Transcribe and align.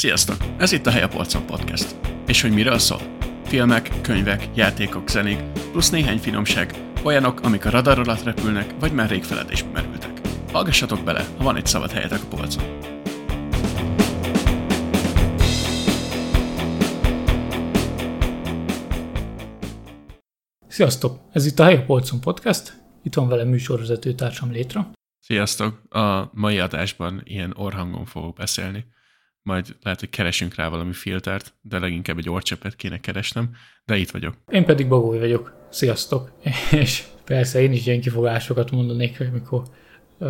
Sziasztok! 0.00 0.36
Ez 0.58 0.72
itt 0.72 0.86
a 0.86 0.90
Hely 0.90 1.02
a 1.02 1.08
Polcon 1.08 1.46
Podcast. 1.46 1.96
És 2.26 2.42
hogy 2.42 2.52
miről 2.52 2.78
szól? 2.78 3.00
Filmek, 3.44 4.00
könyvek, 4.02 4.48
játékok, 4.54 5.08
zenék, 5.08 5.42
plusz 5.70 5.90
néhány 5.90 6.18
finomság, 6.18 6.74
olyanok, 7.04 7.40
amik 7.40 7.64
a 7.64 7.70
radar 7.70 7.98
alatt 7.98 8.22
repülnek, 8.22 8.74
vagy 8.78 8.92
már 8.92 9.08
rég 9.08 9.22
feledésbe 9.22 9.70
merültek. 9.70 10.20
Hallgassatok 10.52 11.04
bele, 11.04 11.26
ha 11.36 11.44
van 11.44 11.56
egy 11.56 11.66
szabad 11.66 11.90
helyetek 11.90 12.22
a 12.22 12.26
polcon. 12.26 12.64
Sziasztok! 20.68 21.20
Ez 21.32 21.46
itt 21.46 21.58
a 21.58 21.64
Hely 21.64 21.76
a 21.76 21.84
Polcon 21.84 22.20
Podcast. 22.20 22.82
Itt 23.02 23.14
van 23.14 23.28
velem 23.28 23.48
műsorvezető 23.48 24.12
társam 24.12 24.50
Létra. 24.50 24.90
Sziasztok! 25.18 25.82
A 25.88 26.30
mai 26.32 26.58
adásban 26.58 27.20
ilyen 27.24 27.52
orhangon 27.56 28.04
fogok 28.04 28.36
beszélni 28.36 28.98
majd 29.42 29.76
lehet, 29.82 30.00
hogy 30.00 30.10
keresünk 30.10 30.54
rá 30.54 30.68
valami 30.68 30.92
filtert, 30.92 31.54
de 31.60 31.78
leginkább 31.78 32.18
egy 32.18 32.28
orcsepet 32.28 32.76
kéne 32.76 33.00
keresnem, 33.00 33.50
de 33.84 33.96
itt 33.96 34.10
vagyok. 34.10 34.34
Én 34.48 34.64
pedig 34.64 34.88
Bagoly 34.88 35.18
vagyok. 35.18 35.52
Sziasztok! 35.70 36.32
És 36.70 37.04
persze 37.24 37.60
én 37.60 37.72
is 37.72 37.86
ilyen 37.86 38.00
kifogásokat 38.00 38.70
mondanék, 38.70 39.20
amikor 39.20 39.62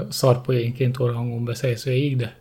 szarpolyénként 0.09 0.98
orhangon 0.98 1.45
beszélsz 1.45 1.84
végig, 1.84 2.16
de 2.16 2.40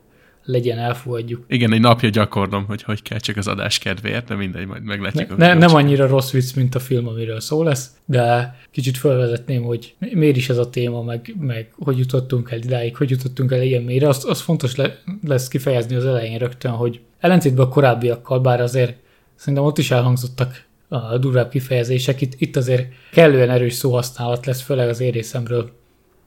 legyen, 0.49 0.77
elfogadjuk. 0.77 1.44
Igen, 1.48 1.73
egy 1.73 1.80
napja 1.80 2.09
gyakorlom, 2.09 2.66
hogy 2.66 2.84
hogy 2.84 3.02
kell 3.02 3.20
csak 3.20 3.38
az 3.38 3.48
adás 3.48 3.77
kedvéért, 3.77 4.27
de 4.27 4.35
mindegy, 4.35 4.67
majd 4.67 4.84
meglátjuk. 4.84 5.38
Ne, 5.38 5.48
ne, 5.48 5.53
nem 5.53 5.76
annyira 5.76 6.07
rossz 6.07 6.31
vicc, 6.31 6.55
mint 6.55 6.76
a 6.76 6.80
film, 6.80 7.07
amiről 7.07 7.40
szó 7.40 7.63
lesz, 7.63 7.90
de 8.05 8.55
kicsit 8.71 8.98
felvezetném, 8.98 9.63
hogy 9.63 9.95
miért 9.99 10.35
is 10.35 10.49
ez 10.49 10.57
a 10.57 10.70
téma, 10.70 11.02
meg, 11.02 11.35
meg 11.40 11.73
hogy 11.77 11.98
jutottunk 11.98 12.52
el 12.52 12.57
idáig, 12.57 12.95
hogy 12.95 13.09
jutottunk 13.09 13.52
el 13.52 13.62
ilyen 13.62 13.84
mélyre. 13.84 14.07
Az, 14.07 14.26
az 14.27 14.41
fontos 14.41 14.76
le, 14.76 14.98
lesz 15.27 15.48
kifejezni 15.48 15.96
az 15.96 16.05
elején 16.05 16.38
rögtön, 16.38 16.71
hogy 16.71 16.99
ellentétben 17.20 17.66
a 17.66 17.70
korábbiakkal, 17.70 18.40
bár 18.40 18.62
azért 18.62 18.95
szerintem 19.35 19.63
ott 19.63 19.77
is 19.77 19.91
elhangzottak 19.91 20.68
a 20.88 21.18
durvább 21.18 21.49
kifejezések, 21.49 22.21
itt, 22.21 22.34
itt 22.38 22.55
azért 22.55 22.88
kellően 23.12 23.49
erős 23.49 23.73
szóhasználat 23.73 24.45
lesz, 24.45 24.62
főleg 24.62 24.90
az 24.90 24.99
érészemről 24.99 25.71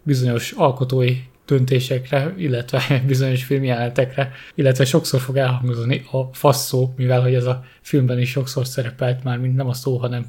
bizonyos 0.03 0.53
alkotói 0.53 1.17
döntésekre, 1.53 2.35
illetve 2.37 2.83
bizonyos 3.07 3.45
filmjelenetekre, 3.45 4.33
illetve 4.55 4.85
sokszor 4.85 5.21
fog 5.21 5.37
elhangzani 5.37 6.05
a 6.11 6.35
fasz 6.35 6.67
szó, 6.67 6.93
mivel 6.97 7.23
hogy 7.23 7.35
ez 7.35 7.45
a 7.45 7.65
filmben 7.81 8.19
is 8.19 8.31
sokszor 8.31 8.67
szerepelt 8.67 9.25
már, 9.25 9.39
mint 9.39 9.57
nem 9.57 9.69
a 9.69 9.75
szó, 9.75 9.97
hanem 9.97 10.25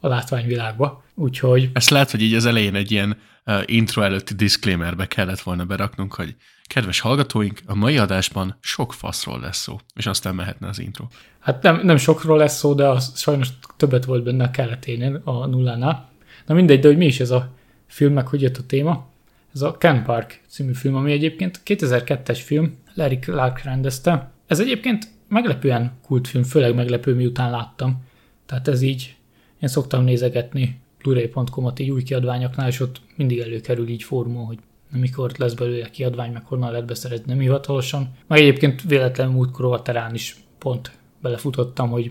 a 0.00 0.08
látványvilágba. 0.08 1.04
Úgyhogy... 1.14 1.70
Ezt 1.72 1.90
lehet, 1.90 2.10
hogy 2.10 2.22
így 2.22 2.34
az 2.34 2.46
elején 2.46 2.74
egy 2.74 2.90
ilyen 2.90 3.16
uh, 3.46 3.62
intro 3.64 4.02
előtti 4.02 4.34
disclaimerbe 4.34 5.06
kellett 5.06 5.40
volna 5.40 5.64
beraknunk, 5.64 6.14
hogy 6.14 6.34
kedves 6.66 7.00
hallgatóink, 7.00 7.60
a 7.66 7.74
mai 7.74 7.98
adásban 7.98 8.56
sok 8.60 8.92
faszról 8.92 9.40
lesz 9.40 9.58
szó, 9.58 9.78
és 9.94 10.06
aztán 10.06 10.34
mehetne 10.34 10.68
az 10.68 10.78
intro. 10.78 11.06
Hát 11.40 11.62
nem, 11.62 11.80
nem 11.82 11.96
sokról 11.96 12.38
lesz 12.38 12.56
szó, 12.56 12.74
de 12.74 12.88
az 12.88 13.12
sajnos 13.16 13.48
többet 13.76 14.04
volt 14.04 14.24
benne 14.24 14.44
a 14.44 14.50
keleténél, 14.50 15.20
a 15.24 15.46
nullánál. 15.46 16.08
Na 16.46 16.54
mindegy, 16.54 16.80
de 16.80 16.88
hogy 16.88 16.96
mi 16.96 17.06
is 17.06 17.20
ez 17.20 17.30
a 17.30 17.52
film, 17.86 18.12
meg 18.12 18.28
hogy 18.28 18.42
jött 18.42 18.56
a 18.56 18.66
téma. 18.66 19.12
Ez 19.54 19.62
a 19.62 19.76
Ken 19.78 20.02
Park 20.02 20.40
című 20.48 20.72
film, 20.72 20.94
ami 20.94 21.12
egyébként 21.12 21.60
2002-es 21.64 22.40
film, 22.44 22.78
Larry 22.94 23.18
Clark 23.18 23.62
rendezte. 23.62 24.30
Ez 24.46 24.60
egyébként 24.60 25.08
meglepően 25.28 25.92
kultfilm, 26.02 26.44
főleg 26.44 26.74
meglepő, 26.74 27.14
miután 27.14 27.50
láttam. 27.50 28.04
Tehát 28.46 28.68
ez 28.68 28.82
így, 28.82 29.16
én 29.60 29.68
szoktam 29.68 30.04
nézegetni 30.04 30.80
blu-ray.com-ot 30.98 31.78
így 31.78 31.90
új 31.90 32.02
kiadványoknál, 32.02 32.68
és 32.68 32.80
ott 32.80 33.00
mindig 33.16 33.38
előkerül 33.38 33.88
így 33.88 34.02
formó, 34.02 34.44
hogy 34.44 34.58
mikor 34.90 35.32
lesz 35.36 35.54
belőle 35.54 35.90
kiadvány, 35.90 36.32
meg 36.32 36.44
honnan 36.44 36.70
lehet 36.70 36.86
beszerezni, 36.86 37.24
nem 37.26 37.38
hivatalosan. 37.38 38.10
Meg 38.26 38.40
egyébként 38.40 38.82
véletlenül 38.82 39.32
múltkor 39.32 39.72
a 39.72 39.82
terán 39.82 40.14
is 40.14 40.36
pont 40.58 40.92
belefutottam, 41.20 41.90
hogy 41.90 42.10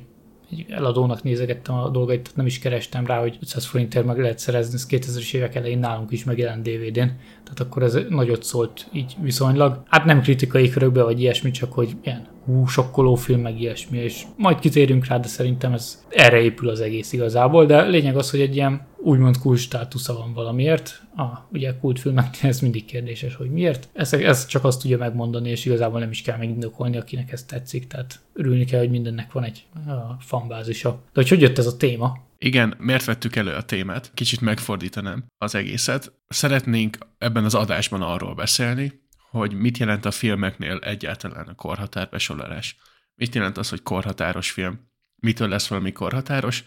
egy 0.53 0.66
eladónak 0.69 1.24
nézegettem 1.24 1.75
a 1.75 1.90
dolgait, 1.90 2.22
tehát 2.22 2.38
nem 2.38 2.46
is 2.46 2.59
kerestem 2.59 3.06
rá, 3.06 3.19
hogy 3.19 3.38
500 3.41 3.66
forintért 3.66 4.06
meg 4.06 4.19
lehet 4.19 4.40
szerezni, 4.40 4.74
ez 4.74 4.88
2000-es 4.90 5.34
évek 5.34 5.56
elején 5.56 5.80
nálunk 5.80 6.12
is 6.12 6.24
megjelent 6.24 6.64
DVD-n, 6.64 7.12
tehát 7.44 7.59
akkor 7.59 7.84
ez 7.84 7.97
nagyot 8.09 8.44
szólt 8.44 8.88
így 8.91 9.16
viszonylag. 9.22 9.84
Hát 9.90 10.06
nem 10.06 10.22
kritikai 10.22 10.69
körökbe 10.69 11.03
vagy 11.03 11.19
ilyesmi, 11.22 11.52
csak 11.52 11.74
hogy 11.74 11.96
ilyen 12.03 12.28
hú, 12.45 12.65
sokkoló 12.65 13.15
film, 13.15 13.41
meg 13.41 13.61
ilyesmi, 13.61 13.97
és 13.97 14.23
majd 14.37 14.59
kitérünk 14.59 15.05
rá, 15.05 15.17
de 15.17 15.27
szerintem 15.27 15.73
ez 15.73 16.03
erre 16.09 16.41
épül 16.41 16.69
az 16.69 16.79
egész 16.79 17.13
igazából, 17.13 17.65
de 17.65 17.81
lényeg 17.81 18.17
az, 18.17 18.29
hogy 18.29 18.41
egy 18.41 18.55
ilyen 18.55 18.87
úgymond 18.97 19.37
kult 19.37 19.59
státusza 19.59 20.13
van 20.13 20.33
valamiért. 20.33 21.01
A, 21.15 21.23
ugye 21.51 21.77
kultfilmeknél 21.77 22.49
ez 22.51 22.59
mindig 22.59 22.85
kérdéses, 22.85 23.35
hogy 23.35 23.51
miért. 23.51 23.89
Ez, 23.93 24.13
ez 24.13 24.45
csak 24.45 24.63
azt 24.63 24.81
tudja 24.81 24.97
megmondani, 24.97 25.49
és 25.49 25.65
igazából 25.65 25.99
nem 25.99 26.11
is 26.11 26.21
kell 26.21 26.37
megindokolni, 26.37 26.97
akinek 26.97 27.31
ez 27.31 27.43
tetszik, 27.43 27.87
tehát 27.87 28.19
örülni 28.33 28.65
kell, 28.65 28.79
hogy 28.79 28.89
mindennek 28.89 29.31
van 29.31 29.43
egy 29.43 29.65
a 29.87 30.15
fanbázisa. 30.19 30.89
De 30.89 30.95
hogy 31.13 31.29
hogy 31.29 31.41
jött 31.41 31.57
ez 31.57 31.67
a 31.67 31.77
téma? 31.77 32.17
Igen, 32.37 32.75
miért 32.77 33.05
vettük 33.05 33.35
elő 33.35 33.53
a 33.53 33.61
témát? 33.61 34.11
Kicsit 34.13 34.41
megfordítanám 34.41 35.25
az 35.37 35.55
egészet. 35.55 36.11
Szeretnénk 36.27 36.97
ebben 37.17 37.43
az 37.43 37.55
adásban 37.55 38.01
arról 38.01 38.35
beszélni, 38.35 39.03
hogy 39.39 39.53
mit 39.53 39.77
jelent 39.77 40.05
a 40.05 40.11
filmeknél 40.11 40.77
egyáltalán 40.77 41.47
a 41.47 41.55
korhatárbesorolás. 41.55 42.77
Mit 43.16 43.35
jelent 43.35 43.57
az, 43.57 43.69
hogy 43.69 43.83
korhatáros 43.83 44.51
film? 44.51 44.79
Mitől 45.16 45.47
lesz 45.47 45.67
valami 45.67 45.91
korhatáros? 45.91 46.63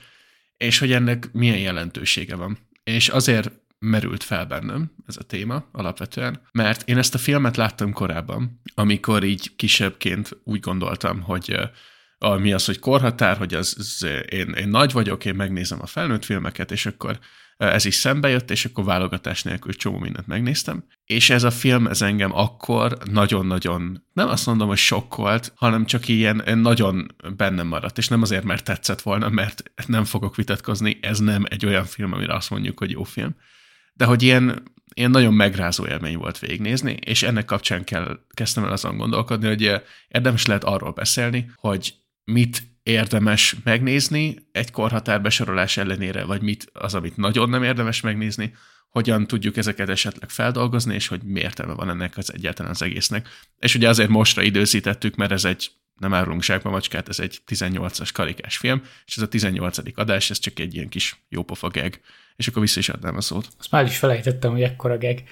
És 0.56 0.78
hogy 0.78 0.93
ennek 0.93 1.32
milyen 1.32 1.59
jelentősége 1.59 2.34
van. 2.37 2.59
És 2.82 3.09
azért 3.09 3.50
merült 3.78 4.22
fel 4.22 4.47
bennem 4.47 4.93
ez 5.06 5.16
a 5.16 5.22
téma 5.22 5.69
alapvetően, 5.72 6.41
mert 6.53 6.88
én 6.88 6.99
ezt 6.99 7.15
a 7.15 7.19
filmet 7.19 7.56
láttam 7.56 7.93
korábban, 7.93 8.60
amikor 8.75 9.25
így 9.25 9.56
kisebbként 9.56 10.41
úgy 10.44 10.60
gondoltam, 10.60 11.21
hogy 11.21 11.71
mi 12.19 12.53
az, 12.53 12.65
hogy 12.65 12.78
korhatár, 12.78 13.37
hogy 13.37 13.54
az, 13.54 13.75
az 13.78 14.06
én, 14.31 14.49
én 14.49 14.69
nagy 14.69 14.93
vagyok, 14.93 15.25
én 15.25 15.34
megnézem 15.34 15.78
a 15.82 15.87
felnőtt 15.87 16.25
filmeket, 16.25 16.71
és 16.71 16.87
akkor 16.87 17.19
ez 17.56 17.84
is 17.84 17.94
szembe 17.94 18.28
jött, 18.28 18.50
és 18.50 18.65
akkor 18.65 18.84
válogatás 18.84 19.43
nélkül 19.43 19.72
csomó 19.72 19.99
mindent 19.99 20.26
megnéztem. 20.26 20.84
És 21.05 21.31
ez 21.31 21.43
a 21.43 21.50
film, 21.50 21.87
ez 21.87 22.03
engem 22.03 22.34
akkor 22.34 22.99
nagyon-nagyon, 23.10 24.05
nem 24.12 24.28
azt 24.28 24.47
mondom, 24.47 24.69
hogy 24.69 24.76
sokkolt, 24.76 25.53
hanem 25.55 25.84
csak 25.84 26.09
ilyen 26.09 26.59
nagyon 26.59 27.15
bennem 27.37 27.66
maradt, 27.66 27.99
és 27.99 28.09
nem 28.09 28.22
azért, 28.22 28.44
mert 28.44 28.65
tetszett 28.65 29.03
volna, 29.03 29.28
mert 29.28 29.62
nem 29.87 30.05
fogok 30.05 30.37
vitatkozni, 30.37 30.99
ez 31.03 31.19
nem 31.19 31.44
egy 31.49 31.66
olyan 31.66 31.84
film, 31.84 32.12
amire 32.12 32.34
azt 32.34 32.50
mondjuk, 32.50 32.78
hogy 32.78 32.91
jó 32.91 33.03
film, 33.03 33.37
de 33.93 34.05
hogy 34.05 34.22
ilyen, 34.22 34.62
ilyen 34.94 35.10
nagyon 35.10 35.34
megrázó 35.34 35.87
élmény 35.87 36.16
volt 36.16 36.38
végignézni, 36.38 36.93
és 36.93 37.22
ennek 37.22 37.44
kapcsán 37.44 37.84
kell, 37.84 38.19
kezdtem 38.34 38.65
el 38.65 38.72
azon 38.72 38.97
gondolkodni, 38.97 39.47
hogy 39.47 39.82
érdemes 40.09 40.47
lehet 40.47 40.65
arról 40.65 40.93
beszélni, 40.93 41.50
hogy 41.55 41.94
mit 42.32 42.62
érdemes 42.82 43.56
megnézni 43.64 44.37
egy 44.53 44.70
korhatár 44.70 45.22
besorolás 45.22 45.76
ellenére, 45.76 46.25
vagy 46.25 46.42
mit 46.42 46.70
az, 46.72 46.94
amit 46.94 47.16
nagyon 47.16 47.48
nem 47.48 47.62
érdemes 47.62 48.00
megnézni, 48.00 48.53
hogyan 48.88 49.26
tudjuk 49.26 49.56
ezeket 49.56 49.88
esetleg 49.88 50.31
feldolgozni, 50.31 50.94
és 50.94 51.06
hogy 51.06 51.22
mi 51.22 51.41
értelme 51.41 51.72
van 51.72 51.88
ennek 51.88 52.16
az 52.16 52.32
egyáltalán 52.32 52.70
az 52.70 52.82
egésznek. 52.82 53.28
És 53.59 53.75
ugye 53.75 53.88
azért 53.88 54.09
mostra 54.09 54.42
időzítettük, 54.42 55.16
mert 55.16 55.32
ez 55.32 55.44
egy, 55.44 55.70
nem 55.94 56.14
árulunk 56.14 56.42
zsákba 56.42 56.70
macskát, 56.70 57.09
ez 57.09 57.20
egy 57.20 57.41
18-as 57.47 58.10
karikás 58.12 58.56
film, 58.56 58.82
és 59.06 59.16
ez 59.16 59.22
a 59.22 59.28
18. 59.28 59.78
adás, 59.94 60.31
ez 60.31 60.38
csak 60.38 60.58
egy 60.58 60.75
ilyen 60.75 60.88
kis 60.88 61.16
jópofa 61.28 61.69
geg. 61.69 62.00
És 62.37 62.48
akkor 62.48 62.62
vissza 62.62 62.78
is 62.78 62.88
adnám 62.88 63.16
a 63.16 63.20
szót. 63.20 63.48
Azt 63.58 63.70
már 63.70 63.84
is 63.84 63.97
felejtettem, 63.97 64.50
hogy 64.50 64.62
ekkora 64.62 64.98
geg. 64.98 65.22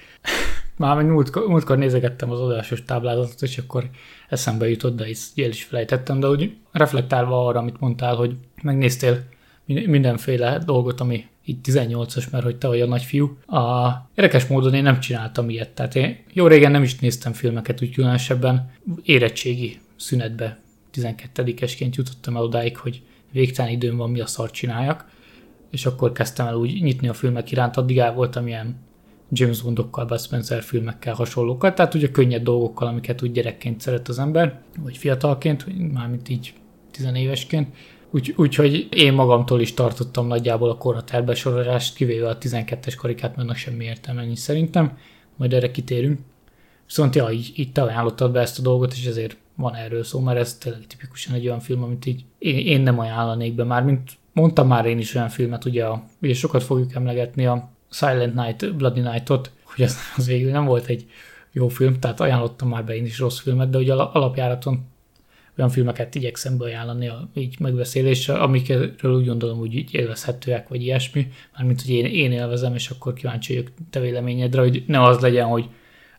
Már 0.77 1.03
múltkor, 1.03 1.47
múltkor 1.47 1.77
nézegettem 1.77 2.31
az 2.31 2.39
adásos 2.39 2.83
táblázatot, 2.83 3.41
és 3.41 3.57
akkor 3.57 3.89
eszembe 4.29 4.69
jutott, 4.69 4.95
de 4.95 5.09
is, 5.09 5.19
el 5.35 5.49
is 5.49 5.63
felejtettem, 5.63 6.19
de 6.19 6.27
úgy 6.27 6.55
reflektálva 6.71 7.45
arra, 7.45 7.59
amit 7.59 7.79
mondtál, 7.79 8.15
hogy 8.15 8.35
megnéztél 8.61 9.23
mindenféle 9.65 10.57
dolgot, 10.65 11.01
ami 11.01 11.25
itt 11.45 11.65
18-as, 11.67 12.31
mert 12.31 12.43
hogy 12.43 12.55
te 12.57 12.67
vagy 12.67 12.81
a 12.81 12.85
nagyfiú. 12.85 13.37
A 13.47 13.89
érdekes 14.15 14.47
módon 14.47 14.73
én 14.73 14.83
nem 14.83 14.99
csináltam 14.99 15.49
ilyet, 15.49 15.69
tehát 15.69 15.95
én 15.95 16.17
jó 16.33 16.47
régen 16.47 16.71
nem 16.71 16.83
is 16.83 16.99
néztem 16.99 17.33
filmeket, 17.33 17.81
úgy 17.81 17.91
különösebben 17.91 18.71
érettségi 19.03 19.79
szünetbe 19.95 20.59
12-esként 20.93 21.95
jutottam 21.95 22.35
el 22.35 22.43
odáig, 22.43 22.77
hogy 22.77 23.01
végtelen 23.31 23.71
időm 23.71 23.97
van, 23.97 24.09
mi 24.09 24.19
a 24.19 24.25
szart 24.25 24.53
csináljak, 24.53 25.05
és 25.71 25.85
akkor 25.85 26.11
kezdtem 26.11 26.47
el 26.47 26.55
úgy 26.55 26.81
nyitni 26.81 27.07
a 27.07 27.13
filmek 27.13 27.51
iránt, 27.51 27.77
addig 27.77 27.99
el 27.99 28.13
voltam 28.13 28.47
ilyen 28.47 28.75
James 29.31 29.61
Bondokkal, 29.61 30.05
Bud 30.05 30.19
Spencer 30.19 30.63
filmekkel 30.63 31.13
hasonlókkal, 31.13 31.73
tehát 31.73 31.93
ugye 31.93 32.11
könnyed 32.11 32.43
dolgokkal, 32.43 32.87
amiket 32.87 33.21
úgy 33.21 33.31
gyerekként 33.31 33.81
szeret 33.81 34.07
az 34.07 34.19
ember, 34.19 34.61
vagy 34.79 34.97
fiatalként, 34.97 35.91
mármint 35.93 36.29
így 36.29 36.53
tizenévesként. 36.91 37.75
Úgy, 38.11 38.33
úgyhogy 38.37 38.87
én 38.91 39.13
magamtól 39.13 39.61
is 39.61 39.73
tartottam 39.73 40.27
nagyjából 40.27 40.69
a 40.69 40.77
korhatár 40.77 41.25
besorolást, 41.25 41.95
kivéve 41.95 42.29
a 42.29 42.37
12-es 42.37 42.93
karikát, 42.97 43.35
mert 43.35 43.55
semmi 43.55 43.83
értelme 43.83 44.25
nincs 44.25 44.37
szerintem, 44.37 44.97
majd 45.35 45.53
erre 45.53 45.71
kitérünk. 45.71 46.19
Viszont 46.85 47.15
ja, 47.15 47.29
így, 47.29 47.51
így 47.55 47.71
te 47.71 47.81
ajánlottad 47.81 48.31
be 48.31 48.39
ezt 48.39 48.59
a 48.59 48.61
dolgot, 48.61 48.93
és 48.93 49.05
ezért 49.05 49.37
van 49.55 49.75
erről 49.75 50.03
szó, 50.03 50.19
mert 50.19 50.39
ez 50.39 50.57
tényleg 50.57 50.87
tipikusan 50.87 51.35
egy 51.35 51.47
olyan 51.47 51.59
film, 51.59 51.83
amit 51.83 52.05
így 52.05 52.25
én, 52.39 52.57
én 52.57 52.81
nem 52.81 52.99
ajánlanék 52.99 53.55
be 53.55 53.63
már, 53.63 53.83
mint 53.83 54.11
mondtam 54.33 54.67
már 54.67 54.85
én 54.85 54.97
is 54.97 55.15
olyan 55.15 55.29
filmet, 55.29 55.65
ugye, 55.65 55.85
a, 55.85 56.03
ugye 56.21 56.33
sokat 56.33 56.63
fogjuk 56.63 56.93
emlegetni 56.93 57.45
a 57.45 57.69
Silent 57.95 58.35
Night, 58.35 58.75
Bloody 58.75 59.01
Night-ot, 59.01 59.51
hogy 59.63 59.85
az, 59.85 59.97
az 60.17 60.27
végül 60.27 60.51
nem 60.51 60.65
volt 60.65 60.85
egy 60.85 61.05
jó 61.51 61.67
film, 61.67 61.99
tehát 61.99 62.19
ajánlottam 62.19 62.69
már 62.69 62.85
be 62.85 62.95
én 62.95 63.05
is 63.05 63.19
rossz 63.19 63.39
filmet, 63.39 63.69
de 63.69 63.77
ugye 63.77 63.93
alapjáraton 63.93 64.85
olyan 65.57 65.69
filmeket 65.69 66.15
igyekszem 66.15 66.57
beajánlani 66.57 67.07
a, 67.07 67.29
így 67.33 67.59
megbeszélésre, 67.59 68.33
amikről 68.33 69.15
úgy 69.15 69.25
gondolom, 69.25 69.57
hogy 69.57 69.75
így 69.75 69.93
élvezhetőek, 69.93 70.67
vagy 70.67 70.81
ilyesmi, 70.81 71.31
mármint, 71.55 71.81
hogy 71.81 71.91
én, 71.91 72.05
én 72.05 72.31
élvezem, 72.31 72.73
és 72.73 72.89
akkor 72.89 73.13
kíváncsi 73.13 73.53
vagyok 73.53 73.71
te 73.89 73.99
véleményedre, 73.99 74.61
hogy 74.61 74.83
ne 74.87 75.03
az 75.03 75.19
legyen, 75.19 75.45
hogy 75.45 75.69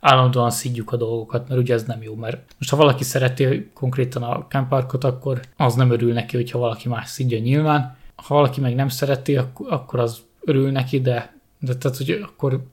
állandóan 0.00 0.50
szidjuk 0.50 0.93
a 0.93 0.96
dolgokat, 0.96 1.49
mert 1.49 1.61
ugye 1.61 1.75
ez 1.75 1.84
nem 1.84 2.02
jó, 2.02 2.14
mert 2.14 2.55
most 2.58 2.70
ha 2.70 2.76
valaki 2.76 3.05
szereti 3.05 3.70
konkrétan 3.75 4.22
a 4.22 4.46
Parkot, 4.69 5.05
akkor 5.05 5.40
az 5.56 5.75
nem 5.75 5.90
örül 5.90 6.12
neki, 6.12 6.37
hogyha 6.37 6.58
valaki 6.58 6.88
más 6.88 7.08
szidja 7.08 7.38
nyilván. 7.38 7.96
Ha 8.14 8.34
valaki 8.34 8.61
meg 8.61 8.75
nem 8.75 8.88
szereti, 8.88 9.37
akkor 9.69 10.00
az 10.00 10.19
örül 10.40 10.70
neki, 10.70 11.00
de, 11.00 11.36
de 11.67 11.77
tehát, 11.77 11.97
hogy 11.97 12.11
akkor 12.11 12.67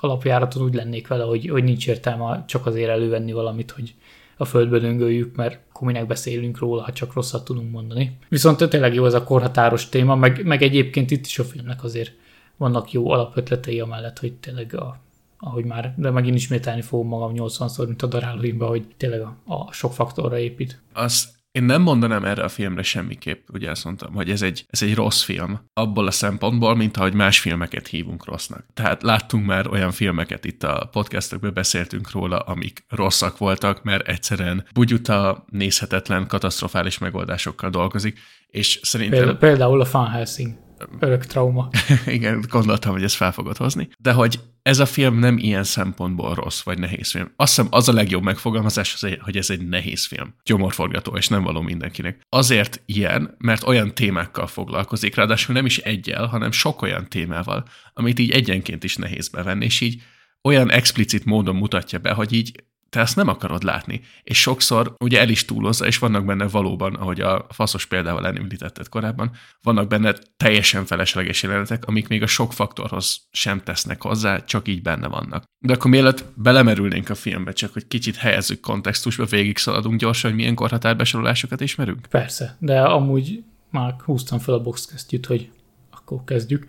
alapjáraton 0.00 0.62
úgy 0.62 0.74
lennék 0.74 1.08
vele, 1.08 1.24
hogy, 1.24 1.48
hogy 1.48 1.64
nincs 1.64 1.88
értelme 1.88 2.44
csak 2.46 2.66
azért 2.66 2.90
elővenni 2.90 3.32
valamit, 3.32 3.70
hogy 3.70 3.94
a 4.36 4.44
földbe 4.44 4.78
döngöljük, 4.78 5.36
mert 5.36 5.58
akkor 5.68 5.86
minek 5.86 6.06
beszélünk 6.06 6.58
róla, 6.58 6.82
ha 6.82 6.92
csak 6.92 7.12
rosszat 7.12 7.44
tudunk 7.44 7.70
mondani. 7.70 8.18
Viszont 8.28 8.68
tényleg 8.68 8.94
jó 8.94 9.06
ez 9.06 9.14
a 9.14 9.24
korhatáros 9.24 9.88
téma, 9.88 10.14
meg, 10.14 10.44
meg 10.44 10.62
egyébként 10.62 11.10
itt 11.10 11.26
is 11.26 11.38
a 11.38 11.44
filmnek 11.44 11.84
azért 11.84 12.12
vannak 12.56 12.92
jó 12.92 13.10
alapötletei 13.10 13.80
amellett, 13.80 14.18
hogy 14.18 14.32
tényleg 14.32 14.74
a, 14.74 15.00
ahogy 15.38 15.64
már, 15.64 15.94
de 15.96 16.10
megint 16.10 16.36
ismételni 16.36 16.82
fogom 16.82 17.08
magam 17.08 17.32
80-szor, 17.34 17.86
mint 17.86 18.02
a 18.02 18.06
darálóimba, 18.06 18.66
hogy 18.66 18.86
tényleg 18.96 19.20
a, 19.20 19.36
a 19.44 19.72
sok 19.72 19.92
faktorra 19.92 20.38
épít. 20.38 20.80
Az 20.92 21.37
én 21.58 21.64
nem 21.64 21.82
mondanám 21.82 22.24
erre 22.24 22.42
a 22.42 22.48
filmre 22.48 22.82
semmiképp, 22.82 23.48
ugye 23.52 23.70
azt 23.70 23.84
mondtam, 23.84 24.12
hogy 24.12 24.30
ez 24.30 24.42
egy, 24.42 24.66
ez 24.70 24.82
egy 24.82 24.94
rossz 24.94 25.22
film, 25.22 25.60
abból 25.72 26.06
a 26.06 26.10
szempontból, 26.10 26.76
mint 26.76 26.96
ahogy 26.96 27.14
más 27.14 27.38
filmeket 27.40 27.86
hívunk 27.86 28.24
rossznak. 28.24 28.64
Tehát 28.74 29.02
láttunk 29.02 29.46
már 29.46 29.68
olyan 29.68 29.90
filmeket, 29.90 30.44
itt 30.44 30.62
a 30.62 30.88
podcastekben 30.92 31.54
beszéltünk 31.54 32.10
róla, 32.10 32.38
amik 32.38 32.84
rosszak 32.88 33.38
voltak, 33.38 33.82
mert 33.82 34.08
egyszerűen 34.08 34.66
bugyuta 34.72 35.44
nézhetetlen, 35.50 36.26
katasztrofális 36.26 36.98
megoldásokkal 36.98 37.70
dolgozik, 37.70 38.18
és 38.46 38.80
szerintem... 38.82 39.38
Például 39.38 39.80
a 39.80 39.84
Fan 39.84 40.10
Helsing 40.10 40.66
örök 40.98 41.24
trauma. 41.24 41.68
Igen, 42.06 42.44
gondoltam, 42.48 42.92
hogy 42.92 43.02
ezt 43.02 43.14
fel 43.14 43.32
fogod 43.32 43.56
hozni. 43.56 43.88
De 43.98 44.12
hogy 44.12 44.40
ez 44.68 44.78
a 44.78 44.86
film 44.86 45.18
nem 45.18 45.38
ilyen 45.38 45.64
szempontból 45.64 46.34
rossz 46.34 46.62
vagy 46.62 46.78
nehéz 46.78 47.10
film. 47.10 47.32
Azt 47.36 47.54
hiszem 47.54 47.70
az 47.70 47.88
a 47.88 47.92
legjobb 47.92 48.22
megfogalmazás, 48.22 49.04
hogy 49.20 49.36
ez 49.36 49.50
egy 49.50 49.68
nehéz 49.68 50.06
film. 50.06 50.34
Gyomorforgató, 50.44 51.16
és 51.16 51.28
nem 51.28 51.42
való 51.42 51.60
mindenkinek. 51.60 52.20
Azért 52.28 52.82
ilyen, 52.86 53.34
mert 53.38 53.66
olyan 53.66 53.94
témákkal 53.94 54.46
foglalkozik, 54.46 55.14
ráadásul 55.14 55.54
nem 55.54 55.66
is 55.66 55.78
egyel, 55.78 56.26
hanem 56.26 56.50
sok 56.50 56.82
olyan 56.82 57.08
témával, 57.08 57.64
amit 57.92 58.18
így 58.18 58.30
egyenként 58.30 58.84
is 58.84 58.96
nehéz 58.96 59.28
bevenni, 59.28 59.64
és 59.64 59.80
így 59.80 60.02
olyan 60.42 60.70
explicit 60.70 61.24
módon 61.24 61.56
mutatja 61.56 61.98
be, 61.98 62.12
hogy 62.12 62.32
így 62.32 62.64
te 62.90 63.00
ezt 63.00 63.16
nem 63.16 63.28
akarod 63.28 63.62
látni. 63.62 64.00
És 64.22 64.40
sokszor 64.40 64.94
ugye 64.98 65.20
el 65.20 65.28
is 65.28 65.44
túlozza, 65.44 65.86
és 65.86 65.98
vannak 65.98 66.24
benne 66.24 66.48
valóban, 66.48 66.94
ahogy 66.94 67.20
a 67.20 67.46
faszos 67.50 67.86
példával 67.86 68.26
említetted 68.26 68.88
korábban, 68.88 69.30
vannak 69.62 69.88
benne 69.88 70.14
teljesen 70.36 70.84
felesleges 70.84 71.42
jelenetek, 71.42 71.84
amik 71.86 72.08
még 72.08 72.22
a 72.22 72.26
sok 72.26 72.52
faktorhoz 72.52 73.20
sem 73.30 73.62
tesznek 73.62 74.02
hozzá, 74.02 74.44
csak 74.44 74.68
így 74.68 74.82
benne 74.82 75.08
vannak. 75.08 75.44
De 75.58 75.72
akkor 75.72 75.90
mielőtt 75.90 76.24
belemerülnénk 76.34 77.08
a 77.08 77.14
filmbe, 77.14 77.52
csak 77.52 77.72
hogy 77.72 77.86
kicsit 77.86 78.16
helyezzük 78.16 78.60
kontextusba, 78.60 79.24
végig 79.24 79.58
szaladunk 79.58 80.00
gyorsan, 80.00 80.30
hogy 80.30 80.38
milyen 80.38 80.54
korhatárbesorolásokat 80.54 81.60
ismerünk? 81.60 82.06
Persze, 82.10 82.56
de 82.58 82.80
amúgy 82.80 83.42
már 83.70 83.94
húztam 84.04 84.38
fel 84.38 84.54
a 84.54 84.60
boxkesztyűt, 84.60 85.26
hogy 85.26 85.50
akkor 85.90 86.24
kezdjük. 86.24 86.66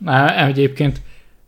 Már 0.00 0.48
egyébként 0.48 1.02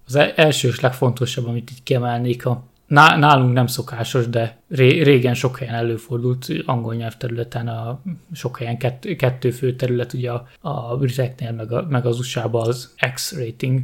az 0.06 0.14
e- 0.14 0.32
első 0.36 0.68
és 0.68 0.80
legfontosabb, 0.80 1.46
amit 1.46 1.70
így 1.70 1.82
kiemelnék 1.82 2.46
a 2.46 2.72
nálunk 2.86 3.52
nem 3.52 3.66
szokásos, 3.66 4.28
de 4.28 4.58
régen 4.68 5.34
sok 5.34 5.58
helyen 5.58 5.74
előfordult 5.74 6.46
angol 6.64 6.94
nyelvterületen, 6.94 7.68
a, 7.68 8.00
sok 8.32 8.58
helyen 8.58 8.78
kett, 8.78 9.06
kettő 9.16 9.50
fő 9.50 9.76
terület, 9.76 10.12
ugye 10.12 10.30
a, 10.30 10.46
a 10.60 10.96
briteknél, 10.96 11.52
meg, 11.52 11.72
a, 11.72 11.86
meg 11.88 12.06
az 12.06 12.18
usa 12.18 12.44
az 12.44 12.94
X-rating, 13.14 13.80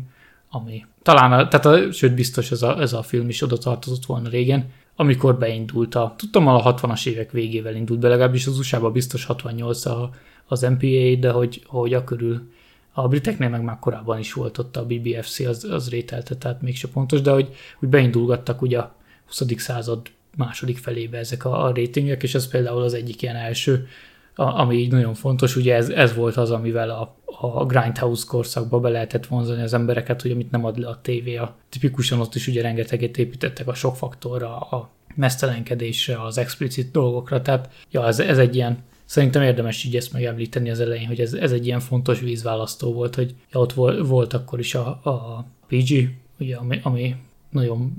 ami 0.50 0.86
talán, 1.02 1.32
a, 1.32 1.48
tehát 1.48 1.66
a, 1.66 1.92
sőt 1.92 2.14
biztos 2.14 2.50
ez 2.50 2.62
a, 2.62 2.80
ez 2.80 2.92
a 2.92 3.02
film 3.02 3.28
is 3.28 3.42
oda 3.42 3.58
tartozott 3.58 4.06
volna 4.06 4.28
régen, 4.28 4.70
amikor 4.96 5.38
beindult 5.38 5.94
a, 5.94 6.14
tudtam, 6.16 6.46
a 6.46 6.74
60-as 6.74 7.06
évek 7.06 7.30
végével 7.30 7.74
indult 7.74 8.00
be, 8.00 8.08
legalábbis 8.08 8.46
az 8.46 8.58
usa 8.58 8.90
biztos 8.90 9.24
68 9.24 9.86
a, 9.86 10.10
az 10.46 10.62
MPA, 10.62 11.14
de 11.20 11.30
hogy, 11.30 11.62
hogy 11.66 11.94
a 11.94 12.04
körül 12.04 12.50
a 12.92 13.08
briteknél 13.08 13.48
meg 13.48 13.62
már 13.62 13.78
korábban 13.78 14.18
is 14.18 14.32
volt 14.32 14.58
ott 14.58 14.76
a 14.76 14.86
BBFC, 14.86 15.40
az, 15.40 15.64
az 15.64 15.88
rételte, 15.88 16.34
tehát 16.34 16.62
mégse 16.62 16.88
pontos, 16.88 17.20
de 17.20 17.30
hogy, 17.30 17.54
hogy 17.78 17.88
beindulgattak 17.88 18.62
ugye 18.62 18.78
a 18.78 18.94
20. 19.26 19.44
század 19.56 20.00
második 20.36 20.78
felébe 20.78 21.18
ezek 21.18 21.44
a, 21.44 21.64
a 21.64 21.74
ratingek, 21.74 22.22
és 22.22 22.34
ez 22.34 22.48
például 22.48 22.82
az 22.82 22.94
egyik 22.94 23.22
ilyen 23.22 23.36
első, 23.36 23.88
a, 24.34 24.42
ami 24.42 24.76
így 24.76 24.92
nagyon 24.92 25.14
fontos, 25.14 25.56
ugye 25.56 25.74
ez, 25.74 25.88
ez 25.88 26.14
volt 26.14 26.36
az, 26.36 26.50
amivel 26.50 26.90
a, 26.90 27.16
a 27.40 27.66
Grindhouse 27.66 28.24
korszakba 28.26 28.80
be 28.80 28.88
lehetett 28.88 29.26
vonzani 29.26 29.62
az 29.62 29.74
embereket, 29.74 30.22
hogy 30.22 30.30
amit 30.30 30.50
nem 30.50 30.64
ad 30.64 30.78
le 30.78 30.88
a 30.88 31.00
tévé. 31.02 31.36
A, 31.36 31.56
tipikusan 31.68 32.20
ott 32.20 32.34
is 32.34 32.46
ugye 32.46 32.62
rengeteget 32.62 33.18
építettek 33.18 33.68
a 33.68 33.74
sok 33.74 33.96
faktorra, 33.96 34.58
a 34.58 34.90
mesztelenkedésre, 35.14 36.22
az 36.22 36.38
explicit 36.38 36.90
dolgokra, 36.90 37.42
tehát 37.42 37.68
ja, 37.90 38.06
ez, 38.06 38.20
ez 38.20 38.38
egy 38.38 38.54
ilyen 38.54 38.78
Szerintem 39.10 39.42
érdemes 39.42 39.84
így 39.84 39.96
ezt 39.96 40.12
megemlíteni 40.12 40.70
az 40.70 40.80
elején, 40.80 41.06
hogy 41.06 41.20
ez, 41.20 41.32
ez 41.32 41.52
egy 41.52 41.66
ilyen 41.66 41.80
fontos 41.80 42.20
vízválasztó 42.20 42.92
volt, 42.92 43.14
hogy 43.14 43.34
ja, 43.52 43.60
ott 43.60 43.72
volt, 43.72 44.06
volt 44.06 44.32
akkor 44.32 44.58
is 44.58 44.74
a, 44.74 44.86
a 44.88 45.46
PG, 45.66 46.14
ugye, 46.38 46.56
ami, 46.56 46.80
ami 46.82 47.16
nagyon 47.48 47.92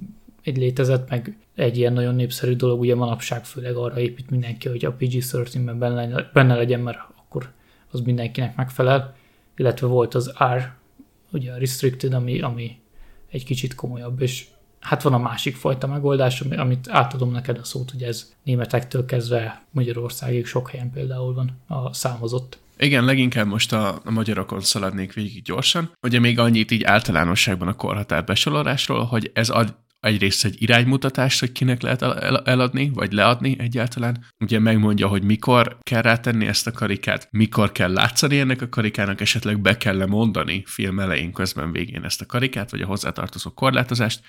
egy 0.44 0.58
létezett, 0.58 1.10
meg 1.10 1.38
egy 1.56 1.78
ilyen 1.78 1.94
nagyon 1.94 2.16
népszerű 2.16 2.56
dolog, 2.56 2.80
ugye 2.80 2.96
manapság 2.96 3.46
főleg 3.46 3.76
arra 3.76 4.00
épít 4.00 4.30
mindenki, 4.30 4.68
hogy 4.68 4.86
a 4.86 4.96
PG-13-ben 4.96 5.80
benne, 5.80 6.30
benne 6.34 6.56
legyen, 6.56 6.80
mert 6.80 6.98
akkor 7.16 7.52
az 7.92 8.02
mindenkinek 8.02 8.56
megfelel, 8.56 9.16
illetve 9.56 9.88
volt 9.88 10.16
az 10.16 10.34
R, 10.56 10.72
ugye 11.32 11.52
a 11.52 11.58
Restricted, 11.58 12.14
ami, 12.14 12.42
ami 12.42 12.80
egy 13.30 13.44
kicsit 13.44 13.76
komolyabb, 13.76 14.22
és 14.22 14.48
hát 14.82 15.02
van 15.02 15.14
a 15.14 15.18
másik 15.18 15.56
fajta 15.56 15.88
megoldás, 15.88 16.42
amit 16.42 16.90
átadom 16.90 17.32
neked 17.32 17.58
a 17.58 17.64
szót, 17.64 17.92
hogy 17.92 18.04
ez 18.04 18.34
németektől 18.44 19.06
kezdve 19.06 19.64
Magyarországig 19.72 20.46
sok 20.46 20.70
helyen 20.70 20.92
például 20.92 21.34
van 21.34 21.58
a 21.68 21.94
számozott. 21.94 22.60
Igen, 22.78 23.06
leginkább 23.06 23.48
most 23.48 23.74
a, 23.74 24.02
a 24.06 24.12
magyarokon 24.12 24.62
szaladnék 24.62 25.14
végig 25.14 25.44
gyorsan. 25.44 25.92
Ugye 26.02 26.20
még 26.20 26.40
annyit 26.40 26.72
így 26.72 26.84
általánosságban 26.84 27.68
a 27.68 27.74
korhatár 27.74 28.24
besorolásról, 28.24 29.04
hogy 29.04 29.32
ez 29.34 29.50
ad 29.50 29.76
egyrészt 30.00 30.46
egy 30.46 30.62
iránymutatást, 30.62 31.40
hogy 31.40 31.52
kinek 31.52 31.82
lehet 31.82 32.02
eladni, 32.48 32.92
vagy 32.94 33.12
leadni 33.12 33.56
egyáltalán. 33.60 34.26
Ugye 34.40 34.60
megmondja, 34.60 35.08
hogy 35.08 35.24
mikor 35.24 35.78
kell 35.82 36.02
rátenni 36.02 36.48
ezt 36.48 36.68
a 36.68 36.72
karikát, 36.72 37.28
mikor 37.32 37.72
kell 37.72 37.92
látszani 37.94 38.40
ennek 38.40 38.62
a 38.62 38.70
karikának, 38.70 39.22
esetleg 39.22 39.60
be 39.60 39.78
kell 39.78 40.06
mondani 40.06 40.64
film 40.66 41.00
elején, 41.00 41.34
közben 41.34 41.72
végén 41.72 42.04
ezt 42.04 42.22
a 42.22 42.26
karikát, 42.26 42.72
vagy 42.72 42.82
a 42.82 42.86
hozzátartozó 42.86 43.50
korlátozást, 43.50 44.22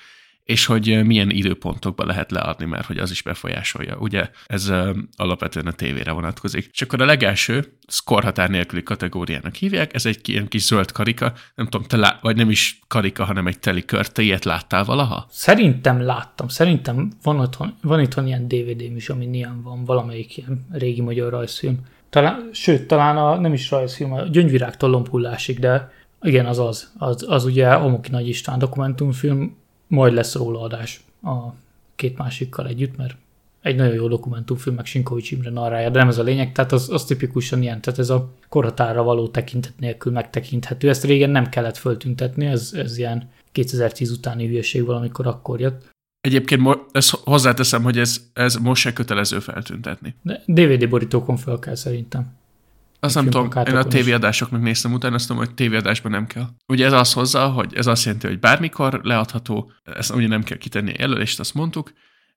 és 0.45 0.67
hogy 0.67 1.05
milyen 1.05 1.31
időpontokban 1.31 2.07
lehet 2.07 2.31
leadni, 2.31 2.65
mert 2.65 2.87
hogy 2.87 2.99
az 2.99 3.11
is 3.11 3.23
befolyásolja. 3.23 3.97
Ugye 3.99 4.31
ez 4.47 4.73
alapvetően 5.17 5.67
a 5.67 5.73
tévére 5.73 6.13
vonatkozik. 6.13 6.69
És 6.73 6.83
akkor 6.83 7.03
a 7.03 7.05
legelső, 7.05 7.77
korhatár 8.05 8.51
nélküli 8.51 8.83
kategóriának 8.83 9.55
hívják, 9.55 9.95
ez 9.95 10.07
egy 10.07 10.29
ilyen 10.29 10.49
kis 10.49 10.63
zöld 10.63 10.93
karika, 10.93 11.33
nem 11.55 11.67
tudom, 11.67 11.87
te 11.87 11.97
lá- 11.97 12.21
vagy 12.21 12.37
nem 12.37 12.51
is 12.51 12.79
karika, 12.89 13.25
hanem 13.25 13.47
egy 13.47 13.59
teli 13.59 13.85
kör. 13.85 14.11
Ilyet 14.15 14.45
láttál 14.45 14.85
valaha? 14.85 15.27
Szerintem 15.31 16.01
láttam. 16.01 16.49
Szerintem 16.49 17.13
van, 17.23 17.41
otthon, 17.41 17.75
van 17.83 18.01
itthon 18.01 18.27
ilyen 18.27 18.49
DVD-m 18.49 18.97
is, 18.97 19.09
ami 19.09 19.29
ilyen 19.33 19.63
van, 19.63 19.85
valamelyik 19.85 20.37
ilyen 20.37 20.67
régi 20.73 21.01
magyar 21.01 21.31
rajzfilm. 21.31 21.79
Talán, 22.11 22.49
sőt, 22.53 22.87
talán 22.87 23.17
a, 23.17 23.41
nem 23.41 23.53
is 23.53 23.71
rajzfilm, 23.71 24.13
a 24.13 24.23
Gyöngyvirágtól 24.23 24.91
lombhullásig, 24.91 25.59
de 25.59 25.93
igen, 26.23 26.47
az 26.47 26.59
az. 26.59 26.93
Az, 26.99 27.25
az 27.29 27.45
ugye 27.45 27.77
Omoki 27.77 28.11
Nagy 28.11 28.29
István 28.29 28.59
dokumentumfilm, 28.59 29.57
majd 29.93 30.13
lesz 30.13 30.35
róla 30.35 30.61
adás 30.61 31.01
a 31.23 31.55
két 31.95 32.19
másikkal 32.19 32.67
együtt, 32.67 32.97
mert 32.97 33.17
egy 33.63 33.77
nagyon 33.77 33.95
jó 33.95 34.09
dokumentumfilm, 34.09 34.77
meg 34.77 34.85
Sinkovics 34.85 35.31
Imre 35.31 35.51
narrája, 35.51 35.91
de 35.91 35.99
nem 35.99 36.09
ez 36.09 36.19
a 36.19 36.23
lényeg, 36.23 36.53
tehát 36.53 36.73
az, 36.73 36.91
az 36.91 37.05
tipikusan 37.05 37.63
ilyen, 37.63 37.81
tehát 37.81 37.99
ez 37.99 38.11
a 38.11 38.31
korhatára 38.49 39.03
való 39.03 39.29
tekintet 39.29 39.73
nélkül 39.79 40.13
megtekinthető. 40.13 40.89
Ezt 40.89 41.05
régen 41.05 41.31
nem 41.31 41.49
kellett 41.49 41.77
föltüntetni, 41.77 42.47
ez, 42.47 42.71
ez 42.75 42.99
ilyen 42.99 43.31
2010 43.53 44.11
utáni 44.11 44.47
hülyeség 44.47 44.85
valamikor 44.85 45.27
akkor 45.27 45.61
jött. 45.61 45.91
Egyébként 46.21 46.79
ezt 46.93 47.11
hozzáteszem, 47.11 47.83
hogy 47.83 47.99
ez, 47.99 48.21
ez 48.33 48.55
most 48.55 48.83
se 48.83 48.93
kötelező 48.93 49.39
feltüntetni. 49.39 50.15
De 50.23 50.43
DVD 50.47 50.89
borítókon 50.89 51.37
fel 51.37 51.59
kell 51.59 51.75
szerintem. 51.75 52.33
Azt 53.05 53.15
nem 53.15 53.25
tudom, 53.25 53.51
én 53.67 53.77
a 53.77 53.85
tévéadásoknak 53.85 54.63
néztem 54.63 54.93
utána, 54.93 55.15
azt 55.15 55.27
tudom, 55.27 55.43
hogy 55.45 55.55
tévéadásban 55.55 56.13
nem 56.13 56.27
kell. 56.27 56.49
Ugye 56.67 56.87
ez 56.87 56.93
az 56.93 57.13
hozza, 57.13 57.49
hogy 57.49 57.75
ez 57.75 57.87
azt 57.87 58.05
jelenti, 58.05 58.27
hogy 58.27 58.39
bármikor 58.39 59.01
leadható, 59.03 59.73
ezt 59.83 60.15
ugye 60.15 60.27
nem 60.27 60.43
kell 60.43 60.59
kitenni 60.59 60.95
jelölést, 60.99 61.41
azt 61.41 61.55
mondtuk, 61.55 61.93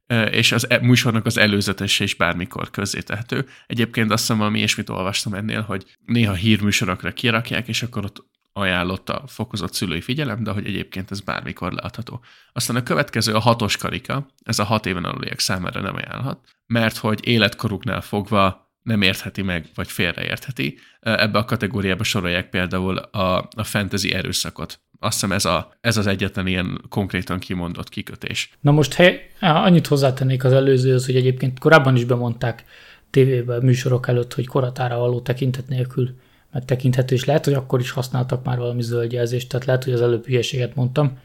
e, 0.07 0.23
és 0.23 0.51
az 0.51 0.69
e- 0.69 0.79
műsornak 0.81 1.25
az 1.25 1.37
előzetese 1.37 2.03
is 2.03 2.15
bármikor 2.15 2.69
tehető. 2.69 3.47
Egyébként 3.67 4.11
azt 4.11 4.21
hiszem 4.21 4.37
valami 4.37 4.57
ilyesmit 4.57 4.89
olvastam 4.89 5.33
ennél, 5.33 5.61
hogy 5.61 5.97
néha 6.05 6.33
hírműsorokra 6.33 7.11
kirakják, 7.11 7.67
és 7.67 7.83
akkor 7.83 8.05
ott 8.05 8.25
ajánlott 8.53 9.09
a 9.09 9.23
fokozott 9.27 9.73
szülői 9.73 10.01
figyelem, 10.01 10.43
de 10.43 10.51
hogy 10.51 10.65
egyébként 10.65 11.11
ez 11.11 11.19
bármikor 11.19 11.71
leadható. 11.71 12.23
Aztán 12.53 12.75
a 12.75 12.83
következő 12.83 13.33
a 13.33 13.39
hatos 13.39 13.77
karika, 13.77 14.27
ez 14.43 14.59
a 14.59 14.63
hat 14.63 14.85
éven 14.85 15.03
aluliek 15.03 15.39
számára 15.39 15.81
nem 15.81 15.95
ajánlhat, 15.95 16.39
mert 16.65 16.97
hogy 16.97 17.27
életkoruknál 17.27 18.01
fogva 18.01 18.64
nem 18.85 19.01
értheti 19.01 19.41
meg, 19.41 19.65
vagy 19.75 19.87
félreértheti. 19.87 20.77
Ebbe 20.99 21.37
a 21.37 21.45
kategóriába 21.45 22.03
sorolják 22.03 22.49
például 22.49 22.97
a, 22.97 23.47
a 23.55 23.63
fantasy 23.63 24.13
erőszakot. 24.13 24.79
Azt 24.99 25.13
hiszem 25.13 25.31
ez, 25.31 25.45
a, 25.45 25.71
ez 25.81 25.97
az 25.97 26.07
egyetlen 26.07 26.47
ilyen 26.47 26.81
konkrétan 26.89 27.39
kimondott 27.39 27.89
kikötés. 27.89 28.49
Na 28.61 28.71
most 28.71 28.93
hely, 28.93 29.29
annyit 29.39 29.87
hozzátennék 29.87 30.43
az 30.43 30.53
előzőhöz, 30.53 31.05
hogy 31.05 31.15
egyébként 31.15 31.59
korábban 31.59 31.95
is 31.95 32.05
bemondták 32.05 32.63
tévében, 33.09 33.63
műsorok 33.63 34.07
előtt, 34.07 34.33
hogy 34.33 34.47
koratára 34.47 34.97
való 34.97 35.21
tekintet 35.21 35.67
nélkül 35.67 36.15
megtekinthető, 36.51 37.15
és 37.15 37.25
lehet, 37.25 37.45
hogy 37.45 37.53
akkor 37.53 37.79
is 37.79 37.91
használtak 37.91 38.43
már 38.43 38.57
valami 38.57 38.81
zöldjelzést, 38.81 39.49
tehát 39.49 39.65
lehet, 39.65 39.83
hogy 39.83 39.93
az 39.93 40.01
előbb 40.01 40.25
hülyeséget 40.25 40.75
mondtam. 40.75 41.17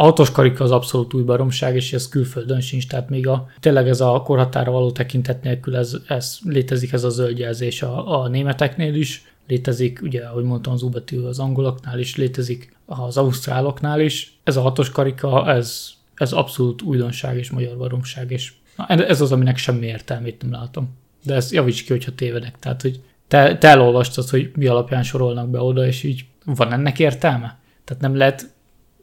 A 0.00 0.02
hatos 0.02 0.30
karika 0.30 0.64
az 0.64 0.70
abszolút 0.70 1.14
új 1.14 1.22
baromság, 1.22 1.74
és 1.74 1.92
ez 1.92 2.08
külföldön 2.08 2.60
sincs, 2.60 2.86
tehát 2.86 3.08
még 3.08 3.28
a, 3.28 3.48
tényleg 3.60 3.88
ez 3.88 4.00
a 4.00 4.22
korhatára 4.22 4.70
való 4.70 4.90
tekintet 4.90 5.42
nélkül 5.42 5.76
ez, 5.76 5.96
ez 6.08 6.38
létezik 6.44 6.92
ez 6.92 7.04
a 7.04 7.08
zöldjelzés 7.08 7.82
a, 7.82 8.20
a 8.20 8.28
németeknél 8.28 8.94
is, 8.94 9.22
létezik, 9.48 10.00
ugye, 10.02 10.24
ahogy 10.24 10.44
mondtam, 10.44 10.72
az 10.72 10.82
U 10.82 10.90
az 11.26 11.38
angoloknál 11.38 11.98
is, 11.98 12.16
létezik 12.16 12.76
az 12.86 13.16
ausztráloknál 13.16 14.00
is. 14.00 14.38
Ez 14.44 14.56
a 14.56 14.60
hatos 14.60 14.90
karika, 14.90 15.50
ez, 15.50 15.90
ez 16.14 16.32
abszolút 16.32 16.82
újdonság 16.82 17.36
és 17.36 17.50
magyar 17.50 17.76
baromság, 17.76 18.30
és 18.30 18.52
ez 18.86 19.20
az, 19.20 19.32
aminek 19.32 19.56
semmi 19.56 19.86
értelmét 19.86 20.42
nem 20.42 20.50
látom. 20.50 20.96
De 21.24 21.34
ezt 21.34 21.52
javíts 21.52 21.84
ki, 21.84 21.92
hogyha 21.92 22.14
tévedek. 22.14 22.58
Tehát, 22.58 22.82
hogy 22.82 23.00
te, 23.28 23.58
te 23.58 23.68
elolvastad, 23.68 24.28
hogy 24.28 24.50
mi 24.56 24.66
alapján 24.66 25.02
sorolnak 25.02 25.50
be 25.50 25.60
oda, 25.60 25.86
és 25.86 26.02
így 26.02 26.24
van 26.44 26.72
ennek 26.72 26.98
értelme? 26.98 27.58
Tehát 27.84 28.02
nem 28.02 28.16
lehet 28.16 28.56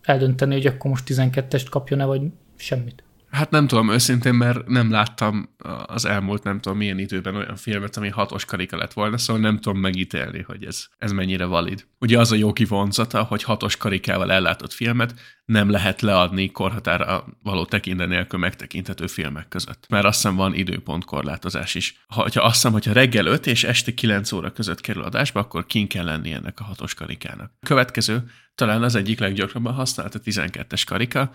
eldönteni, 0.06 0.54
hogy 0.54 0.66
akkor 0.66 0.90
most 0.90 1.04
12-est 1.08 1.66
kapjon-e, 1.70 2.06
vagy 2.06 2.22
semmit. 2.58 3.04
Hát 3.36 3.50
nem 3.50 3.68
tudom 3.68 3.90
őszintén, 3.90 4.34
mert 4.34 4.68
nem 4.68 4.92
láttam 4.92 5.56
az 5.86 6.06
elmúlt 6.06 6.44
nem 6.44 6.60
tudom 6.60 6.78
milyen 6.78 7.00
időben 7.00 7.36
olyan 7.36 7.56
filmet, 7.56 7.98
ami 7.98 8.10
hatos 8.10 8.46
karika 8.46 8.78
lett 8.78 8.94
volna, 8.94 9.18
szóval 9.18 9.42
nem 9.42 9.60
tudom 9.60 9.80
megítélni, 9.80 10.42
hogy 10.42 10.66
ez, 10.66 10.86
ez 10.98 11.12
mennyire 11.12 11.46
valid. 11.46 11.86
Ugye 12.00 12.20
az 12.20 12.32
a 12.32 12.36
jó 12.36 12.54
kivonzata, 12.54 13.24
hogy 13.24 13.44
hatos 13.44 13.78
karikával 13.78 14.32
ellátott 14.32 14.74
filmet 14.74 15.14
nem 15.46 15.70
lehet 15.70 16.02
leadni 16.02 16.52
korhatára 16.52 17.26
való 17.44 17.66
tekintet 17.66 18.08
nélkül 18.08 18.40
megtekinthető 18.40 19.08
filmek 19.08 19.48
között. 19.48 19.86
Mert 19.90 20.06
azt 20.06 20.16
hiszem 20.22 20.36
van 20.36 20.54
időpontkorlátozás 20.54 21.76
is. 21.76 22.06
Ha, 22.08 22.28
ha 22.34 22.42
azt 22.42 22.54
hiszem, 22.54 22.72
hogyha 22.72 22.94
reggel 22.94 23.26
5 23.26 23.48
és 23.48 23.64
este 23.64 23.94
9 23.94 24.32
óra 24.32 24.52
között 24.52 24.82
kerül 24.82 25.04
adásba, 25.04 25.40
akkor 25.40 25.66
kin 25.66 25.88
kell 25.88 26.06
lenni 26.06 26.32
ennek 26.32 26.60
a 26.60 26.64
hatos 26.64 26.94
karikának. 26.94 27.52
Következő, 27.66 28.24
talán 28.56 28.84
az 28.84 28.96
egyik 28.96 29.20
leggyakrabban 29.20 29.74
használt 29.74 30.16
a 30.16 30.20
12-es 30.20 30.84
karika. 30.86 31.32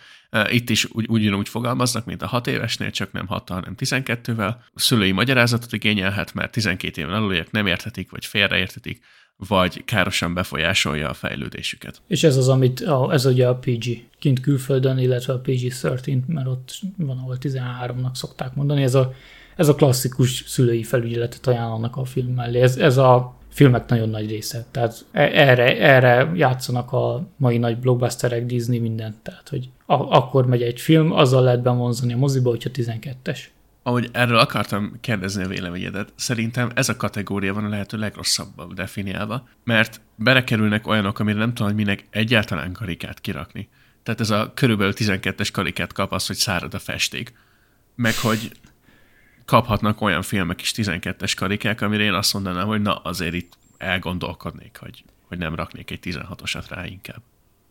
Itt 0.48 0.70
is 0.70 0.84
ugy, 0.84 1.06
ugyanúgy 1.08 1.48
fogalmaznak, 1.48 2.04
mint 2.04 2.22
a 2.22 2.26
6 2.26 2.46
évesnél, 2.46 2.90
csak 2.90 3.12
nem 3.12 3.26
6 3.26 3.48
hanem 3.48 3.74
12-vel. 3.78 4.54
Szülői 4.74 5.12
magyarázatot 5.12 5.72
igényelhet, 5.72 6.34
mert 6.34 6.52
12 6.52 7.00
éven 7.00 7.14
aluliak 7.14 7.50
nem 7.50 7.66
érthetik, 7.66 8.10
vagy 8.10 8.24
félreérthetik, 8.24 9.04
vagy 9.48 9.84
károsan 9.84 10.34
befolyásolja 10.34 11.08
a 11.08 11.14
fejlődésüket. 11.14 12.02
És 12.06 12.22
ez 12.22 12.36
az, 12.36 12.48
amit, 12.48 12.84
ez 13.10 13.26
ugye 13.26 13.48
a 13.48 13.54
PG, 13.54 14.04
kint 14.18 14.40
külföldön, 14.40 14.98
illetve 14.98 15.32
a 15.32 15.40
PG-13, 15.40 16.26
mert 16.26 16.46
ott 16.46 16.78
van, 16.96 17.18
ahol 17.18 17.36
13-nak 17.40 18.14
szokták 18.14 18.54
mondani, 18.54 18.82
ez 18.82 18.94
a, 18.94 19.12
ez 19.56 19.68
a 19.68 19.74
klasszikus 19.74 20.44
szülői 20.46 20.82
felügyeletet 20.82 21.46
ajánlanak 21.46 21.96
a 21.96 22.04
film 22.04 22.34
mellé. 22.34 22.60
Ez, 22.60 22.76
ez 22.76 22.96
a 22.96 23.39
filmek 23.50 23.88
nagyon 23.88 24.08
nagy 24.08 24.28
része. 24.28 24.66
Tehát 24.70 25.04
e, 25.12 25.22
erre, 25.22 25.78
erre 25.78 26.30
játszanak 26.34 26.92
a 26.92 27.26
mai 27.36 27.58
nagy 27.58 27.78
blockbusterek, 27.78 28.46
Disney, 28.46 28.78
mindent. 28.78 29.16
Tehát, 29.16 29.48
hogy 29.48 29.68
a, 29.86 29.94
akkor 29.94 30.46
megy 30.46 30.62
egy 30.62 30.80
film, 30.80 31.12
azzal 31.12 31.42
lehet 31.42 31.62
bevonzani 31.62 32.12
a 32.12 32.16
moziba, 32.16 32.50
hogyha 32.50 32.70
12-es. 32.74 33.38
Ahogy 33.82 34.08
erről 34.12 34.38
akartam 34.38 34.96
kérdezni 35.00 35.42
a 35.42 35.48
véleményedet, 35.48 36.12
szerintem 36.14 36.70
ez 36.74 36.88
a 36.88 36.96
kategória 36.96 37.54
van 37.54 37.64
a 37.64 37.68
lehető 37.68 37.98
legrosszabbul 37.98 38.74
definiálva, 38.74 39.48
mert 39.64 40.00
berekerülnek 40.14 40.86
olyanok, 40.86 41.18
amire 41.18 41.38
nem 41.38 41.54
tudom, 41.54 41.66
hogy 41.66 41.84
minek 41.84 42.06
egyáltalán 42.10 42.72
karikát 42.72 43.20
kirakni. 43.20 43.68
Tehát 44.02 44.20
ez 44.20 44.30
a 44.30 44.52
körülbelül 44.54 44.92
12-es 44.96 45.48
karikát 45.52 45.92
kap 45.92 46.12
az, 46.12 46.26
hogy 46.26 46.36
szárad 46.36 46.74
a 46.74 46.78
festék. 46.78 47.32
Meg 47.94 48.14
hogy 48.16 48.50
kaphatnak 49.50 50.00
olyan 50.00 50.22
filmek 50.22 50.60
is 50.60 50.72
12-es 50.76 51.32
karikák, 51.36 51.80
amire 51.80 52.02
én 52.02 52.12
azt 52.12 52.32
mondanám, 52.32 52.66
hogy 52.66 52.82
na 52.82 52.94
azért 52.94 53.34
itt 53.34 53.52
elgondolkodnék, 53.78 54.76
hogy, 54.80 55.04
hogy 55.28 55.38
nem 55.38 55.54
raknék 55.54 55.90
egy 55.90 55.98
16-osat 56.02 56.64
rá 56.68 56.86
inkább. 56.86 57.22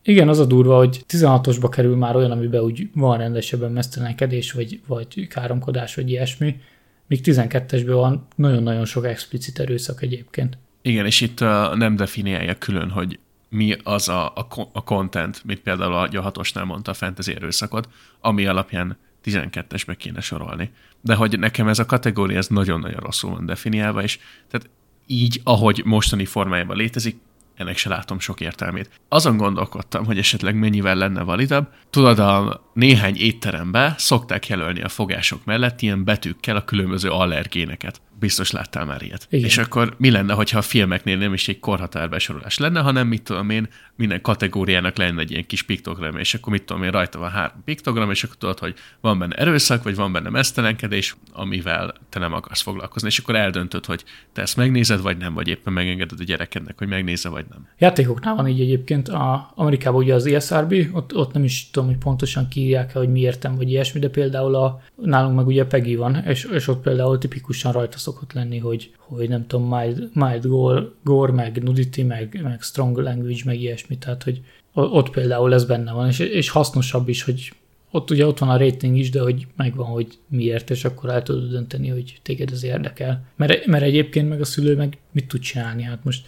Igen, 0.04 0.28
az 0.28 0.40
a 0.40 0.46
durva, 0.46 0.78
hogy 0.78 1.06
16-osba 1.10 1.68
kerül 1.72 1.96
már 1.96 2.16
olyan, 2.16 2.32
amiben 2.32 2.62
úgy 2.62 2.90
van 2.94 3.18
rendesebben 3.18 3.72
mesztelenkedés, 3.72 4.52
vagy, 4.52 4.82
vagy 4.88 5.28
káromkodás, 5.28 5.96
vagy 5.96 6.10
ilyesmi, 6.10 6.62
míg 7.08 7.22
12-esben 7.24 7.94
van 7.94 8.28
nagyon-nagyon 8.36 8.86
sok 8.86 9.06
explicit 9.06 9.60
erőszak 9.60 10.02
egyébként. 10.02 10.58
Igen, 10.82 11.06
és 11.06 11.22
itt 11.22 11.42
uh, 11.42 11.76
nem 11.76 11.96
definiálja 11.96 12.56
külön, 12.56 12.90
hogy 12.90 13.20
mi 13.50 13.76
az 13.84 14.10
a, 14.10 14.28
a, 14.28 14.48
a 14.74 14.84
content, 14.84 15.42
mint 15.46 15.60
például 15.60 15.94
a 15.94 16.32
6-osnál 16.32 16.66
mondta 16.66 16.92
a 16.92 16.94
fantasy 16.94 17.36
erőszakot, 17.36 17.90
ami 18.22 18.46
alapján 18.46 18.98
12-esbe 19.26 19.96
kéne 19.98 20.22
sorolni. 20.22 20.72
De 21.02 21.16
hogy 21.16 21.40
nekem 21.40 21.68
ez 21.68 21.80
a 21.80 21.86
kategória 21.86 22.38
ez 22.38 22.48
nagyon-nagyon 22.48 23.00
rosszul 23.00 23.32
van 23.32 23.46
definiálva, 23.46 24.04
és 24.04 24.20
tehát 24.48 24.70
így, 25.08 25.42
ahogy 25.44 25.82
mostani 25.86 26.26
formájában 26.26 26.78
létezik, 26.78 27.20
ennek 27.56 27.78
se 27.78 27.90
látom 27.90 28.20
sok 28.20 28.40
értelmét. 28.40 28.90
Azon 29.10 29.38
gondolkodtam, 29.38 30.06
hogy 30.06 30.18
esetleg 30.18 30.56
mennyivel 30.56 30.96
lenne 30.96 31.22
validabb. 31.22 31.68
Tudod, 31.90 32.20
a 32.20 32.64
néhány 32.74 33.16
étteremben 33.18 33.94
szokták 33.98 34.48
jelölni 34.48 34.82
a 34.82 34.90
fogások 34.90 35.46
mellett 35.46 35.82
ilyen 35.82 36.04
betűkkel 36.04 36.56
a 36.56 36.64
különböző 36.64 37.10
allergéneket. 37.10 38.02
Biztos 38.20 38.52
láttál 38.52 38.86
már 38.86 39.02
ilyet. 39.02 39.28
Igen. 39.30 39.46
És 39.46 39.58
akkor 39.58 39.96
mi 39.98 40.12
lenne, 40.12 40.34
hogyha 40.34 40.58
a 40.58 40.62
filmeknél 40.62 41.18
nem 41.18 41.34
is 41.34 41.48
egy 41.48 41.60
korhatárbesorolás 41.60 42.58
lenne, 42.58 42.80
hanem 42.80 43.08
mit 43.08 43.22
tudom 43.22 43.50
én, 43.50 43.68
minden 43.96 44.22
kategóriának 44.22 44.98
lenne 44.98 45.22
egy 45.22 45.32
ilyen 45.32 45.46
kis 45.46 45.64
piktogram, 45.64 46.18
és 46.18 46.34
akkor 46.34 46.54
mit 46.54 46.64
tudom 46.64 46.84
én, 46.84 46.92
rajta 46.92 47.20
van 47.20 47.30
három 47.30 47.62
piktogram, 47.66 48.12
és 48.12 48.24
akkor 48.24 48.36
tudod, 48.36 48.60
hogy 48.60 48.74
van 49.02 49.20
benne 49.20 49.36
erőszak, 49.36 49.84
vagy 49.84 49.96
van 49.96 50.12
benne 50.12 50.30
mesztelenkedés, 50.30 51.16
amivel 51.32 51.94
te 52.10 52.20
nem 52.20 52.34
akarsz 52.34 52.62
foglalkozni, 52.62 53.08
és 53.08 53.18
akkor 53.18 53.36
eldöntöd, 53.36 53.86
hogy 53.86 54.04
te 54.34 54.42
ezt 54.42 54.56
megnézed, 54.56 55.02
vagy 55.02 55.18
nem, 55.18 55.34
vagy 55.34 55.48
éppen 55.48 55.74
megengeded 55.74 56.20
a 56.20 56.24
gyerekednek, 56.24 56.78
hogy 56.78 56.88
megnézze, 56.88 57.30
vagy 57.30 57.46
nem. 57.50 57.68
Játékoknál 57.78 58.36
van 58.36 58.48
így 58.48 58.62
egyébként, 58.62 59.08
a 59.08 59.52
Amerikában 59.56 60.04
ugye 60.04 60.14
az 60.14 60.26
ESRB, 60.26 60.76
ott, 60.92 61.16
ott 61.16 61.34
nem 61.34 61.44
is 61.44 61.70
tudom, 61.72 61.88
hogy 61.88 61.98
pontosan 61.98 62.48
kiírják 62.48 62.94
hogy 62.94 63.12
mi 63.12 63.20
értem, 63.20 63.56
vagy 63.56 63.70
ilyesmi, 63.70 64.00
de 64.00 64.10
például 64.10 64.56
a, 64.56 64.82
nálunk 64.96 65.36
meg 65.36 65.48
ugye 65.48 65.66
Peggy 65.66 65.98
van, 65.98 66.16
és, 66.16 66.44
és 66.44 66.68
ott 66.68 66.82
például 66.82 67.18
tipikusan 67.18 67.72
rajta 67.72 67.98
szokott 68.10 68.34
lenni, 68.34 68.58
hogy, 68.58 68.92
hogy 68.98 69.30
nem 69.30 69.48
tudom, 69.48 69.68
mild, 69.68 70.10
mild 70.14 70.46
gore, 70.46 70.84
gore, 71.04 71.32
meg 71.32 71.64
nudity, 71.64 72.02
meg, 72.02 72.40
meg 72.44 72.62
strong 72.62 72.98
language, 72.98 73.42
meg 73.46 73.62
ilyesmi, 73.62 73.98
tehát 73.98 74.24
hogy 74.24 74.42
ott 74.74 75.10
például 75.10 75.54
ez 75.54 75.66
benne 75.66 75.92
van, 75.92 76.08
és, 76.08 76.20
és 76.20 76.50
hasznosabb 76.50 77.08
is, 77.08 77.24
hogy 77.24 77.54
ott 77.92 78.12
ugye 78.12 78.26
ott 78.26 78.40
van 78.40 78.50
a 78.50 78.58
rating 78.58 78.98
is, 78.98 79.10
de 79.10 79.22
hogy 79.22 79.48
megvan, 79.56 79.86
hogy 79.86 80.08
miért, 80.28 80.70
és 80.70 80.86
akkor 80.86 81.10
el 81.10 81.24
tudod 81.24 81.50
dönteni, 81.50 81.88
hogy 81.88 82.20
téged 82.22 82.52
ez 82.52 82.64
érdekel. 82.64 83.24
Mert, 83.36 83.66
mert 83.66 83.84
egyébként 83.84 84.30
meg 84.30 84.42
a 84.42 84.46
szülő 84.46 84.76
meg 84.76 84.98
mit 85.12 85.28
tud 85.28 85.40
csinálni? 85.40 85.84
Hát 85.84 86.04
most 86.04 86.28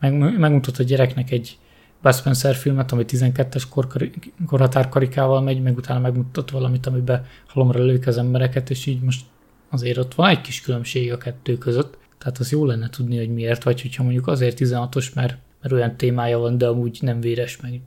meg, 0.00 0.38
megmutat 0.38 0.78
a 0.78 0.82
gyereknek 0.82 1.30
egy 1.30 1.58
Bud 2.02 2.14
Spencer 2.14 2.54
filmet, 2.54 2.92
ami 2.92 3.04
12-es 3.08 3.62
korhatárkarikával 4.46 5.40
megy, 5.40 5.62
meg 5.62 5.76
utána 5.76 6.00
megmutat 6.00 6.50
valamit, 6.50 6.86
amiben 6.86 7.26
halomra 7.46 7.84
lők 7.84 8.06
az 8.06 8.18
embereket, 8.18 8.70
és 8.70 8.86
így 8.86 9.00
most 9.00 9.24
azért 9.68 9.98
ott 9.98 10.14
van 10.14 10.28
egy 10.28 10.40
kis 10.40 10.60
különbség 10.60 11.12
a 11.12 11.18
kettő 11.18 11.58
között. 11.58 11.98
Tehát 12.18 12.38
az 12.38 12.52
jó 12.52 12.64
lenne 12.64 12.88
tudni, 12.88 13.16
hogy 13.16 13.32
miért, 13.32 13.62
vagy 13.62 13.82
hogyha 13.82 14.02
mondjuk 14.02 14.26
azért 14.26 14.58
16-os, 14.60 15.14
mert, 15.14 15.36
mert 15.60 15.74
olyan 15.74 15.96
témája 15.96 16.38
van, 16.38 16.58
de 16.58 16.66
amúgy 16.66 16.98
nem 17.00 17.20
véres, 17.20 17.60
meg 17.60 17.80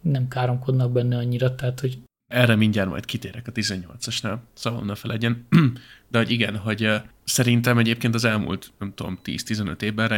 nem 0.00 0.28
káromkodnak 0.28 0.92
benne 0.92 1.16
annyira, 1.16 1.54
tehát 1.54 1.80
hogy 1.80 1.98
erre 2.32 2.56
mindjárt 2.56 2.88
majd 2.88 3.04
kitérek 3.04 3.48
a 3.48 3.52
18-asnál, 3.52 4.36
szóval 4.54 4.84
ne 4.84 4.94
felegyen. 4.94 5.46
De 6.10 6.18
hogy 6.18 6.30
igen, 6.30 6.56
hogy 6.56 6.92
szerintem 7.24 7.78
egyébként 7.78 8.14
az 8.14 8.24
elmúlt, 8.24 8.72
nem 8.78 8.92
tudom, 8.94 9.18
10-15 9.24 9.82
évben 9.82 10.08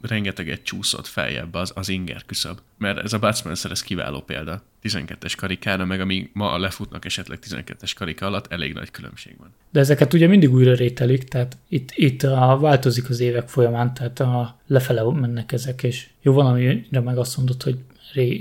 rengeteget 0.00 0.62
csúszott 0.62 1.06
feljebb 1.06 1.54
az, 1.54 1.72
az 1.74 1.88
inger 1.88 2.24
küszöb. 2.26 2.58
Mert 2.78 2.98
ez 2.98 3.12
a 3.12 3.18
Bud 3.18 3.36
Spencer, 3.36 3.70
ez 3.70 3.82
kiváló 3.82 4.20
példa. 4.20 4.62
12-es 4.82 5.32
karikára, 5.36 5.84
meg 5.84 6.00
ami 6.00 6.30
ma 6.32 6.58
lefutnak 6.58 7.04
esetleg 7.04 7.38
12-es 7.48 7.92
karika 7.96 8.26
alatt, 8.26 8.52
elég 8.52 8.72
nagy 8.74 8.90
különbség 8.90 9.34
van. 9.38 9.54
De 9.70 9.80
ezeket 9.80 10.12
ugye 10.12 10.26
mindig 10.26 10.52
újra 10.52 10.74
rételik, 10.74 11.24
tehát 11.24 11.56
itt, 11.68 11.90
itt 11.94 12.22
a, 12.22 12.58
változik 12.60 13.08
az 13.08 13.20
évek 13.20 13.48
folyamán, 13.48 13.94
tehát 13.94 14.20
a, 14.20 14.58
lefele 14.66 15.02
mennek 15.12 15.52
ezek, 15.52 15.82
és 15.82 16.08
jó, 16.22 16.32
van, 16.32 16.46
amire 16.46 17.00
meg 17.00 17.18
azt 17.18 17.36
mondod, 17.36 17.62
hogy 17.62 17.78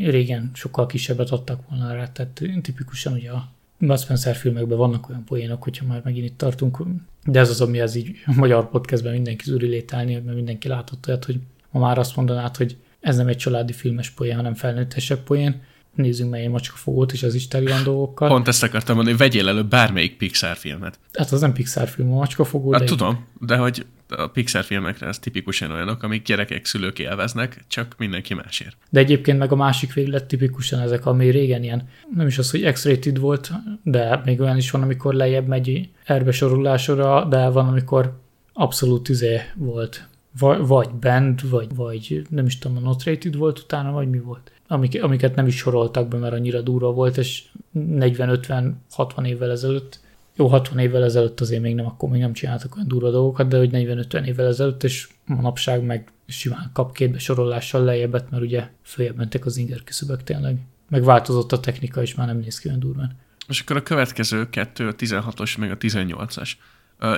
régen 0.09 0.51
sokkal 0.53 0.85
kisebbet 0.85 1.29
adtak 1.29 1.69
volna 1.69 1.93
rá, 1.93 2.11
tehát 2.11 2.41
tipikusan 2.61 3.13
ugye 3.13 3.31
a 3.31 3.49
Bud 3.79 4.00
Spencer 4.00 4.36
filmekben 4.36 4.77
vannak 4.77 5.09
olyan 5.09 5.24
poénok, 5.24 5.63
hogyha 5.63 5.86
már 5.86 6.01
megint 6.03 6.25
itt 6.25 6.38
tartunk, 6.38 6.83
de 7.25 7.39
ez 7.39 7.50
az, 7.50 7.62
ami 7.62 7.79
az 7.79 7.95
így 7.95 8.12
a 8.25 8.33
magyar 8.36 8.69
podcastben 8.69 9.13
mindenki 9.13 9.43
zúri 9.45 9.67
lételni, 9.67 10.13
mert 10.13 10.36
mindenki 10.36 10.67
látott 10.67 11.07
olyat, 11.07 11.25
hogy 11.25 11.39
ma 11.71 11.79
már 11.79 11.98
azt 11.98 12.15
mondanád, 12.15 12.57
hogy 12.57 12.77
ez 13.00 13.17
nem 13.17 13.27
egy 13.27 13.38
családi 13.38 13.74
filmes 13.74 14.09
poén, 14.09 14.36
hanem 14.36 14.53
felnőttesebb 14.53 15.19
poén. 15.19 15.62
Nézzünk 15.95 16.29
meg 16.29 16.41
egy 16.41 16.50
macskafogót, 16.50 17.12
és 17.12 17.24
az 17.24 17.36
is 17.36 17.48
teli 17.48 17.71
dolgokkal. 17.83 18.27
Pont 18.27 18.48
ezt 18.48 18.63
akartam 18.63 18.95
mondani, 18.95 19.17
hogy 19.17 19.27
vegyél 19.27 19.48
elő 19.48 19.63
bármelyik 19.63 20.17
Pixar 20.17 20.55
filmet. 20.55 21.00
Hát 21.13 21.31
az 21.31 21.41
nem 21.41 21.53
Pixar 21.53 21.88
film, 21.88 22.12
a 22.12 22.15
macskafogó. 22.15 22.71
Hát 22.71 22.81
de 22.81 22.88
tudom, 22.88 23.25
de 23.39 23.57
hogy 23.57 23.86
a 24.09 24.27
Pixar 24.27 24.63
filmekre 24.63 25.07
ez 25.07 25.19
tipikusan 25.19 25.71
olyanok, 25.71 26.03
amik 26.03 26.23
gyerekek, 26.23 26.65
szülők 26.65 26.99
élveznek, 26.99 27.63
csak 27.67 27.95
mindenki 27.97 28.33
másért. 28.33 28.77
De 28.89 28.99
egyébként 28.99 29.37
meg 29.37 29.51
a 29.51 29.55
másik 29.55 29.93
véglet 29.93 30.25
tipikusan 30.25 30.79
ezek, 30.79 31.05
ami 31.05 31.29
régen 31.29 31.63
ilyen, 31.63 31.87
nem 32.15 32.27
is 32.27 32.37
az, 32.37 32.51
hogy 32.51 32.71
X-rated 32.71 33.19
volt, 33.19 33.51
de 33.83 34.21
még 34.25 34.39
olyan 34.41 34.57
is 34.57 34.71
van, 34.71 34.81
amikor 34.81 35.13
lejjebb 35.13 35.47
megy 35.47 35.89
erbesorolásra, 36.03 37.25
de 37.25 37.49
van, 37.49 37.67
amikor 37.67 38.19
abszolút 38.53 39.09
izé 39.09 39.39
volt. 39.55 40.07
Vagy, 40.39 40.67
vagy 40.67 40.89
band, 40.89 41.49
vagy, 41.49 41.75
vagy 41.75 42.21
nem 42.29 42.45
is 42.45 42.57
tudom, 42.57 42.77
a 42.77 42.79
not 42.79 43.03
rated 43.03 43.35
volt 43.35 43.59
utána, 43.59 43.91
vagy 43.91 44.09
mi 44.09 44.19
volt. 44.19 44.51
Amik, 44.67 45.03
amiket 45.03 45.35
nem 45.35 45.47
is 45.47 45.55
soroltak 45.55 46.07
be, 46.07 46.17
mert 46.17 46.33
annyira 46.33 46.61
durva 46.61 46.91
volt, 46.91 47.17
és 47.17 47.43
40-50-60 47.75 49.25
évvel 49.25 49.51
ezelőtt 49.51 49.99
jó, 50.39 50.48
60 50.48 50.79
évvel 50.79 51.03
ezelőtt 51.03 51.39
azért 51.39 51.62
még 51.62 51.75
nem, 51.75 51.86
akkor 51.86 52.10
még 52.10 52.22
nem 52.22 52.34
csináltak 52.34 52.75
olyan 52.75 52.88
durva 52.88 53.10
dolgokat, 53.10 53.48
de 53.48 53.58
hogy 53.58 53.69
40-50 53.74 54.25
évvel 54.25 54.48
ezelőtt, 54.48 54.84
és 54.84 55.10
manapság 55.25 55.84
meg 55.84 56.12
simán 56.27 56.69
kap 56.74 56.93
két 56.93 57.12
besorolással 57.12 57.84
lejjebbet, 57.84 58.29
mert 58.29 58.43
ugye 58.43 58.67
följebb 58.84 59.15
mentek 59.15 59.46
az 59.46 59.58
inger 59.58 59.84
küszöbök 59.84 60.24
tényleg. 60.24 60.58
Meg 60.89 61.03
változott 61.03 61.51
a 61.51 61.60
technika, 61.60 62.01
és 62.01 62.15
már 62.15 62.27
nem 62.27 62.38
néz 62.38 62.60
ki 62.60 62.67
olyan 62.67 62.79
durván. 62.79 63.17
És 63.48 63.62
akkor 63.62 63.75
a 63.75 63.84
következő 63.84 64.50
kettő, 64.50 64.88
a 64.88 64.96
16-os, 64.96 65.58
meg 65.58 65.72
a 65.72 65.77
18-as. 65.77 66.51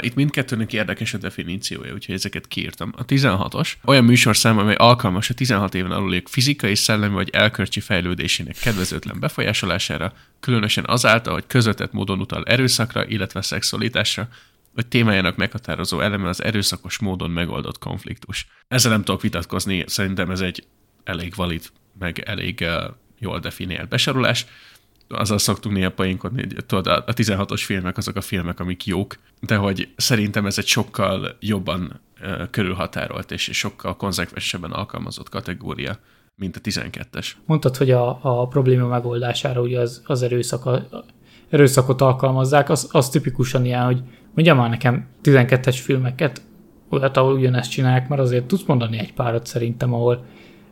Itt 0.01 0.15
mindkettőnek 0.15 0.73
érdekes 0.73 1.13
a 1.13 1.17
definíciója, 1.17 1.93
úgyhogy 1.93 2.15
ezeket 2.15 2.47
kiírtam. 2.47 2.93
A 2.97 3.05
16-os 3.05 3.73
olyan 3.85 4.03
műsorszám, 4.03 4.57
amely 4.57 4.75
alkalmas 4.75 5.29
a 5.29 5.33
16 5.33 5.75
éven 5.75 5.91
aluliak 5.91 6.27
fizikai, 6.29 6.75
szellemi 6.75 7.13
vagy 7.13 7.29
elkörcsi 7.29 7.79
fejlődésének 7.79 8.55
kedvezőtlen 8.61 9.19
befolyásolására, 9.19 10.13
különösen 10.39 10.85
azáltal, 10.87 11.33
hogy 11.33 11.47
közvetett 11.47 11.91
módon 11.91 12.19
utal 12.19 12.43
erőszakra, 12.43 13.07
illetve 13.07 13.41
szexualitásra, 13.41 14.27
hogy 14.73 14.87
témájának 14.87 15.35
meghatározó 15.35 15.99
eleme 15.99 16.29
az 16.29 16.43
erőszakos 16.43 16.99
módon 16.99 17.31
megoldott 17.31 17.77
konfliktus. 17.77 18.47
Ezzel 18.67 18.91
nem 18.91 19.03
tudok 19.03 19.21
vitatkozni, 19.21 19.83
szerintem 19.87 20.31
ez 20.31 20.39
egy 20.39 20.63
elég 21.03 21.35
valid, 21.35 21.63
meg 21.99 22.19
elég 22.19 22.59
uh, 22.61 22.83
jól 23.19 23.39
definiált 23.39 23.89
besorolás 23.89 24.45
azzal 25.11 25.37
szoktunk 25.37 25.75
néha 25.75 25.89
painkodni, 25.89 26.41
hogy 26.41 26.65
tudod, 26.65 26.87
a 26.87 27.13
16-os 27.13 27.61
filmek 27.65 27.97
azok 27.97 28.15
a 28.15 28.21
filmek, 28.21 28.59
amik 28.59 28.85
jók, 28.85 29.15
de 29.39 29.55
hogy 29.55 29.93
szerintem 29.95 30.45
ez 30.45 30.57
egy 30.57 30.67
sokkal 30.67 31.37
jobban 31.39 31.99
körülhatárolt 32.49 33.31
és 33.31 33.49
sokkal 33.53 33.95
konzekvensebben 33.95 34.71
alkalmazott 34.71 35.29
kategória, 35.29 35.97
mint 36.35 36.55
a 36.55 36.59
12-es. 36.59 37.27
Mondtad, 37.45 37.77
hogy 37.77 37.91
a, 37.91 38.19
a 38.21 38.47
probléma 38.47 38.87
megoldására 38.87 39.61
ugye 39.61 39.79
az, 39.79 40.01
az 40.05 40.21
erőszak, 40.21 40.65
a, 40.65 40.87
erőszakot 41.49 42.01
alkalmazzák, 42.01 42.69
az, 42.69 42.87
az 42.91 43.09
tipikusan 43.09 43.65
ilyen, 43.65 43.85
hogy 43.85 44.01
mondjam 44.33 44.57
már 44.57 44.69
nekem 44.69 45.07
12-es 45.23 45.79
filmeket, 45.83 46.41
olyat, 46.89 47.17
ahol 47.17 47.33
ugyanezt 47.33 47.71
csinálják, 47.71 48.07
mert 48.07 48.21
azért 48.21 48.45
tudsz 48.45 48.63
mondani 48.65 48.97
egy 48.97 49.13
párat 49.13 49.45
szerintem, 49.45 49.93
ahol 49.93 50.25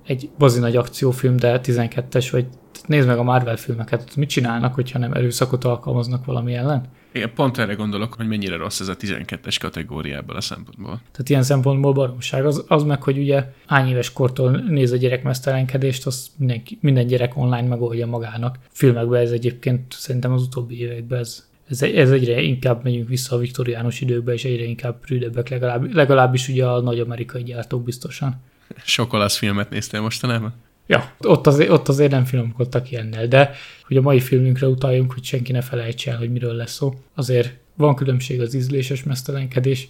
egy 0.06 0.30
bazi 0.38 0.60
nagy 0.60 0.76
akciófilm, 0.76 1.36
de 1.36 1.60
12-es, 1.64 2.28
vagy 2.32 2.46
nézd 2.90 3.08
meg 3.08 3.18
a 3.18 3.24
Marvel 3.24 3.58
filmeket, 3.58 4.16
mit 4.16 4.30
csinálnak, 4.30 4.74
hogyha 4.74 5.00
nem 5.00 5.14
erőszakot 5.14 5.64
alkalmaznak 5.64 6.26
valami 6.26 6.54
ellen? 6.54 6.86
Igen, 7.12 7.34
pont 7.34 7.58
erre 7.58 7.74
gondolok, 7.74 8.14
hogy 8.14 8.28
mennyire 8.28 8.56
rossz 8.56 8.80
ez 8.80 8.88
a 8.88 8.96
12-es 8.96 9.56
kategóriából 9.60 10.36
a 10.36 10.42
szempontból. 10.42 11.02
Tehát 11.12 11.30
ilyen 11.30 11.44
szempontból 11.44 11.94
baromság. 11.94 12.46
Az, 12.46 12.64
az 12.68 12.84
meg, 12.84 13.04
hogy 13.04 13.18
ugye 13.18 13.54
hány 13.68 13.88
éves 13.88 14.14
kortól 14.14 14.52
néz 14.52 14.92
a 14.92 14.96
gyerek 14.96 15.24
mesztelenkedést, 15.24 16.06
az 16.06 16.30
mindenki, 16.38 16.78
minden 16.82 17.08
gyerek 17.08 17.38
online 17.38 17.68
megoldja 17.68 18.08
magának. 18.08 18.58
Filmekben 18.72 19.22
ez 19.22 19.32
egyébként 19.32 19.94
szerintem 19.94 20.32
az 20.32 20.42
utóbbi 20.42 20.80
években 20.80 21.20
ez, 21.20 21.48
ez, 21.70 21.82
ez 21.82 22.12
egyre 22.12 22.42
inkább 22.42 22.84
megyünk 22.84 23.08
vissza 23.08 23.36
a 23.36 23.40
viktoriánus 23.40 24.02
időkbe, 24.02 24.34
és 24.34 24.46
egyre 24.46 24.64
inkább 24.64 25.00
prűdebbek, 25.00 25.50
legalább, 25.50 25.94
legalábbis 25.94 26.48
ugye 26.48 26.66
a 26.66 26.82
nagy 26.82 27.00
amerikai 27.00 27.44
gyártók 27.44 27.84
biztosan. 27.84 28.42
Sok 28.84 29.14
olasz 29.14 29.38
filmet 29.38 29.70
néztél 29.70 30.02
mostanában? 30.02 30.54
Ja, 30.90 31.12
ott 31.20 31.48
azért, 31.48 31.70
ott 31.70 31.88
azért 31.88 32.12
nem 32.12 32.26
finomkodtak 32.26 32.92
ilyennel, 32.92 33.28
de 33.28 33.52
hogy 33.88 33.98
a 33.98 34.02
mai 34.02 34.20
filmünkre 34.20 34.68
utaljunk, 34.68 35.14
hogy 35.14 35.24
senki 35.24 35.52
ne 35.52 35.62
felejtse 35.62 36.12
el, 36.12 36.18
hogy 36.18 36.32
miről 36.32 36.54
lesz 36.54 36.74
szó. 36.74 36.94
Azért 37.16 37.54
van 37.76 37.96
különbség 37.96 38.42
az 38.42 38.54
ízléses 38.54 39.04
mesztelenkedés, 39.04 39.88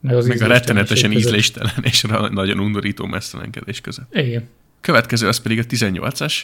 meg 0.00 0.16
az 0.16 0.26
Meg 0.26 0.42
a 0.42 0.46
rettenetesen 0.46 1.12
ízléstelen 1.12 1.74
és 1.82 2.02
nagyon 2.30 2.58
undorító 2.58 3.06
mesztelenkedés 3.06 3.80
között. 3.80 4.14
Igen. 4.14 4.48
Következő 4.80 5.28
az 5.28 5.40
pedig 5.40 5.58
a 5.58 5.62
18-as. 5.62 6.40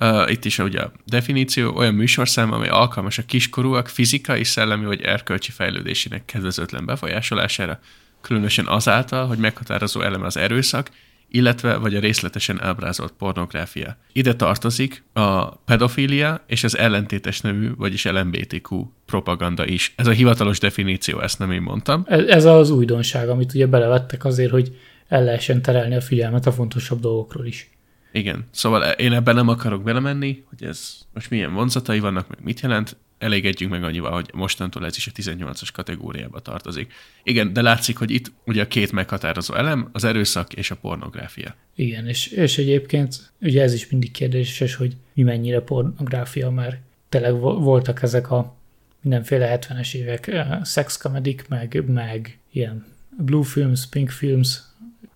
Uh, 0.00 0.30
itt 0.30 0.44
is 0.44 0.58
ugye 0.58 0.80
a 0.80 0.92
definíció 1.06 1.76
olyan 1.76 1.94
műsorszám, 1.94 2.52
amely 2.52 2.68
alkalmas 2.68 3.18
a 3.18 3.22
kiskorúak 3.26 3.88
fizikai, 3.88 4.44
szellemi 4.44 4.84
vagy 4.84 5.02
erkölcsi 5.02 5.50
fejlődésének 5.50 6.24
kedvezőtlen 6.24 6.84
befolyásolására, 6.84 7.80
különösen 8.20 8.66
azáltal, 8.66 9.26
hogy 9.26 9.38
meghatározó 9.38 10.00
eleme 10.00 10.26
az 10.26 10.36
erőszak, 10.36 10.90
illetve 11.30 11.76
vagy 11.76 11.94
a 11.94 12.00
részletesen 12.00 12.62
ábrázolt 12.62 13.12
pornográfia. 13.12 13.96
Ide 14.12 14.34
tartozik 14.34 15.04
a 15.12 15.56
pedofília 15.56 16.44
és 16.46 16.64
az 16.64 16.76
ellentétes 16.76 17.40
nevű, 17.40 17.74
vagyis 17.76 18.04
LMBTQ 18.04 18.86
propaganda 19.06 19.66
is. 19.66 19.92
Ez 19.96 20.06
a 20.06 20.10
hivatalos 20.10 20.58
definíció, 20.58 21.20
ezt 21.20 21.38
nem 21.38 21.52
én 21.52 21.62
mondtam. 21.62 22.04
Ez, 22.06 22.44
az 22.44 22.70
újdonság, 22.70 23.28
amit 23.28 23.54
ugye 23.54 23.66
belevettek 23.66 24.24
azért, 24.24 24.50
hogy 24.50 24.76
el 25.08 25.24
lehessen 25.24 25.62
terelni 25.62 25.94
a 25.94 26.00
figyelmet 26.00 26.46
a 26.46 26.52
fontosabb 26.52 27.00
dolgokról 27.00 27.46
is. 27.46 27.70
Igen, 28.12 28.44
szóval 28.50 28.82
én 28.82 29.12
ebben 29.12 29.34
nem 29.34 29.48
akarok 29.48 29.82
belemenni, 29.82 30.44
hogy 30.48 30.68
ez 30.68 30.98
most 31.14 31.30
milyen 31.30 31.54
vonzatai 31.54 31.98
vannak, 31.98 32.28
meg 32.28 32.38
mit 32.42 32.60
jelent 32.60 32.96
elégedjünk 33.18 33.72
meg 33.72 33.84
annyival, 33.84 34.12
hogy 34.12 34.30
mostantól 34.34 34.86
ez 34.86 34.96
is 34.96 35.06
a 35.06 35.10
18-as 35.10 35.68
kategóriába 35.72 36.40
tartozik. 36.40 36.92
Igen, 37.22 37.52
de 37.52 37.62
látszik, 37.62 37.96
hogy 37.96 38.10
itt 38.10 38.32
ugye 38.44 38.62
a 38.62 38.68
két 38.68 38.92
meghatározó 38.92 39.54
elem, 39.54 39.88
az 39.92 40.04
erőszak 40.04 40.52
és 40.52 40.70
a 40.70 40.76
pornográfia. 40.76 41.54
Igen, 41.74 42.06
és, 42.06 42.26
és 42.26 42.58
egyébként 42.58 43.32
ugye 43.40 43.62
ez 43.62 43.74
is 43.74 43.88
mindig 43.88 44.10
kérdéses, 44.10 44.74
hogy 44.74 44.96
mi 45.14 45.22
mennyire 45.22 45.60
pornográfia, 45.60 46.50
mert 46.50 46.76
tényleg 47.08 47.40
voltak 47.40 48.02
ezek 48.02 48.30
a 48.30 48.56
mindenféle 49.00 49.58
70-es 49.60 49.94
évek 49.94 50.28
uh, 50.32 50.62
szexkomedik, 50.62 51.48
meg, 51.48 51.84
meg 51.86 52.38
ilyen 52.52 52.86
blue 53.16 53.44
films, 53.44 53.86
pink 53.86 54.10
films, 54.10 54.60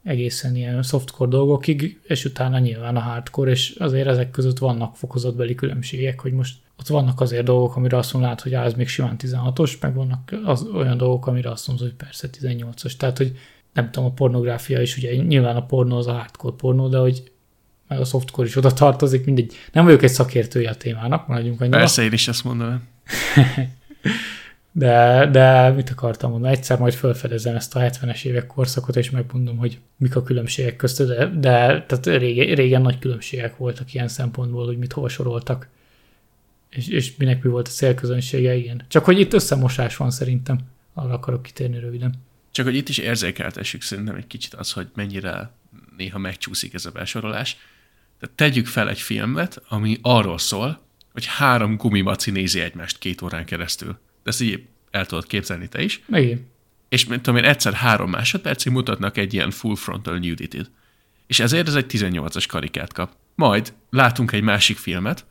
egészen 0.02 0.56
ilyen 0.56 0.82
softcore 0.82 1.30
dolgokig, 1.30 2.00
és 2.02 2.24
utána 2.24 2.58
nyilván 2.58 2.96
a 2.96 3.00
hardcore, 3.00 3.50
és 3.50 3.74
azért 3.78 4.06
ezek 4.06 4.30
között 4.30 4.58
vannak 4.58 4.96
fokozatbeli 4.96 5.54
különbségek, 5.54 6.20
hogy 6.20 6.32
most 6.32 6.56
ott 6.82 6.88
vannak 6.88 7.20
azért 7.20 7.44
dolgok, 7.44 7.76
amire 7.76 7.96
azt 7.96 8.12
mondod, 8.12 8.40
hogy 8.40 8.54
ez 8.54 8.74
még 8.74 8.88
simán 8.88 9.16
16-os, 9.18 9.80
meg 9.80 9.94
vannak 9.94 10.34
az, 10.44 10.66
olyan 10.74 10.96
dolgok, 10.96 11.26
amire 11.26 11.50
azt 11.50 11.68
mondod, 11.68 11.86
hogy 11.86 11.96
persze 11.96 12.28
18-os. 12.40 12.96
Tehát, 12.96 13.16
hogy 13.16 13.38
nem 13.72 13.90
tudom, 13.90 14.08
a 14.08 14.12
pornográfia 14.12 14.80
is, 14.80 14.96
ugye 14.96 15.14
nyilván 15.14 15.56
a 15.56 15.66
pornó 15.66 15.96
az 15.96 16.06
a 16.06 16.12
hardcore 16.12 16.54
pornó, 16.56 16.88
de 16.88 16.98
hogy 16.98 17.32
meg 17.88 18.00
a 18.00 18.04
softcore 18.04 18.46
is 18.46 18.56
oda 18.56 18.72
tartozik, 18.72 19.24
mindegy. 19.24 19.54
Nem 19.72 19.84
vagyok 19.84 20.02
egy 20.02 20.10
szakértője 20.10 20.70
a 20.70 20.74
témának, 20.74 21.26
maradjunk 21.26 21.60
annyira. 21.60 21.78
Persze, 21.78 22.02
én 22.02 22.12
is 22.12 22.28
ezt 22.28 22.44
mondanám. 22.44 22.88
de, 24.72 25.26
de 25.32 25.70
mit 25.70 25.90
akartam 25.90 26.30
mondani? 26.30 26.54
Egyszer 26.54 26.78
majd 26.78 26.92
felfedezem 26.92 27.56
ezt 27.56 27.76
a 27.76 27.80
70-es 27.80 28.24
évek 28.24 28.46
korszakot, 28.46 28.96
és 28.96 29.10
megmondom, 29.10 29.56
hogy 29.56 29.78
mik 29.96 30.16
a 30.16 30.22
különbségek 30.22 30.76
között, 30.76 31.08
de, 31.08 31.26
de 31.26 31.84
tehát 31.86 32.06
régen, 32.06 32.54
régen 32.54 32.82
nagy 32.82 32.98
különbségek 32.98 33.56
voltak 33.56 33.94
ilyen 33.94 34.08
szempontból, 34.08 34.66
hogy 34.66 34.78
mit 34.78 34.92
hova 34.92 35.08
soroltak 35.08 35.68
és, 36.72 36.88
és 36.88 37.16
minek 37.16 37.42
mi 37.42 37.50
volt 37.50 37.68
a 37.68 37.70
célközönsége, 37.70 38.54
igen. 38.54 38.84
Csak 38.88 39.04
hogy 39.04 39.18
itt 39.18 39.32
összemosás 39.32 39.96
van 39.96 40.10
szerintem, 40.10 40.58
arra 40.94 41.14
akarok 41.14 41.42
kitérni 41.42 41.78
röviden. 41.78 42.14
Csak 42.50 42.64
hogy 42.64 42.76
itt 42.76 42.88
is 42.88 42.98
érzékeltessük 42.98 43.82
szerintem 43.82 44.14
egy 44.14 44.26
kicsit 44.26 44.54
az, 44.54 44.72
hogy 44.72 44.88
mennyire 44.94 45.50
néha 45.96 46.18
megcsúszik 46.18 46.74
ez 46.74 46.86
a 46.86 46.90
besorolás. 46.90 47.56
Tehát 48.20 48.36
tegyük 48.36 48.66
fel 48.66 48.88
egy 48.88 49.00
filmet, 49.00 49.62
ami 49.68 49.98
arról 50.02 50.38
szól, 50.38 50.82
hogy 51.12 51.26
három 51.26 51.76
gumimaci 51.76 52.30
nézi 52.30 52.60
egymást 52.60 52.98
két 52.98 53.22
órán 53.22 53.44
keresztül. 53.44 53.98
De 54.22 54.30
ezt 54.30 54.40
így 54.40 54.66
el 54.90 55.06
tudod 55.06 55.26
képzelni 55.26 55.68
te 55.68 55.82
is. 55.82 56.02
Igen. 56.08 56.50
És 56.88 57.06
mint 57.06 57.22
tudom 57.22 57.42
én, 57.42 57.48
egyszer 57.48 57.72
három 57.72 58.10
másodpercig 58.10 58.72
mutatnak 58.72 59.16
egy 59.16 59.34
ilyen 59.34 59.50
full 59.50 59.76
frontal 59.76 60.14
nudity-t. 60.14 60.70
És 61.26 61.40
ezért 61.40 61.68
ez 61.68 61.74
egy 61.74 61.86
18-as 61.88 62.44
karikát 62.48 62.92
kap. 62.92 63.12
Majd 63.34 63.72
látunk 63.90 64.32
egy 64.32 64.42
másik 64.42 64.76
filmet, 64.76 65.24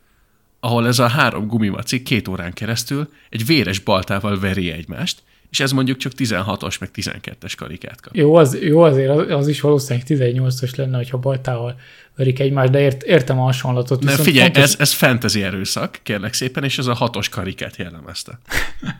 ahol 0.64 0.86
ez 0.86 0.98
a 0.98 1.06
három 1.06 1.46
gumimaci 1.46 2.02
két 2.02 2.28
órán 2.28 2.52
keresztül 2.52 3.08
egy 3.30 3.46
véres 3.46 3.78
baltával 3.78 4.40
veri 4.40 4.70
egymást, 4.70 5.22
és 5.50 5.60
ez 5.60 5.72
mondjuk 5.72 5.96
csak 5.96 6.12
16-os, 6.16 6.80
meg 6.80 6.90
12-es 6.94 7.52
karikát 7.56 8.00
kap. 8.00 8.16
Jó, 8.16 8.34
az, 8.34 8.58
jó 8.60 8.80
azért 8.80 9.10
az, 9.10 9.30
az 9.30 9.48
is 9.48 9.60
valószínűleg 9.60 10.06
18-os 10.08 10.76
lenne, 10.76 10.96
hogyha 10.96 11.18
baltával 11.18 11.78
verik 12.16 12.38
egymást, 12.38 12.70
de 12.70 12.80
ért, 12.80 13.02
értem 13.02 13.40
a 13.40 13.42
hasonlatot. 13.42 14.02
Ne, 14.02 14.12
figyelj, 14.12 14.44
fontos... 14.44 14.62
ez, 14.62 14.76
ez 14.78 14.92
fantasy 14.92 15.42
erőszak, 15.42 16.00
kérlek 16.02 16.32
szépen, 16.32 16.64
és 16.64 16.78
ez 16.78 16.86
a 16.86 16.94
hatos 16.94 17.28
karikát 17.28 17.76
jellemezte. 17.76 18.38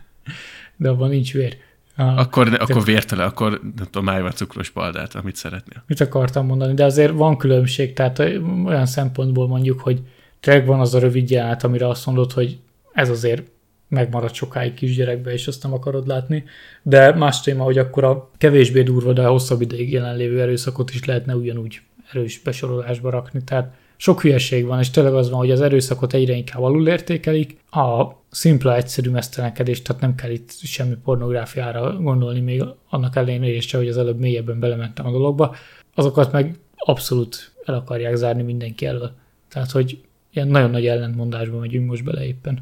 de 0.76 0.88
abban 0.88 1.08
nincs 1.08 1.32
vér. 1.32 1.56
Akkor, 1.96 2.50
de, 2.50 2.56
akkor 2.56 2.84
vértele, 2.84 3.24
akkor 3.24 3.50
nem 3.76 3.84
tudom, 3.84 4.04
májva 4.04 4.32
cukros 4.32 4.70
baldát, 4.70 5.14
amit 5.14 5.36
szeretnél. 5.36 5.84
Mit 5.86 6.00
akartam 6.00 6.46
mondani, 6.46 6.74
de 6.74 6.84
azért 6.84 7.12
van 7.12 7.36
különbség, 7.36 7.92
tehát 7.92 8.18
olyan 8.64 8.86
szempontból 8.86 9.48
mondjuk, 9.48 9.80
hogy 9.80 10.02
tényleg 10.42 10.66
van 10.66 10.80
az 10.80 10.94
a 10.94 10.98
rövid 10.98 11.30
jelenet, 11.30 11.64
amire 11.64 11.88
azt 11.88 12.06
mondod, 12.06 12.32
hogy 12.32 12.58
ez 12.92 13.08
azért 13.08 13.42
megmarad 13.88 14.34
sokáig 14.34 14.74
kisgyerekbe, 14.74 15.32
és 15.32 15.46
azt 15.46 15.62
nem 15.62 15.72
akarod 15.72 16.06
látni. 16.06 16.44
De 16.82 17.14
más 17.14 17.40
téma, 17.40 17.64
hogy 17.64 17.78
akkor 17.78 18.04
a 18.04 18.30
kevésbé 18.38 18.82
durva, 18.82 19.12
de 19.12 19.26
hosszabb 19.26 19.60
ideig 19.60 19.92
jelenlévő 19.92 20.40
erőszakot 20.40 20.90
is 20.90 21.04
lehetne 21.04 21.34
ugyanúgy 21.34 21.80
erős 22.12 22.38
besorolásba 22.38 23.10
rakni. 23.10 23.44
Tehát 23.44 23.74
sok 23.96 24.20
hülyeség 24.20 24.66
van, 24.66 24.78
és 24.78 24.90
tényleg 24.90 25.14
az 25.14 25.30
van, 25.30 25.38
hogy 25.38 25.50
az 25.50 25.60
erőszakot 25.60 26.14
egyre 26.14 26.34
inkább 26.34 26.62
alulértékelik, 26.62 27.56
a 27.70 28.06
szimpla, 28.30 28.76
egyszerű 28.76 29.10
mesztelenkedés, 29.10 29.82
tehát 29.82 30.02
nem 30.02 30.14
kell 30.14 30.30
itt 30.30 30.50
semmi 30.50 30.94
pornográfiára 31.04 31.96
gondolni, 31.96 32.40
még 32.40 32.64
annak 32.88 33.16
ellenére 33.16 33.56
is, 33.56 33.72
hogy 33.72 33.88
az 33.88 33.98
előbb 33.98 34.18
mélyebben 34.18 34.60
belementem 34.60 35.06
a 35.06 35.10
dologba, 35.10 35.54
azokat 35.94 36.32
meg 36.32 36.58
abszolút 36.76 37.52
el 37.64 37.74
akarják 37.74 38.14
zárni 38.14 38.42
mindenki 38.42 38.86
elől. 38.86 39.12
Tehát, 39.48 39.70
hogy 39.70 39.98
ilyen 40.32 40.48
nagyon 40.48 40.70
nagy 40.70 40.86
ellentmondásban 40.86 41.60
megyünk 41.60 41.88
most 41.88 42.04
bele 42.04 42.24
éppen. 42.24 42.58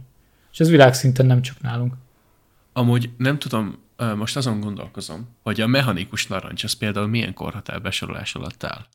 És 0.52 0.60
ez 0.60 0.68
világszinten 0.68 1.26
nem 1.26 1.42
csak 1.42 1.60
nálunk. 1.60 1.94
Amúgy 2.72 3.10
nem 3.16 3.38
tudom, 3.38 3.78
most 4.16 4.36
azon 4.36 4.60
gondolkozom, 4.60 5.28
hogy 5.42 5.60
a 5.60 5.66
mechanikus 5.66 6.26
narancs 6.26 6.64
az 6.64 6.72
például 6.72 7.06
milyen 7.06 7.34
korhatár 7.34 7.82
besorolás 7.82 8.34
alatt 8.34 8.64
áll. 8.64 8.86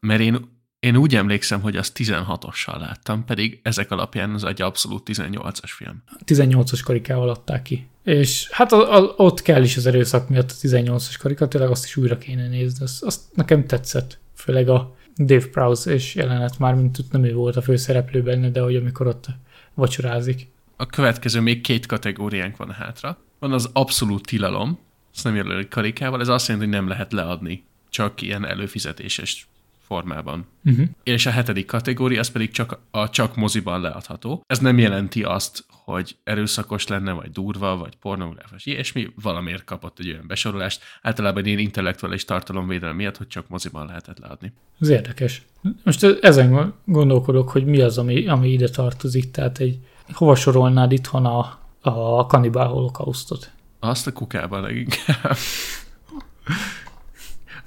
Mert 0.00 0.20
én 0.20 0.54
én 0.80 0.96
úgy 0.96 1.14
emlékszem, 1.14 1.60
hogy 1.60 1.76
azt 1.76 1.96
16-ossal 1.98 2.78
láttam, 2.78 3.24
pedig 3.24 3.60
ezek 3.62 3.90
alapján 3.90 4.30
az 4.30 4.44
egy 4.44 4.62
abszolút 4.62 5.08
18-as 5.12 5.70
film. 5.76 6.02
18-as 6.26 6.80
karikával 6.84 7.28
adták 7.28 7.62
ki. 7.62 7.88
És 8.02 8.48
hát 8.50 8.72
a, 8.72 8.96
a, 8.96 9.14
ott 9.16 9.42
kell 9.42 9.62
is 9.62 9.76
az 9.76 9.86
erőszak 9.86 10.28
miatt 10.28 10.50
a 10.50 10.54
18-as 10.54 11.14
karika, 11.18 11.48
tényleg 11.48 11.70
azt 11.70 11.84
is 11.84 11.96
újra 11.96 12.18
kéne 12.18 12.48
nézni. 12.48 12.84
Azt, 12.84 13.02
azt 13.02 13.20
nekem 13.34 13.66
tetszett, 13.66 14.18
főleg 14.34 14.68
a 14.68 14.96
Dave 15.16 15.46
Prowse 15.46 15.92
és 15.92 16.14
jelenet 16.14 16.58
már, 16.58 16.74
mint 16.74 17.12
nem 17.12 17.24
ő 17.24 17.34
volt 17.34 17.56
a 17.56 17.62
főszereplő 17.62 18.22
benne, 18.22 18.50
de 18.50 18.60
hogy 18.60 18.76
amikor 18.76 19.06
ott 19.06 19.26
vacsorázik. 19.74 20.48
A 20.76 20.86
következő 20.86 21.40
még 21.40 21.60
két 21.60 21.86
kategóriánk 21.86 22.56
van 22.56 22.70
hátra. 22.70 23.18
Van 23.38 23.52
az 23.52 23.70
abszolút 23.72 24.26
tilalom, 24.26 24.78
azt 25.14 25.24
nem 25.24 25.34
jelölik 25.34 25.68
karikával, 25.68 26.20
ez 26.20 26.28
azt 26.28 26.48
jelenti, 26.48 26.68
hogy 26.68 26.78
nem 26.78 26.88
lehet 26.88 27.12
leadni, 27.12 27.64
csak 27.90 28.22
ilyen 28.22 28.46
előfizetéses 28.46 29.48
formában. 29.86 30.46
Uh-huh. 30.64 30.86
És 31.02 31.26
a 31.26 31.30
hetedik 31.30 31.66
kategória, 31.66 32.20
az 32.20 32.28
pedig 32.28 32.50
csak, 32.50 32.78
a 32.90 33.10
csak 33.10 33.36
moziban 33.36 33.80
leadható. 33.80 34.42
Ez 34.46 34.58
nem 34.58 34.78
jelenti 34.78 35.22
azt, 35.22 35.64
hogy 35.68 36.16
erőszakos 36.24 36.86
lenne, 36.86 37.12
vagy 37.12 37.30
durva, 37.30 37.76
vagy 37.76 37.96
pornográfus, 37.96 38.66
ilyesmi, 38.66 39.12
valamiért 39.22 39.64
kapott 39.64 39.98
egy 39.98 40.10
olyan 40.10 40.26
besorolást, 40.26 40.82
általában 41.02 41.46
én 41.46 41.58
intellektuális 41.58 42.24
tartalomvédelem 42.24 42.96
miatt, 42.96 43.16
hogy 43.16 43.26
csak 43.26 43.48
moziban 43.48 43.86
lehetett 43.86 44.18
leadni. 44.18 44.52
Ez 44.80 44.88
érdekes. 44.88 45.42
Most 45.82 46.04
ezen 46.20 46.74
gondolkodok, 46.84 47.50
hogy 47.50 47.64
mi 47.64 47.80
az, 47.80 47.98
ami, 47.98 48.26
ami 48.26 48.48
ide 48.48 48.68
tartozik, 48.68 49.30
tehát 49.30 49.58
egy, 49.58 49.78
hova 50.12 50.34
sorolnád 50.34 50.92
itthon 50.92 51.26
a, 51.26 51.58
a 51.80 52.26
kanibál 52.26 52.66
holokausztot? 52.66 53.50
Azt 53.80 54.06
a 54.06 54.12
kukában 54.12 54.62
leginkább. 54.62 55.36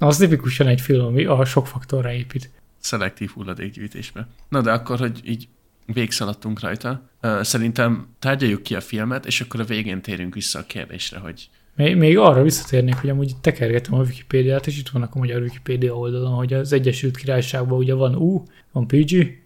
Na, 0.00 0.06
az 0.06 0.16
tipikusan 0.16 0.66
egy 0.66 0.80
film, 0.80 1.04
ami 1.04 1.24
a 1.24 1.44
sok 1.44 1.66
faktorra 1.66 2.12
épít. 2.12 2.50
Szelektív 2.78 3.30
hulladékgyűjtésbe. 3.30 4.26
Na 4.48 4.60
de 4.60 4.72
akkor, 4.72 4.98
hogy 4.98 5.20
így 5.24 5.48
végszaladtunk 5.86 6.60
rajta, 6.60 7.10
szerintem 7.40 8.08
tárgyaljuk 8.18 8.62
ki 8.62 8.74
a 8.74 8.80
filmet, 8.80 9.26
és 9.26 9.40
akkor 9.40 9.60
a 9.60 9.64
végén 9.64 10.02
térünk 10.02 10.34
vissza 10.34 10.58
a 10.58 10.64
kérdésre, 10.66 11.18
hogy 11.18 11.48
még, 11.74 11.96
még 11.96 12.18
arra 12.18 12.42
visszatérnék, 12.42 12.94
hogy 12.94 13.10
amúgy 13.10 13.32
tekergetem 13.40 13.94
a 13.94 14.02
Wikipédiát, 14.02 14.66
és 14.66 14.78
itt 14.78 14.88
vannak 14.88 15.14
a 15.14 15.18
magyar 15.18 15.42
Wikipédia 15.42 15.96
oldalon, 15.96 16.34
hogy 16.34 16.52
az 16.52 16.72
Egyesült 16.72 17.16
Királyságban 17.16 17.78
ugye 17.78 17.94
van 17.94 18.14
U, 18.14 18.42
van 18.72 18.86
PG, 18.86 19.38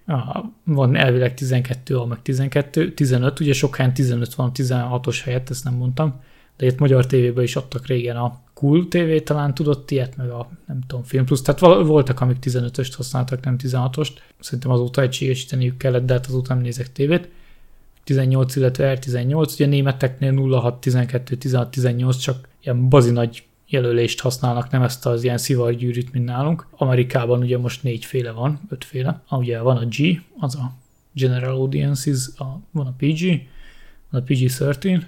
van 0.65 0.97
elvileg 0.97 1.35
12, 1.35 1.97
A 1.97 2.07
meg 2.07 2.23
12, 2.23 2.93
15, 2.93 3.41
ugye 3.41 3.53
sok 3.53 3.77
helyen 3.77 3.95
15 3.95 4.35
van 4.35 4.51
16-os 4.55 5.21
helyett, 5.25 5.51
ezt 5.51 5.65
nem 5.65 5.75
mondtam, 5.75 6.21
de 6.57 6.67
itt 6.67 6.79
magyar 6.79 7.07
tévében 7.07 7.45
is 7.45 7.57
adtak 7.57 7.87
régen 7.87 8.17
a 8.17 8.43
Cool 8.55 8.89
TV 8.89 9.17
talán 9.25 9.55
tudott 9.55 9.91
ilyet, 9.91 10.17
meg 10.17 10.31
a 10.31 10.51
nem 10.67 10.81
tudom, 10.87 11.05
Film 11.05 11.25
Plus, 11.25 11.43
tehát 11.43 11.61
voltak, 11.87 12.21
amik 12.21 12.37
15-öst 12.41 12.93
használtak, 12.97 13.45
nem 13.45 13.57
16-ost. 13.63 14.11
Szerintem 14.41 14.71
azóta 14.71 15.03
egységesíteniük 15.03 15.77
kellett, 15.77 16.05
de 16.05 16.13
hát 16.13 16.27
azóta 16.27 16.55
nem 16.55 16.63
nézek 16.63 16.93
tévét. 16.93 17.29
18, 18.05 18.57
illetve 18.57 18.99
R18, 18.99 19.53
ugye 19.53 19.67
németeknél 19.67 20.59
06, 20.61 20.81
12, 20.81 21.37
16, 21.37 21.71
18 21.71 22.17
csak 22.17 22.49
ilyen 22.63 22.89
bazi 22.89 23.11
nagy 23.11 23.45
jelölést 23.67 24.21
használnak, 24.21 24.71
nem 24.71 24.83
ezt 24.83 25.07
az 25.07 25.25
ilyen 25.25 25.39
szivargyűrűt, 25.39 26.13
mint 26.13 26.25
nálunk. 26.25 26.67
Amerikában 26.71 27.41
ugye 27.41 27.59
most 27.59 27.83
négyféle 27.83 28.31
van, 28.31 28.61
ötféle. 28.69 29.23
Ugye 29.31 29.61
van 29.61 29.77
a 29.77 29.87
G, 29.87 30.23
az 30.39 30.55
a 30.55 30.73
General 31.13 31.55
Audiences, 31.55 32.29
a, 32.37 32.45
van 32.71 32.87
a 32.87 32.95
PG, 32.99 33.43
van 34.11 34.21
a 34.21 34.25
PG-13. 34.25 35.05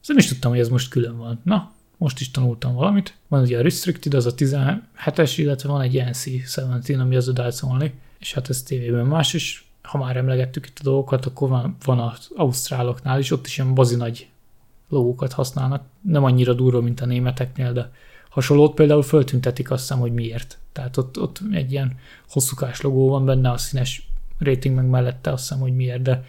Ezt 0.00 0.08
nem 0.08 0.16
is 0.18 0.26
tudtam, 0.26 0.50
hogy 0.50 0.60
ez 0.60 0.68
most 0.68 0.88
külön 0.90 1.18
van. 1.18 1.40
Na, 1.44 1.72
most 2.02 2.20
is 2.20 2.30
tanultam 2.30 2.74
valamit. 2.74 3.16
Van 3.28 3.42
ugye 3.42 3.58
a 3.58 3.62
Restricted, 3.62 4.14
az 4.14 4.26
a 4.26 4.34
17-es, 4.34 5.32
illetve 5.36 5.68
van 5.68 5.80
egy 5.80 6.02
NC-17, 6.06 7.00
ami 7.00 7.16
az 7.16 7.28
adult 7.28 7.62
only, 7.62 7.92
és 8.18 8.32
hát 8.34 8.48
ez 8.48 8.62
tévében 8.62 9.06
más, 9.06 9.34
és 9.34 9.62
ha 9.82 9.98
már 9.98 10.16
emlegettük 10.16 10.66
itt 10.66 10.78
a 10.78 10.82
dolgokat, 10.82 11.26
akkor 11.26 11.48
van, 11.48 11.76
van 11.84 11.98
az 11.98 12.28
ausztráloknál 12.34 13.18
is, 13.18 13.30
ott 13.30 13.46
is 13.46 13.58
ilyen 13.58 13.74
bazi 13.74 13.96
nagy 13.96 14.28
logókat 14.88 15.32
használnak. 15.32 15.82
Nem 16.00 16.24
annyira 16.24 16.52
durva, 16.52 16.80
mint 16.80 17.00
a 17.00 17.06
németeknél, 17.06 17.72
de 17.72 17.92
hasonlót 18.28 18.74
például 18.74 19.02
föltüntetik 19.02 19.70
azt 19.70 19.80
hiszem, 19.80 19.98
hogy 19.98 20.12
miért. 20.12 20.58
Tehát 20.72 20.96
ott, 20.96 21.20
ott 21.20 21.40
egy 21.52 21.72
ilyen 21.72 21.98
hosszúkás 22.28 22.80
logó 22.80 23.08
van 23.08 23.24
benne, 23.24 23.50
a 23.50 23.58
színes 23.58 24.08
rating 24.38 24.74
meg 24.74 24.86
mellette 24.86 25.32
azt 25.32 25.42
hiszem, 25.42 25.60
hogy 25.60 25.76
miért, 25.76 26.02
de 26.02 26.24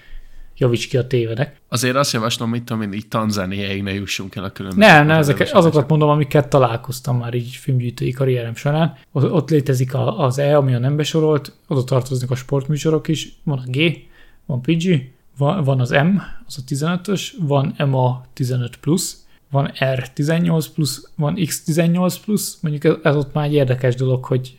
javíts 0.57 0.87
ki 0.87 0.97
a 0.97 1.07
tévedek. 1.07 1.61
Azért 1.69 1.95
azt 1.95 2.13
javaslom, 2.13 2.49
mit 2.49 2.63
tudom 2.63 2.81
én, 2.81 2.93
így 2.93 3.07
Tanzániáig 3.07 3.83
ne 3.83 3.93
jussunk 3.93 4.35
el 4.35 4.43
a 4.43 4.49
különböző. 4.49 4.87
Nem, 4.87 5.05
ne, 5.05 5.15
ezek, 5.15 5.49
azokat 5.53 5.89
mondom, 5.89 6.09
amiket 6.09 6.47
találkoztam 6.47 7.17
már 7.17 7.33
így 7.33 7.55
filmgyűjtői 7.55 8.11
karrierem 8.11 8.55
során. 8.55 8.97
Ott, 9.11 9.49
létezik 9.49 9.91
az 9.95 10.37
E, 10.37 10.57
ami 10.57 10.73
a 10.73 10.79
nem 10.79 10.95
besorolt, 10.95 11.55
oda 11.67 11.83
tartoznak 11.83 12.31
a 12.31 12.35
sportműsorok 12.35 13.07
is, 13.07 13.29
van 13.43 13.57
a 13.57 13.69
G, 13.69 13.97
van 14.45 14.61
PG, 14.61 15.11
van, 15.37 15.63
van 15.63 15.79
az 15.79 15.89
M, 15.89 16.21
az 16.47 16.57
a 16.57 16.73
15-ös, 16.73 17.27
van 17.39 17.75
MA 17.87 18.25
15 18.33 18.75
plusz, 18.75 19.25
van 19.51 19.71
R18 19.79 20.65
plusz, 20.73 21.09
van 21.15 21.35
X18 21.37 22.15
plusz, 22.25 22.57
mondjuk 22.61 22.83
ez, 22.83 22.93
ez 23.03 23.15
ott 23.15 23.33
már 23.33 23.45
egy 23.45 23.53
érdekes 23.53 23.95
dolog, 23.95 24.25
hogy 24.25 24.57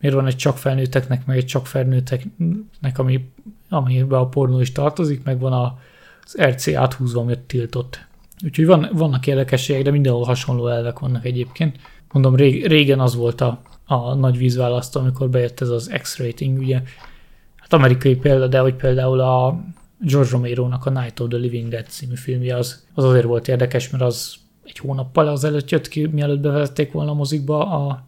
miért 0.00 0.16
van 0.16 0.26
egy 0.26 0.36
csak 0.36 0.58
felnőtteknek, 0.58 1.26
meg 1.26 1.36
egy 1.36 1.46
csak 1.46 1.66
felnőtteknek, 1.66 2.98
ami, 2.98 3.28
amiben 3.68 4.18
a 4.18 4.28
pornó 4.28 4.60
is 4.60 4.72
tartozik, 4.72 5.24
meg 5.24 5.40
van 5.40 5.52
az 5.52 6.42
RC 6.42 6.68
áthúzva, 6.68 7.20
ami 7.20 7.34
tiltott. 7.46 8.06
Úgyhogy 8.44 8.66
van, 8.66 8.88
vannak 8.92 9.26
érdekességek, 9.26 9.82
de 9.82 9.90
mindenhol 9.90 10.24
hasonló 10.24 10.68
elvek 10.68 10.98
vannak 10.98 11.24
egyébként. 11.24 11.76
Mondom, 12.12 12.34
régen 12.36 13.00
az 13.00 13.14
volt 13.14 13.40
a, 13.40 13.60
a 13.84 14.14
nagy 14.14 14.36
vízválasztó, 14.36 15.00
amikor 15.00 15.28
bejött 15.28 15.60
ez 15.60 15.68
az 15.68 15.90
X-rating, 16.02 16.58
ugye, 16.58 16.82
hát 17.56 17.72
amerikai 17.72 18.16
példa, 18.16 18.46
de 18.46 18.58
hogy 18.58 18.74
például 18.74 19.20
a 19.20 19.64
George 20.00 20.30
Romero-nak 20.30 20.86
a 20.86 20.90
Night 20.90 21.20
of 21.20 21.28
the 21.28 21.38
Living 21.38 21.68
Dead 21.68 21.86
című 21.86 22.14
filmje 22.14 22.56
az, 22.56 22.86
az 22.94 23.04
azért 23.04 23.24
volt 23.24 23.48
érdekes, 23.48 23.90
mert 23.90 24.04
az 24.04 24.34
egy 24.64 24.78
hónappal 24.78 25.28
azelőtt 25.28 25.70
jött 25.70 25.88
ki, 25.88 26.06
mielőtt 26.06 26.40
bevezették 26.40 26.92
volna 26.92 27.10
a 27.10 27.14
mozikba 27.14 27.70
a 27.70 28.04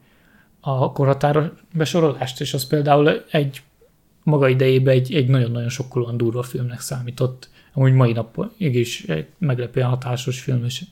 a 0.61 0.93
korhatáros 0.93 1.47
besorolást, 1.75 2.41
és 2.41 2.55
az 2.55 2.67
például 2.67 3.25
egy 3.31 3.63
maga 4.29 4.49
idejében 4.49 4.95
egy, 4.95 5.15
egy 5.15 5.29
nagyon-nagyon 5.29 5.69
sokkolóan 5.69 6.17
durva 6.17 6.43
filmnek 6.43 6.81
számított. 6.81 7.49
Amúgy 7.73 7.93
mai 7.93 8.13
nap 8.13 8.47
is 8.59 9.03
egy 9.03 9.27
meglepően 9.39 9.89
hatásos 9.89 10.41
film, 10.41 10.65
és 10.65 10.85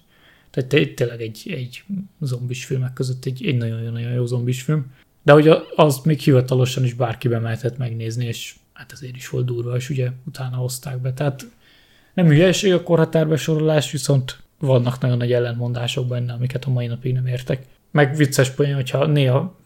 tehát 0.51 0.95
tényleg 0.95 1.21
egy, 1.21 1.43
egy 1.57 1.85
zombis 2.21 2.65
filmek 2.65 2.93
között 2.93 3.25
egy, 3.25 3.47
egy 3.47 3.57
nagyon-nagyon 3.57 4.13
jó 4.13 4.27
zombis 4.27 4.63
film. 4.63 4.93
De 5.23 5.33
hogy 5.33 5.49
az 5.77 6.01
még 6.05 6.21
hivatalosan 6.21 6.85
is 6.85 6.95
bárki 6.95 7.29
mehetett 7.29 7.79
megnézni, 7.79 8.25
és 8.25 8.55
hát 8.73 8.93
ezért 8.93 9.17
is 9.17 9.29
volt 9.29 9.45
durva, 9.45 9.77
és 9.77 9.91
ugye 9.91 10.11
utána 10.27 10.57
hozták 10.57 11.01
be. 11.01 11.13
Tehát 11.13 11.47
nem 12.15 12.27
hülyeség 12.27 12.73
a 12.73 12.83
korhatárbesorolás, 12.83 13.91
viszont 13.91 14.43
vannak 14.59 15.01
nagyon 15.01 15.17
nagy 15.17 15.33
ellentmondások 15.33 16.07
benne, 16.07 16.33
amiket 16.33 16.65
a 16.65 16.71
mai 16.71 16.87
napig 16.87 17.13
nem 17.13 17.27
értek. 17.27 17.67
Meg 17.91 18.17
vicces 18.17 18.51
poén, 18.51 18.75
hogyha 18.75 19.07
néha 19.07 19.57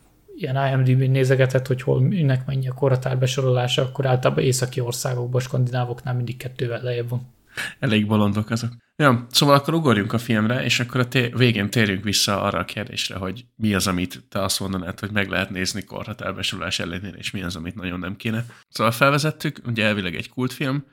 ilyen 0.40 0.86
IMDb 0.86 1.00
nézegetett, 1.10 1.66
hogy 1.66 1.82
hol 1.82 2.00
minek 2.00 2.46
mennyi 2.46 2.68
a 2.68 2.74
korhatár 2.74 3.18
besorolása, 3.18 3.82
akkor 3.82 4.06
általában 4.06 4.44
északi 4.44 4.80
országokban, 4.80 5.40
skandinávoknál 5.40 6.14
mindig 6.14 6.36
kettővel 6.36 6.82
lejjebb 6.82 7.08
van. 7.08 7.38
Elég 7.78 8.06
bolondok 8.06 8.50
azok. 8.50 8.70
Ja, 8.96 9.26
szóval 9.30 9.54
akkor 9.54 9.74
ugorjunk 9.74 10.12
a 10.12 10.18
filmre, 10.18 10.64
és 10.64 10.80
akkor 10.80 11.00
a 11.00 11.08
té- 11.08 11.36
végén 11.36 11.70
térjünk 11.70 12.04
vissza 12.04 12.42
arra 12.42 12.58
a 12.58 12.64
kérdésre, 12.64 13.16
hogy 13.16 13.44
mi 13.56 13.74
az, 13.74 13.86
amit 13.86 14.24
te 14.28 14.42
azt 14.42 14.60
mondanád, 14.60 15.00
hogy 15.00 15.10
meg 15.10 15.28
lehet 15.28 15.50
nézni 15.50 15.84
korhatárbesorolás 15.84 16.78
ellenére, 16.78 17.16
és 17.16 17.30
mi 17.30 17.42
az, 17.42 17.56
amit 17.56 17.74
nagyon 17.74 17.98
nem 17.98 18.16
kéne. 18.16 18.44
Szóval 18.68 18.92
felvezettük, 18.92 19.60
ugye 19.66 19.84
elvileg 19.84 20.14
egy 20.14 20.28
kultfilm, 20.28 20.84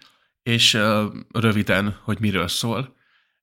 és 0.44 0.74
uh, 0.74 1.04
röviden, 1.32 1.98
hogy 2.04 2.18
miről 2.20 2.48
szól. 2.48 2.96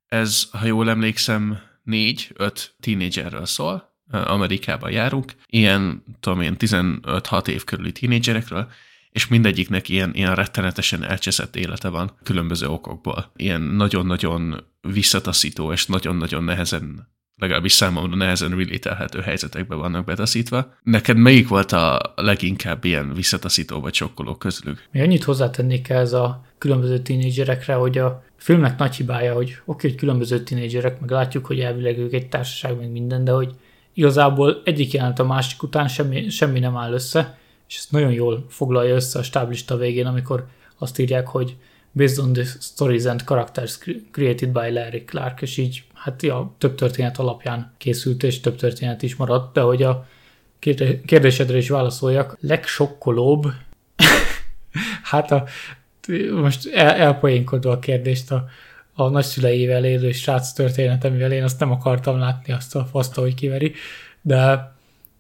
Ez, 0.07 0.49
ha 0.51 0.67
jól 0.67 0.91
emlékszem, 0.91 1.59
négy-öt 1.83 2.75
tínédzserről 2.81 3.47
szól, 3.47 3.94
Amerikában 4.11 4.91
járunk, 4.91 5.33
ilyen, 5.47 6.03
tudom 6.21 6.41
én, 6.41 6.57
15-6 6.59 7.49
év 7.49 7.65
körüli 7.65 7.93
tínédzserekről, 7.93 8.69
és 9.11 9.27
mindegyiknek 9.27 9.89
ilyen, 9.89 10.15
ilyen 10.15 10.35
rettenetesen 10.35 11.05
elcseszett 11.05 11.57
élete 11.57 11.89
van 11.89 12.19
különböző 12.23 12.67
okokból. 12.67 13.31
Ilyen 13.37 13.61
nagyon-nagyon 13.61 14.65
visszataszító, 14.81 15.73
és 15.73 15.87
nagyon-nagyon 15.87 16.45
nehezen 16.45 17.13
legalábbis 17.37 17.73
számomra 17.73 18.17
nehezen 18.17 18.57
relatelhető 18.57 19.21
helyzetekbe 19.21 19.75
vannak 19.75 20.05
betaszítva. 20.05 20.75
Neked 20.83 21.17
melyik 21.17 21.49
volt 21.49 21.73
a 21.73 22.13
leginkább 22.17 22.85
ilyen 22.85 23.15
visszataszító 23.15 23.81
vagy 23.81 23.95
sokkoló 23.95 24.35
közülük? 24.35 24.85
Mi 24.91 25.01
annyit 25.01 25.25
hozzátennék 25.25 25.89
ez 25.89 26.13
a 26.13 26.45
különböző 26.59 26.99
tínédzserekre, 26.99 27.75
hogy 27.75 27.99
a 27.99 28.25
filmnek 28.37 28.79
nagy 28.79 28.95
hibája, 28.95 29.35
hogy 29.35 29.45
oké, 29.45 29.61
okay, 29.67 29.91
hogy 29.91 29.99
különböző 29.99 30.43
tínédzserek, 30.43 31.01
meg 31.01 31.11
látjuk, 31.11 31.47
hogy 31.47 31.61
elvileg 31.61 31.99
ők 31.99 32.13
egy 32.13 32.29
társaság, 32.29 32.77
meg 32.77 32.91
minden, 32.91 33.25
de 33.25 33.33
hogy 33.33 33.55
igazából 33.95 34.63
egyik 34.65 34.93
jelent 34.93 35.19
a 35.19 35.25
másik 35.25 35.63
után 35.63 35.89
semmi, 35.89 36.29
semmi 36.29 36.59
nem 36.59 36.77
áll 36.77 36.93
össze, 36.93 37.39
és 37.69 37.77
ezt 37.77 37.91
nagyon 37.91 38.13
jól 38.13 38.47
foglalja 38.49 38.95
össze 38.95 39.19
a 39.19 39.23
stáblista 39.23 39.77
végén, 39.77 40.07
amikor 40.07 40.47
azt 40.79 40.99
írják, 40.99 41.27
hogy 41.27 41.57
based 41.93 42.19
on 42.19 42.33
the 42.33 42.45
stories 42.61 43.05
and 43.05 43.23
characters 43.25 43.79
created 44.11 44.49
by 44.49 44.71
Larry 44.73 45.05
Clark, 45.05 45.43
és 45.43 45.57
így 45.57 45.85
hát 45.95 46.23
ja, 46.23 46.55
több 46.59 46.75
történet 46.75 47.19
alapján 47.19 47.75
készült, 47.79 48.23
és 48.23 48.41
több 48.41 48.57
történet 48.57 49.03
is 49.03 49.17
maradt, 49.17 49.55
de 49.55 49.61
hogy 49.61 49.83
a 49.83 50.07
kérdésedre 51.07 51.57
is 51.57 51.69
válaszoljak, 51.69 52.37
legsokkolóbb, 52.41 53.47
hát 55.11 55.31
a, 55.31 55.45
most 56.31 56.67
el, 56.67 56.91
elpoénkodva 56.91 57.71
a 57.71 57.79
kérdést 57.79 58.31
a, 58.31 58.45
a 58.95 59.09
nagyszüleivel 59.09 59.85
élő 59.85 60.13
srác 60.13 60.53
történet, 60.53 61.05
amivel 61.05 61.33
én 61.33 61.43
azt 61.43 61.61
nem 61.61 61.71
akartam 61.71 62.19
látni, 62.19 62.53
azt 62.53 62.77
a 62.77 62.85
faszta, 62.85 63.21
hogy 63.21 63.35
kiveri, 63.35 63.73
de, 64.23 64.73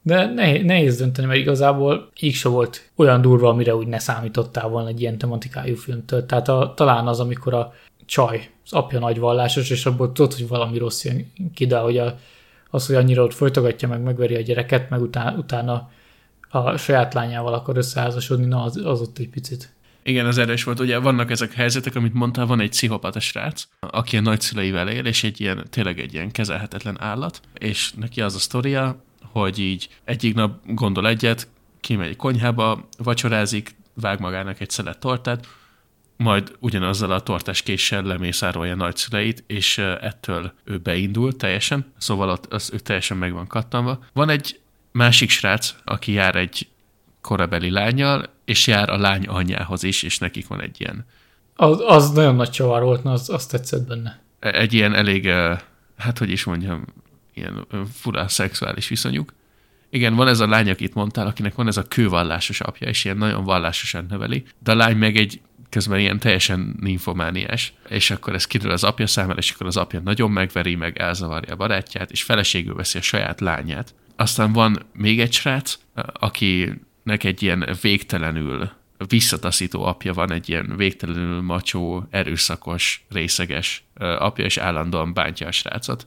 de 0.02 0.26
nehéz, 0.26 0.64
nehéz 0.64 0.96
dönteni, 0.96 1.26
mert 1.26 1.40
igazából 1.40 2.10
így 2.20 2.34
se 2.34 2.48
volt 2.48 2.90
olyan 2.96 3.20
durva, 3.20 3.48
amire 3.48 3.74
úgy 3.74 3.86
ne 3.86 3.98
számítottál 3.98 4.68
volna 4.68 4.88
egy 4.88 5.00
ilyen 5.00 5.18
tematikájú 5.18 5.76
filmtől. 5.76 6.26
Tehát 6.26 6.48
a, 6.48 6.72
talán 6.76 7.06
az, 7.06 7.20
amikor 7.20 7.54
a 7.54 7.72
csaj, 8.06 8.50
az 8.64 8.72
apja 8.72 8.98
nagy 8.98 9.18
vallásos, 9.18 9.70
és 9.70 9.86
abból 9.86 10.12
tudod, 10.12 10.34
hogy 10.34 10.48
valami 10.48 10.78
rossz 10.78 11.04
jön 11.04 11.32
ki, 11.54 11.66
de 11.66 11.78
hogy 11.78 11.98
a, 11.98 12.18
az, 12.70 12.86
hogy 12.86 12.96
annyira 12.96 13.22
ott 13.22 13.34
folytogatja, 13.34 13.88
meg 13.88 14.02
megveri 14.02 14.34
a 14.34 14.40
gyereket, 14.40 14.90
meg 14.90 15.00
utána, 15.00 15.36
utána 15.38 15.90
a 16.50 16.76
saját 16.76 17.14
lányával 17.14 17.54
akar 17.54 17.76
összeházasodni, 17.76 18.46
na 18.46 18.62
az, 18.62 18.76
az 18.84 19.00
ott 19.00 19.18
egy 19.18 19.28
picit. 19.28 19.72
Igen, 20.06 20.26
az 20.26 20.38
erős 20.38 20.64
volt. 20.64 20.80
Ugye 20.80 20.98
vannak 20.98 21.30
ezek 21.30 21.50
a 21.52 21.56
helyzetek, 21.56 21.94
amit 21.94 22.14
mondtál, 22.14 22.46
van 22.46 22.60
egy 22.60 22.68
pszichopata 22.68 23.20
srác, 23.20 23.62
aki 23.80 24.16
a 24.16 24.20
nagyszüleivel 24.20 24.88
él, 24.88 25.06
és 25.06 25.24
egy 25.24 25.40
ilyen, 25.40 25.66
tényleg 25.70 26.00
egy 26.00 26.14
ilyen 26.14 26.30
kezelhetetlen 26.30 27.00
állat, 27.00 27.40
és 27.54 27.92
neki 27.92 28.20
az 28.20 28.34
a 28.34 28.38
sztoria, 28.38 29.04
hogy 29.22 29.58
így 29.58 29.88
egyik 30.04 30.34
nap 30.34 30.60
gondol 30.66 31.08
egyet, 31.08 31.48
kimegy 31.80 32.08
egy 32.08 32.16
konyhába, 32.16 32.88
vacsorázik, 32.98 33.74
vág 33.94 34.20
magának 34.20 34.60
egy 34.60 34.70
szelet 34.70 34.98
tortát, 34.98 35.46
majd 36.16 36.56
ugyanazzal 36.60 37.10
a 37.10 37.20
tortás 37.20 37.62
késsel 37.62 38.02
lemészárolja 38.02 38.74
nagyszüleit, 38.74 39.44
és 39.46 39.78
ettől 39.78 40.52
ő 40.64 40.78
beindul 40.78 41.36
teljesen, 41.36 41.92
szóval 41.98 42.28
ott 42.28 42.52
az 42.52 42.70
ő 42.72 42.78
teljesen 42.78 43.16
meg 43.16 43.32
van 43.32 43.46
kattanva. 43.46 44.04
Van 44.12 44.28
egy 44.28 44.60
másik 44.92 45.30
srác, 45.30 45.74
aki 45.84 46.12
jár 46.12 46.36
egy 46.36 46.68
korabeli 47.20 47.70
lányjal, 47.70 48.33
és 48.44 48.66
jár 48.66 48.90
a 48.90 48.96
lány 48.96 49.26
anyjához 49.26 49.82
is, 49.82 50.02
és 50.02 50.18
nekik 50.18 50.46
van 50.46 50.60
egy 50.60 50.80
ilyen... 50.80 51.06
Az, 51.56 51.82
az 51.86 52.10
nagyon 52.10 52.34
nagy 52.34 52.50
csavar 52.50 52.82
volt, 52.82 53.04
az, 53.04 53.30
azt 53.30 53.50
tetszett 53.50 53.86
benne. 53.86 54.20
Egy 54.40 54.72
ilyen 54.72 54.94
elég, 54.94 55.28
hát 55.96 56.18
hogy 56.18 56.30
is 56.30 56.44
mondjam, 56.44 56.84
ilyen 57.34 57.66
fura 57.92 58.28
szexuális 58.28 58.88
viszonyuk. 58.88 59.32
Igen, 59.90 60.14
van 60.14 60.28
ez 60.28 60.40
a 60.40 60.46
lány, 60.46 60.70
akit 60.70 60.94
mondtál, 60.94 61.26
akinek 61.26 61.54
van 61.54 61.66
ez 61.66 61.76
a 61.76 61.82
kővallásos 61.82 62.60
apja, 62.60 62.88
és 62.88 63.04
ilyen 63.04 63.16
nagyon 63.16 63.44
vallásosan 63.44 64.06
neveli, 64.08 64.44
de 64.58 64.72
a 64.72 64.74
lány 64.74 64.96
meg 64.96 65.16
egy 65.16 65.40
közben 65.68 65.98
ilyen 65.98 66.18
teljesen 66.18 66.76
ninfomániás, 66.80 67.72
és 67.88 68.10
akkor 68.10 68.34
ez 68.34 68.46
kiderül 68.46 68.72
az 68.72 68.84
apja 68.84 69.06
számára, 69.06 69.38
és 69.38 69.50
akkor 69.50 69.66
az 69.66 69.76
apja 69.76 70.00
nagyon 70.00 70.30
megveri, 70.30 70.74
meg 70.74 70.98
elzavarja 70.98 71.52
a 71.52 71.56
barátját, 71.56 72.10
és 72.10 72.22
feleségül 72.22 72.74
veszi 72.74 72.98
a 72.98 73.02
saját 73.02 73.40
lányát. 73.40 73.94
Aztán 74.16 74.52
van 74.52 74.86
még 74.92 75.20
egy 75.20 75.32
srác, 75.32 75.78
akinek 77.04 77.24
egy 77.24 77.42
ilyen 77.42 77.76
végtelenül 77.82 78.70
visszataszító 79.08 79.84
apja 79.84 80.12
van, 80.12 80.32
egy 80.32 80.48
ilyen 80.48 80.76
végtelenül 80.76 81.40
macsó, 81.40 82.06
erőszakos, 82.10 83.04
részeges 83.10 83.84
apja, 83.98 84.44
és 84.44 84.56
állandóan 84.56 85.14
bántja 85.14 85.46
a 85.46 85.52
srácot. 85.52 86.06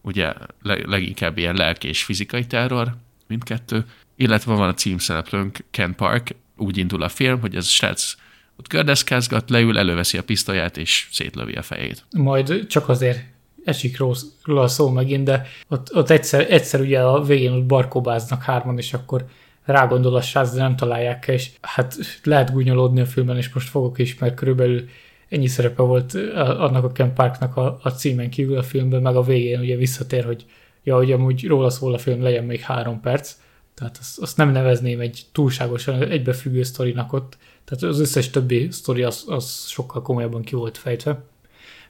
Ugye 0.00 0.32
leginkább 0.62 1.38
ilyen 1.38 1.54
lelki 1.54 1.88
és 1.88 2.04
fizikai 2.04 2.46
terror, 2.46 2.96
mindkettő. 3.26 3.84
Illetve 4.16 4.54
van 4.54 4.68
a 4.68 4.74
címszereplőnk, 4.74 5.64
Ken 5.70 5.94
Park, 5.94 6.34
úgy 6.56 6.76
indul 6.76 7.02
a 7.02 7.08
film, 7.08 7.40
hogy 7.40 7.56
ez 7.56 7.66
a 7.66 7.70
srác 7.70 8.14
ott 8.56 8.68
gördeszkázgat, 8.68 9.50
leül, 9.50 9.78
előveszi 9.78 10.18
a 10.18 10.22
pisztolyát, 10.22 10.76
és 10.76 11.08
szétlövi 11.12 11.54
a 11.54 11.62
fejét. 11.62 12.04
Majd 12.10 12.66
csak 12.66 12.88
azért 12.88 13.24
esik 13.64 13.98
róla 14.42 14.68
szó 14.68 14.90
megint, 14.90 15.24
de 15.24 15.46
ott, 15.68 15.94
ott 15.94 16.10
egyszer, 16.10 16.52
egyszer 16.52 16.80
ugye 16.80 17.00
a 17.00 17.22
végén 17.22 17.52
ott 17.52 17.64
barkóbáznak 17.64 18.42
hárman, 18.42 18.78
és 18.78 18.92
akkor 18.92 19.24
rágondol 19.64 20.14
a 20.14 20.20
srác, 20.20 20.52
de 20.52 20.60
nem 20.60 20.76
találják 20.76 21.28
és 21.28 21.50
hát 21.60 21.96
lehet 22.22 22.52
gúnyolódni 22.52 23.00
a 23.00 23.06
filmben, 23.06 23.36
és 23.36 23.52
most 23.52 23.68
fogok 23.68 23.98
is, 23.98 24.18
mert 24.18 24.34
körülbelül 24.34 24.88
ennyi 25.28 25.46
szerepe 25.46 25.82
volt 25.82 26.14
annak 26.34 26.84
a 26.84 26.92
Ken 26.92 27.14
Parknak 27.14 27.56
a, 27.56 27.78
a 27.82 27.90
címen 27.90 28.30
kívül 28.30 28.58
a 28.58 28.62
filmben, 28.62 29.02
meg 29.02 29.16
a 29.16 29.22
végén 29.22 29.60
ugye 29.60 29.76
visszatér, 29.76 30.24
hogy 30.24 30.44
ja, 30.82 30.96
hogy 30.96 31.12
amúgy 31.12 31.46
róla 31.46 31.70
szól 31.70 31.94
a 31.94 31.98
film, 31.98 32.22
legyen 32.22 32.44
még 32.44 32.60
három 32.60 33.00
perc, 33.00 33.34
tehát 33.74 33.96
azt, 34.00 34.18
azt 34.18 34.36
nem 34.36 34.50
nevezném 34.50 35.00
egy 35.00 35.22
túlságosan 35.32 36.02
egybefüggő 36.02 36.62
sztorinak 36.62 37.12
ott, 37.12 37.36
tehát 37.64 37.82
az 37.82 38.00
összes 38.00 38.30
többi 38.30 38.70
sztori 38.70 39.02
az, 39.02 39.24
az 39.26 39.66
sokkal 39.66 40.02
komolyabban 40.02 40.42
ki 40.42 40.54
volt 40.54 40.78
fejtve. 40.78 41.22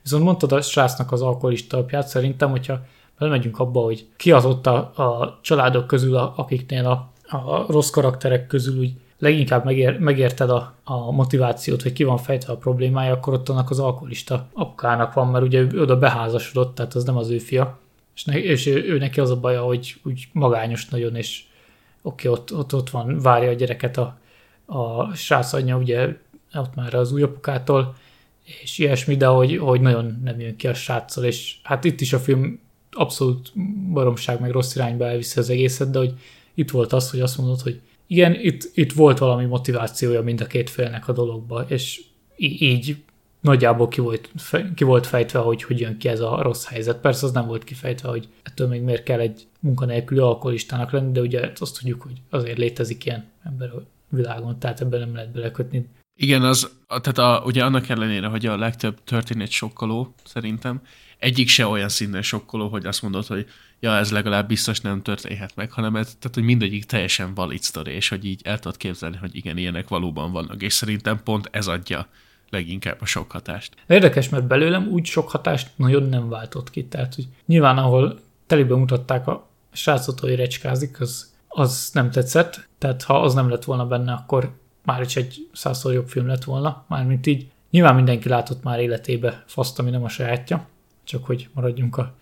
Viszont 0.02 0.24
mondtad 0.24 0.52
a 0.52 0.60
srácnak 0.60 1.12
az 1.12 1.22
alkoholista 1.22 1.76
apját, 1.78 2.08
szerintem, 2.08 2.50
hogyha 2.50 2.84
belemegyünk 3.18 3.58
abba, 3.58 3.80
hogy 3.80 4.06
ki 4.16 4.32
az 4.32 4.44
ott 4.44 4.66
a, 4.66 4.76
a 4.76 5.38
családok 5.42 5.86
közül, 5.86 6.16
a, 6.16 6.32
akiknél 6.36 6.86
a, 6.86 7.11
a 7.32 7.66
rossz 7.68 7.90
karakterek 7.90 8.46
közül 8.46 8.78
úgy 8.78 8.92
leginkább 9.18 9.64
megér, 9.64 9.98
megérted 9.98 10.50
a, 10.50 10.74
a 10.84 11.10
motivációt, 11.10 11.82
hogy 11.82 11.92
ki 11.92 12.04
van 12.04 12.18
fejtve 12.18 12.52
a 12.52 12.56
problémája, 12.56 13.12
akkor 13.12 13.32
ott 13.32 13.48
annak 13.48 13.70
az 13.70 13.78
alkoholista 13.78 14.48
apukának 14.52 15.12
van, 15.12 15.28
mert 15.28 15.44
ugye 15.44 15.60
ő 15.60 15.80
oda 15.80 15.98
beházasodott, 15.98 16.74
tehát 16.74 16.94
az 16.94 17.04
nem 17.04 17.16
az 17.16 17.30
ő 17.30 17.38
fia. 17.38 17.78
És, 18.14 18.24
ne, 18.24 18.42
és 18.42 18.66
ő, 18.66 18.84
ő 18.84 18.98
neki 18.98 19.20
az 19.20 19.30
a 19.30 19.40
baja, 19.40 19.62
hogy 19.62 20.00
úgy 20.04 20.28
magányos 20.32 20.88
nagyon, 20.88 21.16
és 21.16 21.42
oké, 22.02 22.28
okay, 22.28 22.40
ott, 22.40 22.54
ott, 22.54 22.74
ott 22.74 22.90
van, 22.90 23.18
várja 23.18 23.50
a 23.50 23.54
gyereket 23.54 23.96
a, 23.96 24.18
a 24.66 25.14
srác 25.14 25.52
anyja, 25.52 25.76
ugye 25.76 26.16
ott 26.54 26.74
már 26.74 26.94
az 26.94 27.12
új 27.12 27.22
apukától, 27.22 27.94
és 28.62 28.78
ilyesmi, 28.78 29.16
de 29.16 29.26
hogy, 29.26 29.56
hogy 29.56 29.80
nagyon 29.80 30.20
nem 30.24 30.40
jön 30.40 30.56
ki 30.56 30.68
a 30.68 30.74
sráccal, 30.74 31.24
és 31.24 31.56
hát 31.62 31.84
itt 31.84 32.00
is 32.00 32.12
a 32.12 32.18
film 32.18 32.60
abszolút 32.90 33.52
baromság, 33.92 34.40
meg 34.40 34.50
rossz 34.50 34.74
irányba 34.74 35.06
elviszi 35.06 35.38
az 35.38 35.50
egészet, 35.50 35.90
de 35.90 35.98
hogy 35.98 36.14
itt 36.54 36.70
volt 36.70 36.92
az, 36.92 37.10
hogy 37.10 37.20
azt 37.20 37.38
mondod, 37.38 37.60
hogy 37.60 37.80
igen, 38.06 38.34
itt, 38.34 38.70
itt 38.74 38.92
volt 38.92 39.18
valami 39.18 39.44
motivációja 39.44 40.22
mind 40.22 40.40
a 40.40 40.46
két 40.46 40.70
félnek 40.70 41.08
a 41.08 41.12
dologba, 41.12 41.64
és 41.68 42.00
így 42.36 42.96
nagyjából 43.40 43.88
ki 43.88 44.00
volt, 44.00 44.30
ki 44.74 44.84
volt 44.84 45.06
fejtve, 45.06 45.38
hogy 45.38 45.62
hogy 45.62 45.80
jön 45.80 45.98
ki 45.98 46.08
ez 46.08 46.20
a 46.20 46.42
rossz 46.42 46.66
helyzet. 46.66 47.00
Persze 47.00 47.26
az 47.26 47.32
nem 47.32 47.46
volt 47.46 47.64
kifejtve, 47.64 48.08
hogy 48.08 48.28
ettől 48.42 48.68
még 48.68 48.82
miért 48.82 49.02
kell 49.02 49.20
egy 49.20 49.46
munkanélküli 49.60 50.20
alkoholistának 50.20 50.90
lenni, 50.90 51.12
de 51.12 51.20
ugye 51.20 51.52
azt 51.58 51.78
tudjuk, 51.78 52.02
hogy 52.02 52.20
azért 52.30 52.58
létezik 52.58 53.04
ilyen 53.04 53.24
ember 53.44 53.68
a 53.68 53.82
világon, 54.08 54.58
tehát 54.58 54.80
ebben 54.80 55.00
nem 55.00 55.14
lehet 55.14 55.32
belekötni. 55.32 55.88
Igen, 56.20 56.42
az, 56.42 56.70
tehát 56.86 57.18
a, 57.18 57.42
ugye 57.46 57.64
annak 57.64 57.88
ellenére, 57.88 58.26
hogy 58.26 58.46
a 58.46 58.56
legtöbb 58.56 59.04
történet 59.04 59.50
sokkoló, 59.50 60.14
szerintem, 60.24 60.80
egyik 61.18 61.48
se 61.48 61.66
olyan 61.66 61.88
szinten 61.88 62.22
sokkoló, 62.22 62.68
hogy 62.68 62.86
azt 62.86 63.02
mondod, 63.02 63.26
hogy 63.26 63.46
ja, 63.82 63.96
ez 63.96 64.10
legalább 64.10 64.48
biztos 64.48 64.80
nem 64.80 65.02
történhet 65.02 65.54
meg, 65.54 65.72
hanem 65.72 65.96
ez, 65.96 66.06
tehát, 66.06 66.34
hogy 66.34 66.44
mindegyik 66.44 66.84
teljesen 66.84 67.34
valid 67.34 67.62
sztori, 67.62 67.92
és 67.92 68.08
hogy 68.08 68.24
így 68.24 68.40
el 68.44 68.58
tudod 68.58 68.76
képzelni, 68.76 69.16
hogy 69.16 69.36
igen, 69.36 69.56
ilyenek 69.56 69.88
valóban 69.88 70.32
vannak, 70.32 70.62
és 70.62 70.72
szerintem 70.72 71.22
pont 71.24 71.48
ez 71.50 71.66
adja 71.66 72.06
leginkább 72.50 72.96
a 73.00 73.06
sok 73.06 73.30
hatást. 73.30 73.74
Érdekes, 73.86 74.28
mert 74.28 74.46
belőlem 74.46 74.88
úgy 74.88 75.04
sok 75.04 75.30
hatást 75.30 75.70
nagyon 75.76 76.08
nem 76.08 76.28
váltott 76.28 76.70
ki. 76.70 76.84
Tehát, 76.84 77.14
hogy 77.14 77.28
nyilván 77.46 77.78
ahol 77.78 78.20
telibe 78.46 78.76
mutatták 78.76 79.26
a 79.26 79.48
srácot, 79.72 80.20
hogy 80.20 80.34
recskázik, 80.34 81.00
az, 81.00 81.32
az 81.48 81.90
nem 81.92 82.10
tetszett. 82.10 82.68
Tehát 82.78 83.02
ha 83.02 83.20
az 83.20 83.34
nem 83.34 83.48
lett 83.48 83.64
volna 83.64 83.86
benne, 83.86 84.12
akkor 84.12 84.52
már 84.84 85.00
is 85.00 85.16
egy 85.16 85.48
százszor 85.52 85.92
jobb 85.92 86.08
film 86.08 86.26
lett 86.26 86.44
volna. 86.44 86.84
Mármint 86.88 87.26
így 87.26 87.46
nyilván 87.70 87.94
mindenki 87.94 88.28
látott 88.28 88.62
már 88.62 88.80
életébe 88.80 89.44
faszt, 89.46 89.78
ami 89.78 89.90
nem 89.90 90.04
a 90.04 90.08
sajátja, 90.08 90.66
csak 91.04 91.24
hogy 91.24 91.48
maradjunk 91.52 91.96
a 91.96 92.14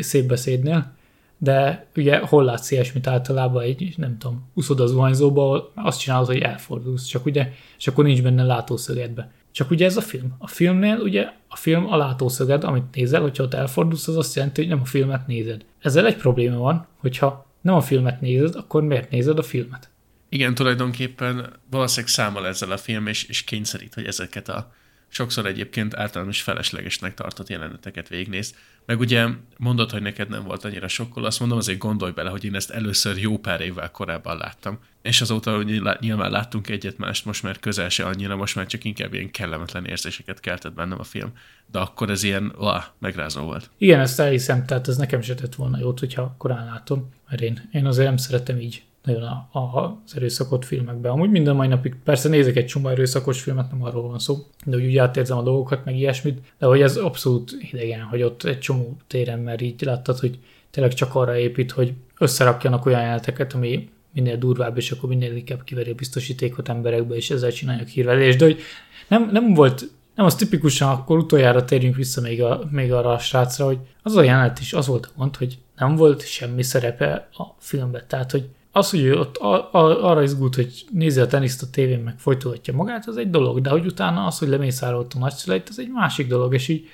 szép 0.00 0.26
beszédnél. 0.26 0.96
De 1.38 1.86
ugye 1.96 2.18
hol 2.18 2.44
látsz 2.44 2.70
ilyesmit 2.70 3.06
általában 3.06 3.62
egy, 3.62 3.94
nem 3.96 4.18
tudom, 4.18 4.50
úszod 4.54 4.80
az 4.80 4.90
zuhanyzóba, 4.90 5.72
azt 5.74 6.00
csinálod, 6.00 6.26
hogy 6.26 6.38
elfordulsz, 6.38 7.04
csak 7.04 7.26
ugye, 7.26 7.52
és 7.78 7.86
akkor 7.86 8.04
nincs 8.04 8.22
benne 8.22 8.44
látószögedbe. 8.44 9.30
Csak 9.52 9.70
ugye 9.70 9.84
ez 9.84 9.96
a 9.96 10.00
film. 10.00 10.34
A 10.38 10.46
filmnél 10.46 10.96
ugye 10.96 11.26
a 11.48 11.56
film 11.56 11.86
a 11.86 11.96
látószöged, 11.96 12.64
amit 12.64 12.94
nézel, 12.94 13.20
hogyha 13.20 13.42
ott 13.42 13.54
elfordulsz, 13.54 14.08
az 14.08 14.16
azt 14.16 14.34
jelenti, 14.34 14.60
hogy 14.60 14.70
nem 14.70 14.80
a 14.80 14.84
filmet 14.84 15.26
nézed. 15.26 15.64
Ezzel 15.80 16.06
egy 16.06 16.16
probléma 16.16 16.56
van, 16.56 16.86
hogyha 16.96 17.46
nem 17.60 17.74
a 17.74 17.80
filmet 17.80 18.20
nézed, 18.20 18.54
akkor 18.54 18.82
miért 18.82 19.10
nézed 19.10 19.38
a 19.38 19.42
filmet? 19.42 19.90
Igen, 20.28 20.54
tulajdonképpen 20.54 21.52
valószínűleg 21.70 22.10
számol 22.10 22.46
ezzel 22.46 22.70
a 22.70 22.76
film, 22.76 23.06
és, 23.06 23.24
és 23.24 23.44
kényszerít, 23.44 23.94
hogy 23.94 24.04
ezeket 24.04 24.48
a 24.48 24.72
sokszor 25.08 25.46
egyébként 25.46 25.96
általános 25.96 26.42
feleslegesnek 26.42 27.14
tartott 27.14 27.48
jeleneteket 27.48 28.08
végignéz. 28.08 28.54
Meg 28.86 28.98
ugye 28.98 29.26
mondod, 29.56 29.90
hogy 29.90 30.02
neked 30.02 30.28
nem 30.28 30.44
volt 30.44 30.64
annyira 30.64 30.88
sokkol, 30.88 31.24
azt 31.24 31.40
mondom, 31.40 31.58
azért 31.58 31.78
gondolj 31.78 32.12
bele, 32.12 32.30
hogy 32.30 32.44
én 32.44 32.54
ezt 32.54 32.70
először 32.70 33.18
jó 33.18 33.38
pár 33.38 33.60
évvel 33.60 33.90
korábban 33.90 34.36
láttam. 34.36 34.78
És 35.02 35.20
azóta 35.20 35.56
hogy 35.56 35.82
nyilván 36.00 36.30
láttunk 36.30 36.68
egyet 36.68 36.98
mást, 36.98 37.24
most 37.24 37.42
már 37.42 37.58
közel 37.58 37.88
se 37.88 38.04
annyira, 38.04 38.36
most 38.36 38.54
már 38.54 38.66
csak 38.66 38.84
inkább 38.84 39.14
ilyen 39.14 39.30
kellemetlen 39.30 39.84
érzéseket 39.84 40.40
keltett 40.40 40.72
bennem 40.72 41.00
a 41.00 41.04
film. 41.04 41.32
De 41.70 41.78
akkor 41.78 42.10
ez 42.10 42.22
ilyen, 42.22 42.52
lá, 42.58 42.94
megrázó 42.98 43.42
volt. 43.42 43.70
Igen, 43.78 44.00
ezt 44.00 44.20
elhiszem, 44.20 44.66
tehát 44.66 44.88
ez 44.88 44.96
nekem 44.96 45.20
se 45.20 45.34
tett 45.34 45.54
volna 45.54 45.78
jót, 45.78 45.98
hogyha 45.98 46.34
korán 46.38 46.64
látom, 46.64 47.12
mert 47.28 47.42
én, 47.42 47.68
én 47.72 47.86
azért 47.86 48.08
nem 48.08 48.16
szeretem 48.16 48.60
így 48.60 48.82
nagyon 49.08 49.22
a, 49.22 49.58
a, 49.58 50.00
az 50.04 50.16
erőszakot 50.16 50.64
filmekben. 50.64 51.12
Amúgy 51.12 51.30
minden 51.30 51.56
mai 51.56 51.68
napig 51.68 51.96
persze 52.04 52.28
nézek 52.28 52.56
egy 52.56 52.66
csomó 52.66 52.88
erőszakos 52.88 53.40
filmet, 53.40 53.70
nem 53.70 53.84
arról 53.84 54.08
van 54.08 54.18
szó, 54.18 54.36
de 54.64 54.76
úgy, 54.76 54.84
úgy 54.84 54.96
átérzem 54.96 55.38
a 55.38 55.42
dolgokat, 55.42 55.84
meg 55.84 55.96
ilyesmit, 55.96 56.38
de 56.58 56.66
hogy 56.66 56.80
ez 56.80 56.96
abszolút 56.96 57.56
idegen, 57.72 58.00
hogy 58.00 58.22
ott 58.22 58.42
egy 58.42 58.58
csomó 58.58 58.96
téren, 59.06 59.38
mert 59.38 59.60
így 59.60 59.82
láttad, 59.82 60.18
hogy 60.18 60.38
tényleg 60.70 60.94
csak 60.94 61.14
arra 61.14 61.38
épít, 61.38 61.70
hogy 61.70 61.92
összerakjanak 62.18 62.86
olyan 62.86 63.00
jeleneteket, 63.00 63.52
ami 63.52 63.88
minél 64.12 64.36
durvább, 64.36 64.76
és 64.76 64.90
akkor 64.90 65.08
minél 65.08 65.36
inkább 65.36 65.64
kiveri 65.64 65.90
a 65.90 65.94
biztosítékot 65.94 66.68
emberekbe, 66.68 67.14
és 67.14 67.30
ezzel 67.30 67.52
csinálják 67.52 67.88
hírvelést. 67.88 68.38
De 68.38 68.44
hogy 68.44 68.60
nem, 69.08 69.28
nem 69.32 69.54
volt, 69.54 69.84
nem 70.14 70.26
az 70.26 70.34
tipikusan, 70.34 70.88
akkor 70.88 71.18
utoljára 71.18 71.64
térjünk 71.64 71.96
vissza 71.96 72.20
még, 72.20 72.42
a, 72.42 72.68
még 72.70 72.92
arra 72.92 73.12
a 73.12 73.18
srácra, 73.18 73.64
hogy 73.64 73.78
az 74.02 74.16
a 74.16 74.22
jelenet 74.22 74.60
is 74.60 74.72
az 74.72 74.86
volt 74.86 75.06
a 75.06 75.10
mond, 75.14 75.36
hogy 75.36 75.58
nem 75.76 75.96
volt 75.96 76.26
semmi 76.26 76.62
szerepe 76.62 77.28
a 77.32 77.44
filmben. 77.58 78.02
Tehát, 78.06 78.30
hogy 78.30 78.48
az, 78.78 78.90
hogy 78.90 79.00
ő 79.00 79.18
ott 79.18 79.36
a, 79.36 79.72
arra 80.10 80.22
izgult, 80.22 80.54
hogy 80.54 80.84
nézi 80.92 81.20
a 81.20 81.26
teniszt 81.26 81.62
a 81.62 81.66
tévén, 81.70 81.98
meg 82.00 82.18
folytatja 82.18 82.74
magát, 82.74 83.08
az 83.08 83.16
egy 83.16 83.30
dolog, 83.30 83.60
de 83.60 83.70
hogy 83.70 83.86
utána 83.86 84.26
az, 84.26 84.38
hogy 84.38 84.48
lemészárolt 84.48 85.14
a 85.14 85.18
nagyszüleit, 85.18 85.68
az 85.68 85.78
egy 85.78 85.90
másik 85.90 86.28
dolog, 86.28 86.54
és 86.54 86.68
így 86.68 86.88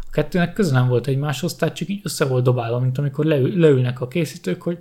a 0.00 0.10
kettőnek 0.10 0.52
köze 0.52 0.72
nem 0.72 0.88
volt 0.88 1.06
egymáshoz, 1.06 1.54
tehát 1.54 1.76
csak 1.76 1.88
így 1.88 2.00
össze 2.02 2.24
volt 2.24 2.44
dobálva, 2.44 2.78
mint 2.78 2.98
amikor 2.98 3.24
leül, 3.24 3.58
leülnek 3.58 4.00
a 4.00 4.08
készítők, 4.08 4.62
hogy 4.62 4.78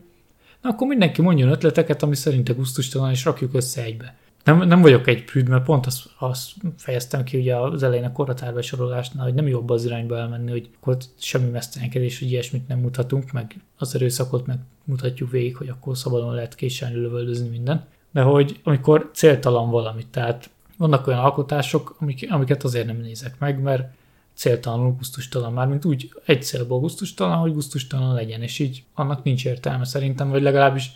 na 0.61 0.69
akkor 0.69 0.87
mindenki 0.87 1.21
mondjon 1.21 1.49
ötleteket, 1.49 2.03
ami 2.03 2.15
szerinte 2.15 2.53
gusztustalan, 2.53 3.09
és 3.09 3.25
rakjuk 3.25 3.53
össze 3.53 3.83
egybe 3.83 4.17
nem, 4.43 4.67
nem 4.67 4.81
vagyok 4.81 5.07
egy 5.07 5.23
prűd, 5.23 5.47
mert 5.47 5.63
pont 5.63 5.85
azt, 5.85 6.09
azt 6.17 6.51
fejeztem 6.77 7.23
ki 7.23 7.37
ugye 7.37 7.55
az 7.55 7.83
elején 7.83 8.03
a 8.03 8.11
korhatár 8.11 8.63
sorolásnál, 8.63 9.23
hogy 9.23 9.33
nem 9.33 9.47
jobb 9.47 9.69
az 9.69 9.85
irányba 9.85 10.17
elmenni, 10.17 10.51
hogy 10.51 10.69
akkor 10.75 10.97
semmi 11.19 11.49
mesztelenkedés, 11.49 12.19
hogy 12.19 12.31
ilyesmit 12.31 12.67
nem 12.67 12.79
mutatunk, 12.79 13.31
meg 13.31 13.55
az 13.77 13.95
erőszakot 13.95 14.45
meg 14.45 14.57
mutatjuk 14.83 15.31
végig, 15.31 15.55
hogy 15.55 15.69
akkor 15.69 15.97
szabadon 15.97 16.33
lehet 16.33 16.55
késelni, 16.55 16.95
lövöldözni 16.95 17.49
minden. 17.49 17.85
De 18.11 18.21
hogy 18.21 18.59
amikor 18.63 19.09
céltalan 19.13 19.69
valamit, 19.69 20.07
tehát 20.07 20.49
vannak 20.77 21.07
olyan 21.07 21.19
alkotások, 21.19 21.95
amik, 21.99 22.27
amiket 22.31 22.63
azért 22.63 22.85
nem 22.85 22.97
nézek 22.97 23.39
meg, 23.39 23.61
mert 23.61 23.93
céltalanul 24.33 24.93
gusztustalan, 24.93 25.53
már 25.53 25.67
mint 25.67 25.85
úgy 25.85 26.13
egy 26.25 26.43
célból 26.43 26.79
gusztustalan, 26.79 27.37
hogy 27.37 27.53
gusztustalan 27.53 28.13
legyen, 28.13 28.41
és 28.41 28.59
így 28.59 28.83
annak 28.93 29.23
nincs 29.23 29.45
értelme 29.45 29.85
szerintem, 29.85 30.29
vagy 30.29 30.41
legalábbis 30.41 30.91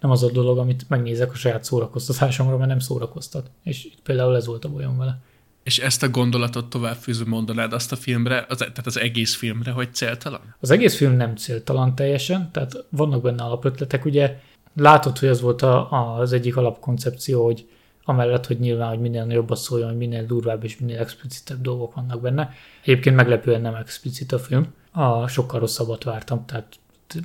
nem 0.00 0.10
az 0.10 0.22
a 0.22 0.30
dolog, 0.30 0.58
amit 0.58 0.88
megnézek 0.88 1.32
a 1.32 1.34
saját 1.34 1.64
szórakoztatásomra, 1.64 2.56
mert 2.56 2.68
nem 2.68 2.78
szórakoztat. 2.78 3.50
És 3.62 3.84
itt 3.84 4.00
például 4.02 4.36
ez 4.36 4.46
volt 4.46 4.64
a 4.64 4.68
bajom 4.68 4.98
vele. 4.98 5.20
És 5.62 5.78
ezt 5.78 6.02
a 6.02 6.08
gondolatot 6.08 6.70
tovább 6.70 6.96
fűző 6.96 7.24
mondanád 7.26 7.72
azt 7.72 7.92
a 7.92 7.96
filmre, 7.96 8.46
az, 8.48 8.56
tehát 8.56 8.86
az 8.86 8.98
egész 8.98 9.34
filmre, 9.34 9.70
hogy 9.70 9.94
céltalan? 9.94 10.54
Az 10.60 10.70
egész 10.70 10.96
film 10.96 11.12
nem 11.12 11.36
céltalan 11.36 11.94
teljesen, 11.94 12.50
tehát 12.52 12.84
vannak 12.88 13.22
benne 13.22 13.42
alapötletek, 13.42 14.04
ugye 14.04 14.40
látod, 14.74 15.18
hogy 15.18 15.28
az 15.28 15.40
volt 15.40 15.62
a, 15.62 15.92
a, 15.92 16.18
az 16.18 16.32
egyik 16.32 16.56
alapkoncepció, 16.56 17.44
hogy 17.44 17.68
amellett, 18.04 18.46
hogy 18.46 18.58
nyilván, 18.58 18.88
hogy 18.88 19.00
minél 19.00 19.26
jobban 19.28 19.56
szóljon, 19.56 19.88
hogy 19.88 19.98
minél 19.98 20.26
durvább 20.26 20.64
és 20.64 20.78
minél 20.78 20.98
explicitebb 20.98 21.60
dolgok 21.60 21.94
vannak 21.94 22.20
benne. 22.20 22.52
Egyébként 22.82 23.16
meglepően 23.16 23.60
nem 23.60 23.74
explicit 23.74 24.32
a 24.32 24.38
film. 24.38 24.66
A, 24.92 25.26
sokkal 25.26 25.60
rosszabbat 25.60 26.04
vártam, 26.04 26.44
tehát 26.46 26.78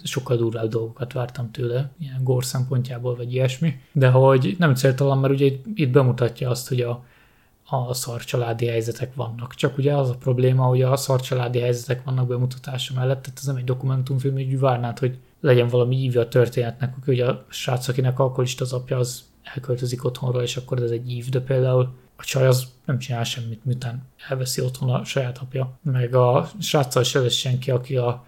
sokkal 0.04 0.38
durvább 0.38 0.68
dolgokat 0.68 1.14
vártam 1.14 1.52
tőle, 1.52 1.92
ilyen 2.00 2.24
gór 2.24 2.46
szempontjából, 2.46 3.16
vagy 3.16 3.34
ilyesmi, 3.34 3.80
de 3.92 4.10
hogy 4.10 4.56
nem 4.60 4.76
céltalan, 4.76 5.18
mert 5.18 5.34
ugye 5.34 5.46
itt, 5.76 5.90
bemutatja 5.90 6.50
azt, 6.50 6.68
hogy 6.68 6.82
a, 6.82 7.04
a 7.70 7.94
szar 7.94 8.24
családi 8.24 8.66
helyzetek 8.66 9.16
vannak. 9.16 9.56
Csak 9.56 9.78
ugye 9.78 9.96
az 9.96 10.10
a 10.10 10.16
probléma, 10.16 10.64
hogy 10.64 10.82
a 10.82 10.96
szar 10.96 11.22
családi 11.22 11.60
helyzetek 11.60 12.04
vannak 12.04 12.28
bemutatása 12.28 12.94
mellett, 12.94 13.22
tehát 13.22 13.38
ez 13.40 13.46
nem 13.46 13.56
egy 13.56 13.64
dokumentumfilm, 13.64 14.34
hogy 14.34 14.60
várnád, 14.60 15.00
hogy 15.00 15.18
legyen 15.40 15.68
valami 15.68 15.96
ívja 15.96 16.22
a 16.22 16.28
történetnek, 16.28 16.94
hogy 17.06 17.20
a 17.20 17.46
srác, 17.50 17.88
akinek 17.88 18.20
alkoholista 18.20 18.64
az 18.64 18.74
apja, 18.74 18.98
az 18.98 19.24
elköltözik 19.44 20.04
otthonról, 20.04 20.42
és 20.42 20.58
akkor 20.58 20.82
ez 20.82 20.92
egy 20.92 21.12
ív, 21.12 21.30
de 21.30 21.40
például 21.40 21.94
a 22.16 22.24
csaj 22.24 22.48
az 22.48 22.68
nem 22.86 23.00
csinál 23.00 23.24
semmit, 23.24 23.66
miután 23.66 24.04
elveszi 24.30 24.62
otthon 24.62 24.90
a 24.90 25.04
saját 25.04 25.38
apja. 25.38 25.78
Meg 25.82 26.16
a 26.16 26.50
sráccal 26.60 27.04
se 27.04 27.20
lesz 27.20 27.34
senki, 27.34 27.72
aki 27.72 27.98
a 27.98 28.26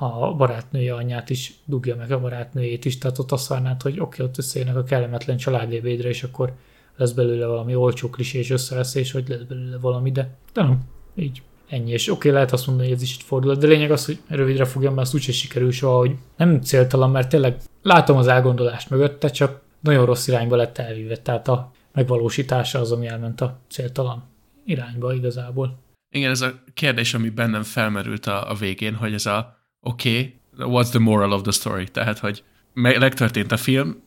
a 0.00 0.34
barátnője 0.34 0.94
anyját 0.94 1.30
is 1.30 1.54
dugja 1.64 1.96
meg 1.96 2.10
a 2.10 2.20
barátnőjét 2.20 2.84
is, 2.84 2.98
tehát 2.98 3.18
ott 3.18 3.32
azt 3.32 3.48
várnád, 3.48 3.82
hogy 3.82 3.92
oké, 3.92 4.02
okay, 4.02 4.26
ott 4.26 4.38
összejönnek 4.38 4.76
a 4.76 4.82
kellemetlen 4.82 5.36
családébédre, 5.36 6.08
és 6.08 6.22
akkor 6.22 6.52
lesz 6.96 7.12
belőle 7.12 7.46
valami 7.46 7.74
olcsó 7.74 8.10
klisé 8.10 8.38
és 8.38 8.50
összeveszés, 8.50 9.12
hogy 9.12 9.28
lesz 9.28 9.42
belőle 9.48 9.78
valami, 9.78 10.12
de, 10.12 10.36
nem, 10.54 10.80
így 11.14 11.42
ennyi. 11.68 11.90
És 11.90 12.08
oké, 12.08 12.16
okay, 12.16 12.30
lehet 12.30 12.52
azt 12.52 12.66
mondani, 12.66 12.88
hogy 12.88 12.96
ez 12.96 13.02
is 13.02 13.14
egy 13.14 13.22
fordulat, 13.22 13.58
de 13.58 13.66
lényeg 13.66 13.90
az, 13.90 14.04
hogy 14.04 14.18
rövidre 14.28 14.64
fogjam, 14.64 14.94
mert 14.94 15.06
az 15.06 15.14
úgyse 15.14 15.32
sikerül 15.32 15.70
soha, 15.70 15.96
hogy 15.96 16.16
nem 16.36 16.60
céltalan, 16.60 17.10
mert 17.10 17.28
tényleg 17.28 17.60
látom 17.82 18.16
az 18.16 18.26
elgondolást 18.26 18.90
mögötte, 18.90 19.30
csak 19.30 19.60
nagyon 19.80 20.06
rossz 20.06 20.28
irányba 20.28 20.56
lett 20.56 20.78
elvíve, 20.78 21.16
tehát 21.16 21.48
a 21.48 21.72
megvalósítása 21.92 22.78
az, 22.78 22.92
ami 22.92 23.06
elment 23.06 23.40
a 23.40 23.58
céltalan 23.68 24.24
irányba 24.64 25.14
igazából. 25.14 25.78
Igen, 26.14 26.30
ez 26.30 26.40
a 26.40 26.52
kérdés, 26.74 27.14
ami 27.14 27.28
bennem 27.28 27.62
felmerült 27.62 28.26
a, 28.26 28.50
a 28.50 28.54
végén, 28.54 28.94
hogy 28.94 29.12
ez 29.12 29.26
a 29.26 29.57
oké, 29.80 30.38
okay, 30.56 30.72
what's 30.72 30.88
the 30.88 30.98
moral 30.98 31.32
of 31.32 31.42
the 31.42 31.52
story? 31.52 31.88
Tehát, 31.88 32.18
hogy 32.18 32.44
megtörtént 32.72 33.52
a 33.52 33.56
film, 33.56 34.02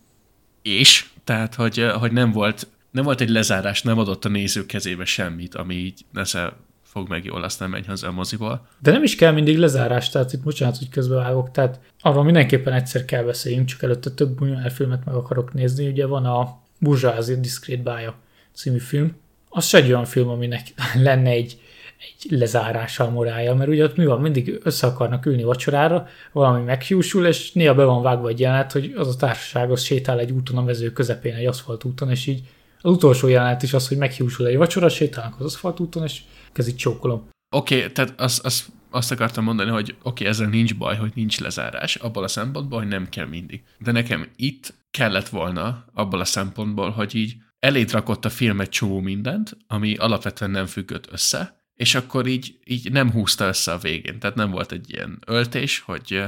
és, 0.62 1.10
tehát, 1.24 1.56
hogy, 1.56 1.92
hogy 2.00 2.12
nem 2.12 2.32
volt 2.32 2.68
nem 2.92 3.04
volt 3.04 3.22
egy 3.22 3.30
lezárás, 3.30 3.82
nem 3.82 3.98
adott 3.98 4.26
a 4.26 4.30
nézők 4.30 4.66
kezébe 4.66 5.06
semmit, 5.06 5.56
ami 5.56 5.76
így 5.76 6.06
nesze 6.12 6.54
fog 6.84 7.10
meg 7.10 7.26
jól, 7.26 7.44
aztán 7.44 7.70
megy 7.70 7.86
haza 7.86 8.08
a 8.08 8.12
moziból. 8.12 8.68
De 8.80 8.92
nem 8.92 9.04
is 9.04 9.16
kell 9.16 9.32
mindig 9.32 9.58
lezárás, 9.58 10.10
tehát 10.10 10.34
itt 10.34 10.44
bocsánat, 10.44 10.78
hogy 10.78 10.90
közbevágok, 10.90 11.52
tehát 11.52 11.80
arról 12.02 12.24
mindenképpen 12.24 12.74
egyszer 12.74 13.06
kell 13.06 13.24
beszéljünk, 13.24 13.68
csak 13.68 13.84
előtte 13.84 14.10
több 14.10 14.40
Buñuel 14.40 14.72
filmet 14.74 15.06
meg 15.06 15.16
akarok 15.16 15.54
nézni, 15.54 15.88
ugye 15.88 16.06
van 16.06 16.26
a 16.26 16.60
Burzsázi 16.80 17.40
Discreet 17.40 17.84
Bája 17.84 18.16
című 18.54 18.80
film, 18.80 19.16
az 19.50 19.66
se 19.66 19.78
egy 19.78 19.88
olyan 19.88 20.06
film, 20.06 20.30
aminek 20.30 20.74
lenne 21.04 21.30
egy 21.30 21.61
egy 22.02 22.32
lezárással 22.38 23.10
morálja, 23.10 23.56
mert 23.56 23.70
ugye 23.70 23.84
ott 23.84 23.96
mi 23.96 24.06
van, 24.06 24.22
mindig 24.22 24.60
össze 24.64 24.88
akarnak 24.88 25.26
ülni 25.26 25.44
vacsorára, 25.44 26.08
valami 26.32 26.64
meghiúsul, 26.64 27.26
és 27.26 27.52
néha 27.52 27.74
be 27.74 27.84
van 27.84 28.02
vágva 28.02 28.28
egy 28.28 28.40
jelenet, 28.40 28.72
hogy 28.72 28.94
az 28.96 29.08
a 29.08 29.16
társaság 29.16 29.72
az 29.72 29.84
sétál 29.84 30.20
egy 30.20 30.32
úton 30.32 30.58
a 30.58 30.64
vező 30.64 30.92
közepén, 30.92 31.34
egy 31.34 31.46
aszfaltúton, 31.46 32.10
és 32.10 32.28
így 32.28 32.42
az 32.82 32.92
utolsó 32.92 33.28
jelenet 33.28 33.64
is 33.64 33.74
az, 33.74 33.88
hogy 33.88 33.98
meghiúsul 33.98 34.48
egy 34.48 34.58
vacsora, 34.58 34.90
sétálnak 34.90 35.40
az 35.40 35.46
aszfaltúton, 35.46 36.04
és 36.04 36.22
kezdik 36.52 36.76
csókolom. 36.76 37.30
Oké, 37.56 37.78
okay, 37.78 37.92
tehát 37.92 38.14
az, 38.18 38.42
az, 38.44 38.66
azt 38.90 39.12
akartam 39.12 39.44
mondani, 39.44 39.70
hogy 39.70 39.90
oké, 39.90 39.98
okay, 40.04 40.28
ezzel 40.28 40.48
nincs 40.48 40.78
baj, 40.78 40.96
hogy 40.96 41.12
nincs 41.16 41.40
lezárás, 41.40 41.96
abból 41.96 42.24
a 42.24 42.28
szempontból, 42.28 42.80
hogy 42.80 42.88
nem 42.88 43.10
kell 43.10 43.26
mindig. 43.26 43.64
De 43.80 43.92
nekem 43.92 44.28
itt 44.36 44.74
kellett 44.92 45.30
volna, 45.30 45.86
abból 45.94 46.20
a 46.20 46.26
szempontból, 46.26 46.90
hogy 46.90 47.16
így 47.16 47.36
eléd 47.60 47.92
rakott 47.92 48.26
a 48.26 48.30
film 48.30 48.62
egy 48.62 48.70
csomó 48.70 49.00
mindent, 49.00 49.58
ami 49.68 49.96
alapvetően 49.96 50.52
nem 50.52 50.66
függött 50.66 51.12
össze, 51.12 51.61
és 51.82 51.96
akkor 51.96 52.28
így, 52.28 52.60
így 52.64 52.92
nem 52.92 53.12
húzta 53.12 53.48
össze 53.48 53.72
a 53.72 53.78
végén. 53.78 54.20
Tehát 54.20 54.36
nem 54.36 54.52
volt 54.52 54.72
egy 54.72 54.90
ilyen 54.90 55.20
öltés, 55.26 55.80
hogy 55.80 56.24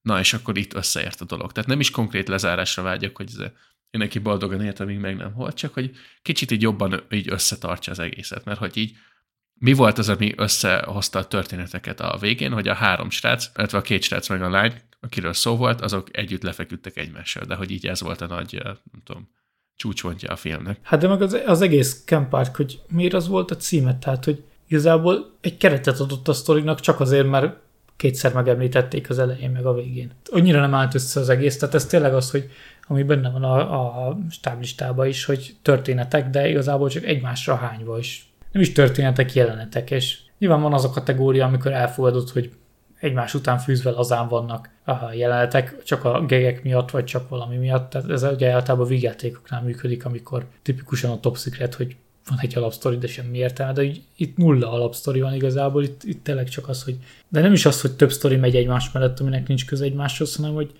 na, 0.00 0.18
és 0.18 0.32
akkor 0.32 0.58
itt 0.58 0.74
összeért 0.74 1.20
a 1.20 1.24
dolog. 1.24 1.52
Tehát 1.52 1.68
nem 1.68 1.80
is 1.80 1.90
konkrét 1.90 2.28
lezárásra 2.28 2.82
vágyok, 2.82 3.16
hogy 3.16 3.28
ez 3.28 3.40
én 3.90 4.00
neki 4.00 4.18
boldogan 4.18 4.62
élt, 4.62 4.80
amíg 4.80 4.98
meg 4.98 5.16
nem 5.16 5.32
volt, 5.34 5.56
csak 5.56 5.74
hogy 5.74 5.90
kicsit 6.22 6.50
így 6.50 6.62
jobban 6.62 7.02
így 7.10 7.30
összetartja 7.30 7.92
az 7.92 7.98
egészet, 7.98 8.44
mert 8.44 8.58
hogy 8.58 8.76
így 8.76 8.96
mi 9.54 9.72
volt 9.72 9.98
az, 9.98 10.08
ami 10.08 10.32
összehozta 10.36 11.18
a 11.18 11.26
történeteket 11.26 12.00
a 12.00 12.16
végén, 12.20 12.52
hogy 12.52 12.68
a 12.68 12.74
három 12.74 13.10
srác, 13.10 13.50
illetve 13.56 13.78
a 13.78 13.82
két 13.82 14.02
srác 14.02 14.28
meg 14.28 14.42
a 14.42 14.50
lány, 14.50 14.80
akiről 15.00 15.32
szó 15.32 15.56
volt, 15.56 15.80
azok 15.80 16.16
együtt 16.16 16.42
lefeküdtek 16.42 16.96
egymással, 16.96 17.44
de 17.44 17.54
hogy 17.54 17.70
így 17.70 17.86
ez 17.86 18.00
volt 18.00 18.20
a 18.20 18.26
nagy, 18.26 18.60
nem 18.64 19.02
tudom, 19.04 19.28
csúcspontja 19.76 20.32
a 20.32 20.36
filmnek. 20.36 20.78
Hát 20.82 21.00
de 21.00 21.08
meg 21.08 21.22
az, 21.22 21.36
az 21.46 21.60
egész 21.60 22.04
Camp 22.04 22.28
Park, 22.28 22.56
hogy 22.56 22.80
miért 22.88 23.14
az 23.14 23.28
volt 23.28 23.50
a 23.50 23.56
címet, 23.56 23.96
tehát 23.96 24.24
hogy 24.24 24.44
igazából 24.68 25.32
egy 25.40 25.56
keretet 25.56 26.00
adott 26.00 26.28
a 26.28 26.32
sztorinak 26.32 26.80
csak 26.80 27.00
azért, 27.00 27.28
mert 27.28 27.56
kétszer 27.96 28.32
megemlítették 28.32 29.10
az 29.10 29.18
elején 29.18 29.50
meg 29.50 29.66
a 29.66 29.74
végén. 29.74 30.10
Annyira 30.30 30.60
nem 30.60 30.74
állt 30.74 30.94
össze 30.94 31.20
az 31.20 31.28
egész, 31.28 31.58
tehát 31.58 31.74
ez 31.74 31.86
tényleg 31.86 32.14
az, 32.14 32.30
hogy 32.30 32.50
ami 32.88 33.02
benne 33.02 33.30
van 33.30 33.42
a, 33.42 34.08
a 34.08 34.18
stáblistában 34.30 35.06
is, 35.06 35.24
hogy 35.24 35.56
történetek, 35.62 36.30
de 36.30 36.48
igazából 36.48 36.88
csak 36.88 37.04
egymásra 37.04 37.54
hányva 37.54 37.98
is. 37.98 38.30
Nem 38.52 38.62
is 38.62 38.72
történetek, 38.72 39.34
jelenetek, 39.34 39.90
és 39.90 40.18
nyilván 40.38 40.60
van 40.60 40.72
az 40.72 40.84
a 40.84 40.90
kategória, 40.90 41.46
amikor 41.46 41.72
elfogadod, 41.72 42.30
hogy 42.30 42.50
egymás 43.00 43.34
után 43.34 43.58
fűzve 43.58 43.90
lazán 43.90 44.28
vannak 44.28 44.70
a 44.84 45.12
jelenetek, 45.12 45.82
csak 45.82 46.04
a 46.04 46.24
gegek 46.24 46.62
miatt, 46.62 46.90
vagy 46.90 47.04
csak 47.04 47.28
valami 47.28 47.56
miatt. 47.56 47.90
Tehát 47.90 48.10
ez 48.10 48.22
ugye 48.22 48.50
általában 48.50 48.86
vígjátékoknál 48.86 49.62
működik, 49.62 50.04
amikor 50.04 50.46
tipikusan 50.62 51.10
a 51.10 51.20
top 51.20 51.38
secret, 51.38 51.74
hogy 51.74 51.96
van 52.28 52.38
egy 52.40 52.56
alapsztori, 52.56 52.96
de 52.98 53.06
semmi 53.06 53.38
értelme, 53.38 53.72
de 53.72 53.82
így, 53.82 54.02
itt 54.16 54.36
nulla 54.36 54.72
alapsztori 54.72 55.20
van 55.20 55.34
igazából, 55.34 55.82
itt, 55.82 56.02
itt 56.04 56.24
tényleg 56.24 56.48
csak 56.48 56.68
az, 56.68 56.82
hogy, 56.82 56.96
de 57.28 57.40
nem 57.40 57.52
is 57.52 57.66
az, 57.66 57.80
hogy 57.80 57.92
több 57.92 58.12
sztori 58.12 58.36
megy 58.36 58.56
egymás 58.56 58.92
mellett, 58.92 59.20
aminek 59.20 59.48
nincs 59.48 59.66
köze 59.66 59.84
egymáshoz, 59.84 60.36
hanem 60.36 60.54
hogy 60.54 60.72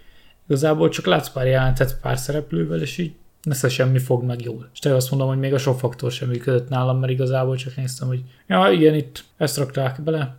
igazából 0.47 0.89
csak 0.89 1.07
látsz 1.07 1.31
pár 1.31 1.47
jelentet 1.47 2.01
pár 2.01 2.19
szereplővel, 2.19 2.81
és 2.81 2.99
így 2.99 3.15
nesze 3.43 3.69
semmi 3.69 3.99
fog 3.99 4.25
meg 4.25 4.43
jól. 4.43 4.69
És 4.73 4.79
tényleg 4.79 5.01
azt 5.01 5.11
mondom, 5.11 5.29
hogy 5.29 5.39
még 5.39 5.55
a 5.55 5.59
sok 5.59 5.79
faktor 5.79 6.13
sem 6.13 6.29
működött 6.29 6.69
nálam, 6.69 6.99
mert 6.99 7.13
igazából 7.13 7.57
csak 7.57 7.77
néztem, 7.77 8.09
hogy 8.09 8.23
ja, 8.47 8.71
igen, 8.71 8.95
itt 8.95 9.25
ezt 9.37 9.57
rakták 9.57 10.03
bele, 10.03 10.37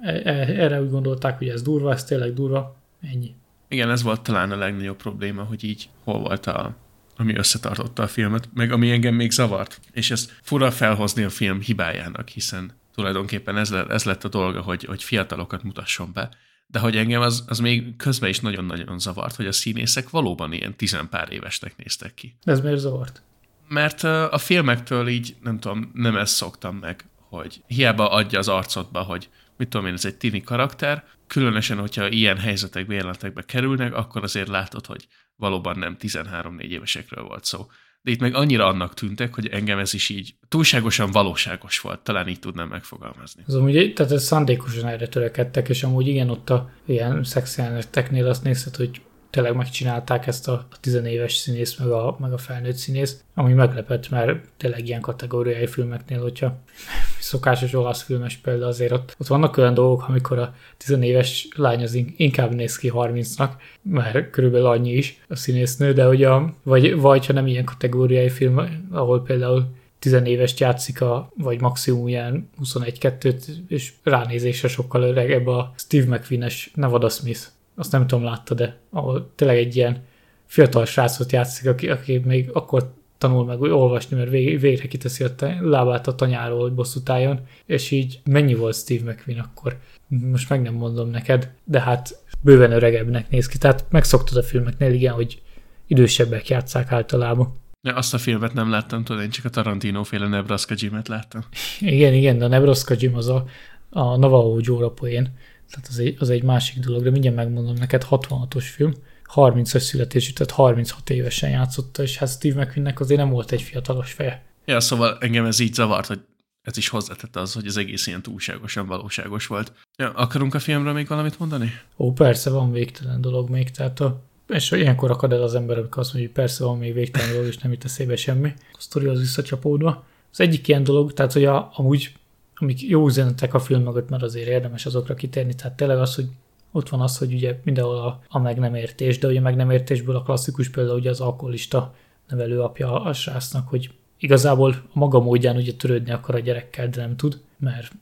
e, 0.00 0.20
e, 0.24 0.32
erre 0.62 0.82
úgy 0.82 0.90
gondolták, 0.90 1.38
hogy 1.38 1.48
ez 1.48 1.62
durva, 1.62 1.92
ez 1.92 2.04
tényleg 2.04 2.34
durva, 2.34 2.76
ennyi. 3.12 3.34
Igen, 3.68 3.90
ez 3.90 4.02
volt 4.02 4.20
talán 4.20 4.50
a 4.50 4.56
legnagyobb 4.56 4.96
probléma, 4.96 5.42
hogy 5.42 5.64
így 5.64 5.88
hol 6.04 6.18
volt 6.18 6.46
a, 6.46 6.74
ami 7.18 7.36
összetartotta 7.36 8.02
a 8.02 8.06
filmet, 8.06 8.48
meg 8.54 8.72
ami 8.72 8.90
engem 8.90 9.14
még 9.14 9.30
zavart. 9.30 9.80
És 9.90 10.10
ezt 10.10 10.38
fura 10.42 10.70
felhozni 10.70 11.22
a 11.22 11.30
film 11.30 11.60
hibájának, 11.60 12.28
hiszen 12.28 12.72
tulajdonképpen 12.94 13.56
ez, 13.56 13.70
lett, 13.70 13.88
ez 13.88 14.04
lett 14.04 14.24
a 14.24 14.28
dolga, 14.28 14.60
hogy, 14.60 14.84
hogy 14.84 15.02
fiatalokat 15.02 15.62
mutasson 15.62 16.10
be. 16.12 16.28
De 16.66 16.78
hogy 16.78 16.96
engem 16.96 17.20
az, 17.20 17.44
az 17.46 17.58
még 17.58 17.96
közben 17.96 18.28
is 18.28 18.40
nagyon-nagyon 18.40 18.98
zavart, 18.98 19.36
hogy 19.36 19.46
a 19.46 19.52
színészek 19.52 20.10
valóban 20.10 20.52
ilyen 20.52 20.76
tizenpár 20.76 21.32
évesnek 21.32 21.76
néztek 21.76 22.14
ki. 22.14 22.36
De 22.44 22.52
ez 22.52 22.60
miért 22.60 22.78
zavart? 22.78 23.22
Mert 23.68 24.02
a 24.04 24.38
filmektől 24.38 25.08
így, 25.08 25.36
nem 25.42 25.58
tudom, 25.58 25.90
nem 25.94 26.16
ezt 26.16 26.34
szoktam 26.34 26.76
meg, 26.76 27.04
hogy 27.28 27.62
hiába 27.66 28.10
adja 28.10 28.38
az 28.38 28.48
arcodba, 28.48 29.02
hogy 29.02 29.28
mit 29.56 29.68
tudom 29.68 29.86
én, 29.86 29.92
ez 29.92 30.04
egy 30.04 30.16
tini 30.16 30.42
karakter, 30.42 31.04
különösen, 31.26 31.78
hogyha 31.78 32.08
ilyen 32.08 32.38
helyzetekbe, 32.38 32.94
jelenetekbe 32.94 33.42
kerülnek, 33.42 33.94
akkor 33.94 34.22
azért 34.22 34.48
látod, 34.48 34.86
hogy 34.86 35.08
valóban 35.38 35.78
nem 35.78 35.96
13-4 36.00 36.60
évesekről 36.60 37.24
volt 37.24 37.44
szó. 37.44 37.66
De 38.02 38.10
itt 38.10 38.20
meg 38.20 38.34
annyira 38.34 38.66
annak 38.66 38.94
tűntek, 38.94 39.34
hogy 39.34 39.46
engem 39.46 39.78
ez 39.78 39.94
is 39.94 40.08
így 40.08 40.34
túlságosan 40.48 41.10
valóságos 41.10 41.80
volt, 41.80 42.00
talán 42.00 42.28
így 42.28 42.38
tudnám 42.38 42.68
megfogalmazni. 42.68 43.42
Az 43.46 43.54
amúgy, 43.54 43.92
tehát 43.92 44.12
ez 44.12 44.24
szándékosan 44.24 44.88
erre 44.88 45.08
törekedtek, 45.08 45.68
és 45.68 45.82
amúgy 45.82 46.06
igen, 46.06 46.30
ott 46.30 46.50
a 46.50 46.70
ilyen 46.86 47.24
szexjelenetteknél 47.24 48.26
azt 48.26 48.42
nézted, 48.42 48.76
hogy 48.76 49.00
tényleg 49.30 49.54
megcsinálták 49.54 50.26
ezt 50.26 50.48
a, 50.48 50.66
tizenéves 50.80 51.36
színész, 51.36 51.76
meg 51.76 51.88
a, 51.88 52.16
meg 52.20 52.32
a 52.32 52.38
felnőtt 52.38 52.76
színész, 52.76 53.22
ami 53.34 53.52
meglepett, 53.52 54.10
mert 54.10 54.38
tényleg 54.56 54.86
ilyen 54.88 55.00
kategóriai 55.00 55.66
filmeknél, 55.66 56.20
hogyha 56.20 56.58
szokásos 57.20 57.74
olasz 57.74 58.02
filmes 58.02 58.36
példa 58.36 58.66
azért 58.66 58.92
ott, 58.92 59.14
ott 59.18 59.26
vannak 59.26 59.56
olyan 59.56 59.74
dolgok, 59.74 60.08
amikor 60.08 60.38
a 60.38 60.54
tizenéves 60.76 61.48
lány 61.56 61.82
az 61.82 61.94
inkább 62.16 62.54
néz 62.54 62.76
ki 62.76 62.90
30-nak, 62.94 63.50
mert 63.82 64.30
körülbelül 64.30 64.66
annyi 64.66 64.92
is 64.92 65.20
a 65.28 65.36
színésznő, 65.36 65.92
de 65.92 66.04
hogy 66.04 66.28
vagy, 66.62 67.00
vagy 67.00 67.26
ha 67.26 67.32
nem 67.32 67.46
ilyen 67.46 67.64
kategóriai 67.64 68.28
film, 68.28 68.86
ahol 68.90 69.22
például 69.22 69.76
tizenévest 69.98 70.60
játszik, 70.60 71.00
a, 71.00 71.32
vagy 71.36 71.60
maximum 71.60 72.08
ilyen 72.08 72.50
21-2-t, 72.62 73.46
és 73.68 73.92
ránézésre 74.02 74.68
sokkal 74.68 75.02
öregebb 75.02 75.46
a 75.46 75.72
Steve 75.76 76.16
McQueen-es 76.16 76.70
Nevada 76.74 77.08
Smith 77.08 77.40
azt 77.78 77.92
nem 77.92 78.06
tudom, 78.06 78.24
látta, 78.24 78.54
de 78.54 78.78
ahol 78.90 79.32
tényleg 79.34 79.56
egy 79.56 79.76
ilyen 79.76 80.04
fiatal 80.46 80.84
srácot 80.84 81.32
játszik, 81.32 81.68
aki, 81.68 81.88
aki 81.88 82.18
még 82.18 82.50
akkor 82.52 82.92
tanul 83.18 83.44
meg 83.44 83.60
olvasni, 83.60 84.16
mert 84.16 84.30
vég, 84.30 84.60
végre 84.60 84.88
kiteszi 84.88 85.24
a 85.24 85.30
lábát 85.60 86.06
a 86.06 86.14
tanyáról, 86.14 86.60
hogy 86.60 86.72
bosszút 86.72 87.08
álljon, 87.08 87.40
és 87.66 87.90
így 87.90 88.20
mennyi 88.24 88.54
volt 88.54 88.74
Steve 88.74 89.12
McQueen 89.12 89.40
akkor? 89.40 89.78
Most 90.06 90.48
meg 90.48 90.62
nem 90.62 90.74
mondom 90.74 91.10
neked, 91.10 91.50
de 91.64 91.80
hát 91.80 92.22
bőven 92.40 92.72
öregebbnek 92.72 93.30
néz 93.30 93.46
ki. 93.46 93.58
Tehát 93.58 93.84
megszoktad 93.90 94.36
a 94.36 94.42
filmeknél, 94.42 94.92
igen, 94.92 95.12
hogy 95.12 95.42
idősebbek 95.86 96.48
játszák 96.48 96.92
általában. 96.92 97.54
Ja, 97.82 97.94
azt 97.94 98.14
a 98.14 98.18
filmet 98.18 98.52
nem 98.52 98.70
láttam, 98.70 99.04
tudod, 99.04 99.22
én 99.22 99.30
csak 99.30 99.44
a 99.44 99.48
Tarantino 99.48 100.02
féle 100.02 100.28
Nebraska 100.28 100.74
Jim-et 100.76 101.08
láttam. 101.08 101.44
Igen, 101.80 102.14
igen, 102.14 102.38
de 102.38 102.44
a 102.44 102.48
Nebraska 102.48 102.94
Jim 102.98 103.16
az 103.16 103.28
a, 103.28 103.44
a 103.90 104.16
Navajo 104.16 104.58
Joe 104.60 104.88
poén, 104.88 105.28
tehát 105.70 105.88
az 105.88 105.98
egy, 105.98 106.16
az 106.18 106.30
egy 106.30 106.42
másik 106.42 106.78
dolog, 106.78 107.02
de 107.02 107.10
mindjárt 107.10 107.36
megmondom 107.36 107.74
neked, 107.74 108.06
66-os 108.10 108.64
film, 108.74 108.92
30-as 109.34 109.78
születésű, 109.78 110.32
tehát 110.32 110.52
36 110.52 111.10
évesen 111.10 111.50
játszotta, 111.50 112.02
és 112.02 112.16
hát 112.16 112.28
Steve 112.28 112.62
McQueennek 112.62 113.00
azért 113.00 113.20
nem 113.20 113.30
volt 113.30 113.52
egy 113.52 113.62
fiatalos 113.62 114.12
feje. 114.12 114.44
Ja, 114.64 114.80
szóval 114.80 115.18
engem 115.20 115.44
ez 115.44 115.58
így 115.58 115.74
zavart, 115.74 116.06
hogy 116.06 116.20
ez 116.62 116.76
is 116.76 116.88
hozzátette 116.88 117.40
az, 117.40 117.52
hogy 117.52 117.66
az 117.66 117.76
egész 117.76 118.06
ilyen 118.06 118.22
túlságosan 118.22 118.86
valóságos 118.86 119.46
volt. 119.46 119.72
Ja, 119.98 120.10
akarunk 120.10 120.54
a 120.54 120.58
filmről 120.58 120.92
még 120.92 121.06
valamit 121.06 121.38
mondani? 121.38 121.72
Ó, 121.96 122.12
persze, 122.12 122.50
van 122.50 122.72
végtelen 122.72 123.20
dolog 123.20 123.50
még, 123.50 123.70
tehát 123.70 124.00
a, 124.00 124.22
és 124.48 124.70
ilyenkor 124.70 125.10
akad 125.10 125.32
el 125.32 125.42
az 125.42 125.54
ember, 125.54 125.78
amikor 125.78 126.02
azt 126.02 126.12
mondja, 126.12 126.30
hogy 126.30 126.40
persze 126.42 126.64
van 126.64 126.78
még 126.78 126.94
végtelen 126.94 127.32
dolog, 127.32 127.46
és 127.46 127.58
nem 127.58 127.72
itt 127.72 127.84
eszébe 127.84 128.16
semmi. 128.16 128.52
A 128.72 128.76
sztori 128.78 129.06
az 129.06 129.18
visszacsapódva. 129.18 130.04
Az 130.32 130.40
egyik 130.40 130.68
ilyen 130.68 130.84
dolog, 130.84 131.12
tehát 131.12 131.32
hogy 131.32 131.44
a, 131.44 131.70
amúgy 131.74 132.12
amik 132.60 132.82
jó 132.82 133.06
üzenetek 133.06 133.54
a 133.54 133.58
film 133.58 133.82
mögött, 133.82 134.08
mert 134.08 134.22
azért 134.22 134.48
érdemes 134.48 134.86
azokra 134.86 135.14
kitérni. 135.14 135.54
Tehát 135.54 135.76
tényleg 135.76 135.98
az, 135.98 136.14
hogy 136.14 136.26
ott 136.72 136.88
van 136.88 137.00
az, 137.00 137.18
hogy 137.18 137.34
ugye 137.34 137.60
mindenhol 137.64 137.98
a, 137.98 138.22
a 138.28 138.38
meg 138.38 138.58
nem 138.58 138.74
értés, 138.74 139.18
de 139.18 139.28
ugye 139.28 139.40
meg 139.40 139.56
nem 139.56 139.70
értésből 139.70 140.16
a 140.16 140.22
klasszikus 140.22 140.68
például 140.68 140.98
ugye 140.98 141.10
az 141.10 141.20
alkoholista 141.20 141.94
nevelőapja 142.28 143.02
a 143.02 143.12
srácnak, 143.12 143.68
hogy 143.68 143.90
igazából 144.18 144.70
a 144.70 144.98
maga 144.98 145.20
módján 145.20 145.56
ugye 145.56 145.72
törődni 145.72 146.10
akar 146.10 146.34
a 146.34 146.38
gyerekkel, 146.38 146.88
de 146.88 147.00
nem 147.00 147.16
tud, 147.16 147.40
mert 147.58 147.92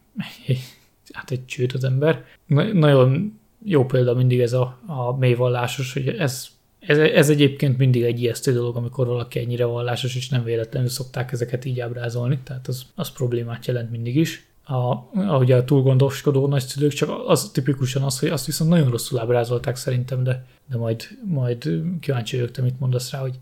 hát 1.12 1.30
egy 1.30 1.46
csőt 1.46 1.72
az 1.72 1.84
ember. 1.84 2.24
Na, 2.46 2.72
nagyon 2.72 3.38
jó 3.64 3.84
példa 3.84 4.14
mindig 4.14 4.40
ez 4.40 4.52
a, 4.52 4.78
a 4.86 5.16
mély 5.16 5.34
vallásos, 5.34 5.92
hogy 5.92 6.08
ez, 6.08 6.48
ez, 6.86 6.98
ez 6.98 7.30
egyébként 7.30 7.78
mindig 7.78 8.02
egy 8.02 8.20
ijesztő 8.20 8.52
dolog, 8.52 8.76
amikor 8.76 9.06
valaki 9.06 9.38
ennyire 9.38 9.64
vallásos, 9.64 10.16
és 10.16 10.28
nem 10.28 10.44
véletlenül 10.44 10.88
szokták 10.88 11.32
ezeket 11.32 11.64
így 11.64 11.80
ábrázolni, 11.80 12.38
tehát 12.44 12.68
az, 12.68 12.86
az 12.94 13.10
problémát 13.10 13.66
jelent 13.66 13.90
mindig 13.90 14.16
is. 14.16 14.46
A, 14.64 14.94
ahogy 15.14 15.52
a 15.52 15.64
túlgondoskodó 15.64 16.46
nagyszülők, 16.46 16.92
csak 16.92 17.10
az 17.26 17.50
tipikusan 17.50 18.02
az, 18.02 18.18
hogy 18.18 18.28
azt 18.28 18.46
viszont 18.46 18.70
nagyon 18.70 18.90
rosszul 18.90 19.18
ábrázolták 19.18 19.76
szerintem, 19.76 20.22
de, 20.22 20.46
de 20.70 20.76
majd, 20.76 21.08
majd 21.24 21.70
kíváncsi 22.00 22.36
vagyok, 22.36 22.50
te 22.50 22.62
mit 22.62 22.80
mondasz 22.80 23.10
rá, 23.10 23.18
hogy 23.18 23.38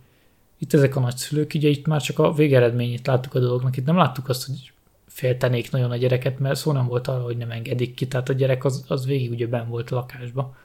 itt 0.58 0.74
ezek 0.74 0.96
a 0.96 1.00
nagyszülők, 1.00 1.52
ugye 1.54 1.68
itt 1.68 1.86
már 1.86 2.02
csak 2.02 2.18
a 2.18 2.32
végeredményét 2.32 3.06
láttuk 3.06 3.34
a 3.34 3.40
dolognak, 3.40 3.76
itt 3.76 3.86
nem 3.86 3.96
láttuk 3.96 4.28
azt, 4.28 4.46
hogy 4.46 4.72
féltenék 5.06 5.70
nagyon 5.70 5.90
a 5.90 5.96
gyereket, 5.96 6.38
mert 6.38 6.58
szó 6.58 6.72
nem 6.72 6.86
volt 6.86 7.08
arra, 7.08 7.22
hogy 7.22 7.36
nem 7.36 7.50
engedik 7.50 7.94
ki, 7.94 8.06
tehát 8.08 8.28
a 8.28 8.32
gyerek 8.32 8.64
az, 8.64 8.84
az 8.88 9.06
végig 9.06 9.30
ugye 9.30 9.46
ben 9.46 9.68
volt 9.68 9.90
a 9.90 9.94
lakásba. 9.94 10.56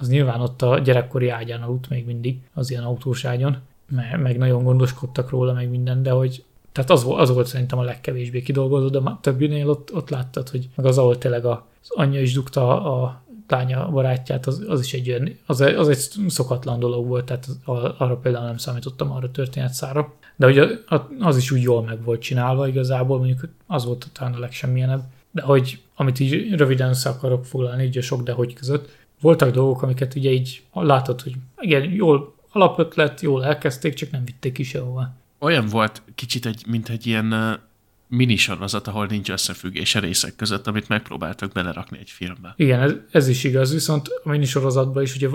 Az 0.00 0.08
nyilván 0.08 0.40
ott 0.40 0.62
a 0.62 0.78
gyerekkori 0.78 1.28
ágyán 1.28 1.62
aludt 1.62 1.88
még 1.88 2.06
mindig, 2.06 2.38
az 2.54 2.70
ilyen 2.70 2.82
autós 2.82 3.24
ágyon, 3.24 3.56
meg, 3.88 4.20
meg 4.20 4.38
nagyon 4.38 4.62
gondoskodtak 4.62 5.30
róla, 5.30 5.52
meg 5.52 5.70
minden, 5.70 6.02
de 6.02 6.10
hogy 6.10 6.44
tehát 6.72 6.90
az, 6.90 7.06
az 7.08 7.30
volt 7.30 7.46
szerintem 7.46 7.78
a 7.78 7.82
legkevésbé 7.82 8.42
kidolgozott, 8.42 8.92
de 8.92 8.98
a 8.98 9.18
többinél 9.22 9.68
ott, 9.68 9.94
ott 9.94 10.10
láttad, 10.10 10.48
hogy 10.48 10.68
meg 10.74 10.86
az, 10.86 10.98
ahol 10.98 11.18
tényleg 11.18 11.44
az 11.44 11.58
anyja 11.88 12.20
is 12.20 12.32
dugta 12.32 12.92
a 13.02 13.22
lánya 13.48 13.90
barátját, 13.90 14.46
az, 14.46 14.64
az 14.68 14.80
is 14.80 14.92
egy 14.92 15.10
olyan, 15.10 15.38
az, 15.46 15.60
az 15.60 15.88
egy 15.88 15.98
szokatlan 16.28 16.78
dolog 16.78 17.06
volt, 17.06 17.24
tehát 17.24 17.48
arra 17.98 18.16
például 18.16 18.44
nem 18.44 18.56
számítottam 18.56 19.12
arra 19.12 19.30
történetszára. 19.30 20.12
De 20.36 20.46
hogy 20.46 20.84
az 21.20 21.36
is 21.36 21.50
úgy 21.50 21.62
jól 21.62 21.82
meg 21.82 22.04
volt 22.04 22.20
csinálva 22.20 22.68
igazából, 22.68 23.18
mondjuk 23.18 23.48
az 23.66 23.84
volt 23.84 24.08
talán 24.12 24.34
a 24.34 24.38
legsemmilyenebb. 24.38 25.02
De 25.30 25.42
hogy, 25.42 25.80
amit 25.94 26.20
így 26.20 26.54
röviden 26.54 26.88
össze 26.88 27.08
akarok 27.08 27.44
foglalni, 27.44 27.84
így 27.84 27.98
a 27.98 28.02
sok 28.02 28.22
de 28.22 28.32
hogy 28.32 28.54
között, 28.54 28.88
voltak 29.20 29.50
dolgok, 29.50 29.82
amiket 29.82 30.14
ugye 30.14 30.30
így 30.30 30.62
látod, 30.72 31.20
hogy 31.20 31.34
igen, 31.58 31.90
jól 31.90 32.34
alapötlet, 32.52 33.20
jól 33.20 33.44
elkezdték, 33.44 33.94
csak 33.94 34.10
nem 34.10 34.24
vitték 34.24 34.52
ki 34.52 34.62
sehova 34.62 35.18
olyan 35.40 35.66
volt 35.66 36.02
kicsit, 36.14 36.46
egy, 36.46 36.64
mint 36.66 36.88
egy 36.88 37.06
ilyen 37.06 37.58
minisorozat, 38.08 38.86
ahol 38.86 39.06
nincs 39.06 39.30
összefüggés 39.30 39.94
a 39.94 40.00
részek 40.00 40.36
között, 40.36 40.66
amit 40.66 40.88
megpróbáltak 40.88 41.52
belerakni 41.52 41.98
egy 41.98 42.10
filmbe. 42.10 42.54
Igen, 42.56 42.80
ez, 42.80 42.94
ez 43.10 43.28
is 43.28 43.44
igaz, 43.44 43.72
viszont 43.72 44.08
a 44.24 44.28
minisorozatban 44.28 45.02
is 45.02 45.14
ugye 45.14 45.28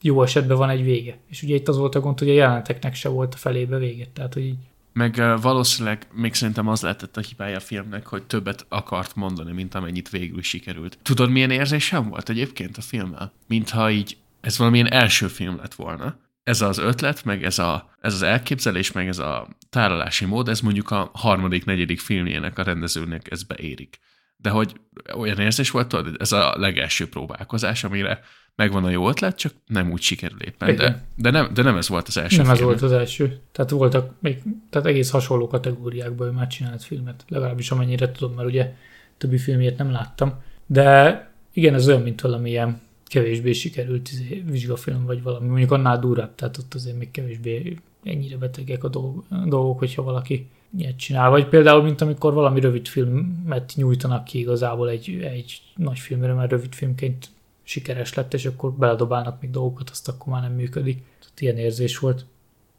jó 0.00 0.22
esetben 0.22 0.56
van 0.56 0.68
egy 0.68 0.84
vége. 0.84 1.18
És 1.30 1.42
ugye 1.42 1.54
itt 1.54 1.68
az 1.68 1.76
volt 1.76 1.94
a 1.94 2.00
gond, 2.00 2.18
hogy 2.18 2.28
a 2.28 2.32
jelenteknek 2.32 2.94
se 2.94 3.08
volt 3.08 3.34
a 3.34 3.36
felébe 3.36 3.78
vége. 3.78 4.06
Tehát, 4.12 4.34
hogy 4.34 4.44
így... 4.44 4.56
Meg 4.96 5.40
valószínűleg 5.40 6.06
még 6.12 6.34
szerintem 6.34 6.68
az 6.68 6.80
lehetett 6.80 7.16
a 7.16 7.20
hibája 7.20 7.56
a 7.56 7.60
filmnek, 7.60 8.06
hogy 8.06 8.22
többet 8.22 8.66
akart 8.68 9.14
mondani, 9.14 9.52
mint 9.52 9.74
amennyit 9.74 10.10
végül 10.10 10.42
sikerült. 10.42 10.98
Tudod, 11.02 11.30
milyen 11.30 11.50
érzésem 11.50 12.08
volt 12.08 12.28
egyébként 12.28 12.76
a 12.76 12.80
filmmel? 12.80 13.32
Mintha 13.46 13.90
így 13.90 14.16
ez 14.40 14.58
valamilyen 14.58 14.92
első 14.92 15.28
film 15.28 15.56
lett 15.56 15.74
volna, 15.74 16.18
ez 16.42 16.60
az 16.60 16.78
ötlet, 16.78 17.24
meg 17.24 17.44
ez, 17.44 17.58
a, 17.58 17.90
ez 18.00 18.14
az 18.14 18.22
elképzelés, 18.22 18.92
meg 18.92 19.08
ez 19.08 19.18
a 19.18 19.48
tárolási 19.70 20.24
mód, 20.24 20.48
ez 20.48 20.60
mondjuk 20.60 20.90
a 20.90 21.10
harmadik, 21.14 21.64
negyedik 21.64 22.00
filmjének 22.00 22.58
a 22.58 22.62
rendezőnek 22.62 23.30
ez 23.30 23.42
beérik. 23.42 23.98
De 24.36 24.50
hogy 24.50 24.80
olyan 25.14 25.38
érzés 25.38 25.70
volt, 25.70 25.88
tudod, 25.88 26.16
ez 26.18 26.32
a 26.32 26.54
legelső 26.58 27.08
próbálkozás, 27.08 27.84
amire 27.84 28.20
megvan 28.56 28.84
a 28.84 28.90
jó 28.90 29.08
ötlet, 29.08 29.36
csak 29.36 29.52
nem 29.66 29.90
úgy 29.90 30.00
sikerül 30.00 30.42
éppen. 30.42 30.76
De, 30.76 31.06
de, 31.16 31.30
nem, 31.30 31.54
de 31.54 31.62
nem 31.62 31.76
ez 31.76 31.88
volt 31.88 32.08
az 32.08 32.16
első 32.16 32.36
Nem 32.36 32.44
film. 32.44 32.56
ez 32.56 32.64
volt 32.64 32.82
az 32.82 32.92
első. 32.92 33.40
Tehát 33.52 33.70
voltak 33.70 34.12
még, 34.20 34.42
tehát 34.70 34.86
egész 34.88 35.10
hasonló 35.10 35.46
kategóriákban 35.46 36.26
ő 36.26 36.30
már 36.30 36.46
csinált 36.46 36.84
filmet, 36.84 37.24
legalábbis 37.28 37.70
amennyire 37.70 38.12
tudom, 38.12 38.34
mert 38.34 38.48
ugye 38.48 38.74
többi 39.18 39.38
filmjét 39.38 39.78
nem 39.78 39.90
láttam. 39.90 40.42
De 40.66 41.30
igen, 41.52 41.74
ez 41.74 41.88
olyan, 41.88 42.02
mint 42.02 42.20
valamilyen 42.20 42.80
kevésbé 43.06 43.52
sikerült 43.52 44.10
izé, 44.10 44.44
vizsgafilm, 44.46 45.04
vagy 45.04 45.22
valami, 45.22 45.48
mondjuk 45.48 45.72
annál 45.72 45.98
durvább, 45.98 46.34
tehát 46.34 46.58
ott 46.58 46.74
azért 46.74 46.98
még 46.98 47.10
kevésbé 47.10 47.76
ennyire 48.04 48.36
betegek 48.36 48.84
a 48.84 48.88
dolgok, 49.28 49.78
hogyha 49.78 50.02
valaki 50.02 50.48
ilyet 50.76 50.96
csinál. 50.96 51.30
Vagy 51.30 51.46
például, 51.48 51.82
mint 51.82 52.00
amikor 52.00 52.32
valami 52.32 52.60
rövid 52.60 52.86
filmet 52.86 53.72
nyújtanak 53.74 54.24
ki 54.24 54.38
igazából 54.38 54.88
egy, 54.88 55.18
egy 55.22 55.62
nagy 55.76 55.98
filmre, 55.98 56.32
mert 56.32 56.50
rövid 56.50 56.74
filmként 56.74 57.28
sikeres 57.62 58.14
lett, 58.14 58.34
és 58.34 58.46
akkor 58.46 58.72
beledobálnak 58.72 59.40
még 59.40 59.50
dolgokat, 59.50 59.90
azt 59.90 60.08
akkor 60.08 60.32
már 60.32 60.42
nem 60.42 60.52
működik. 60.52 61.02
Tehát 61.18 61.40
ilyen 61.40 61.56
érzés 61.56 61.98
volt. 61.98 62.24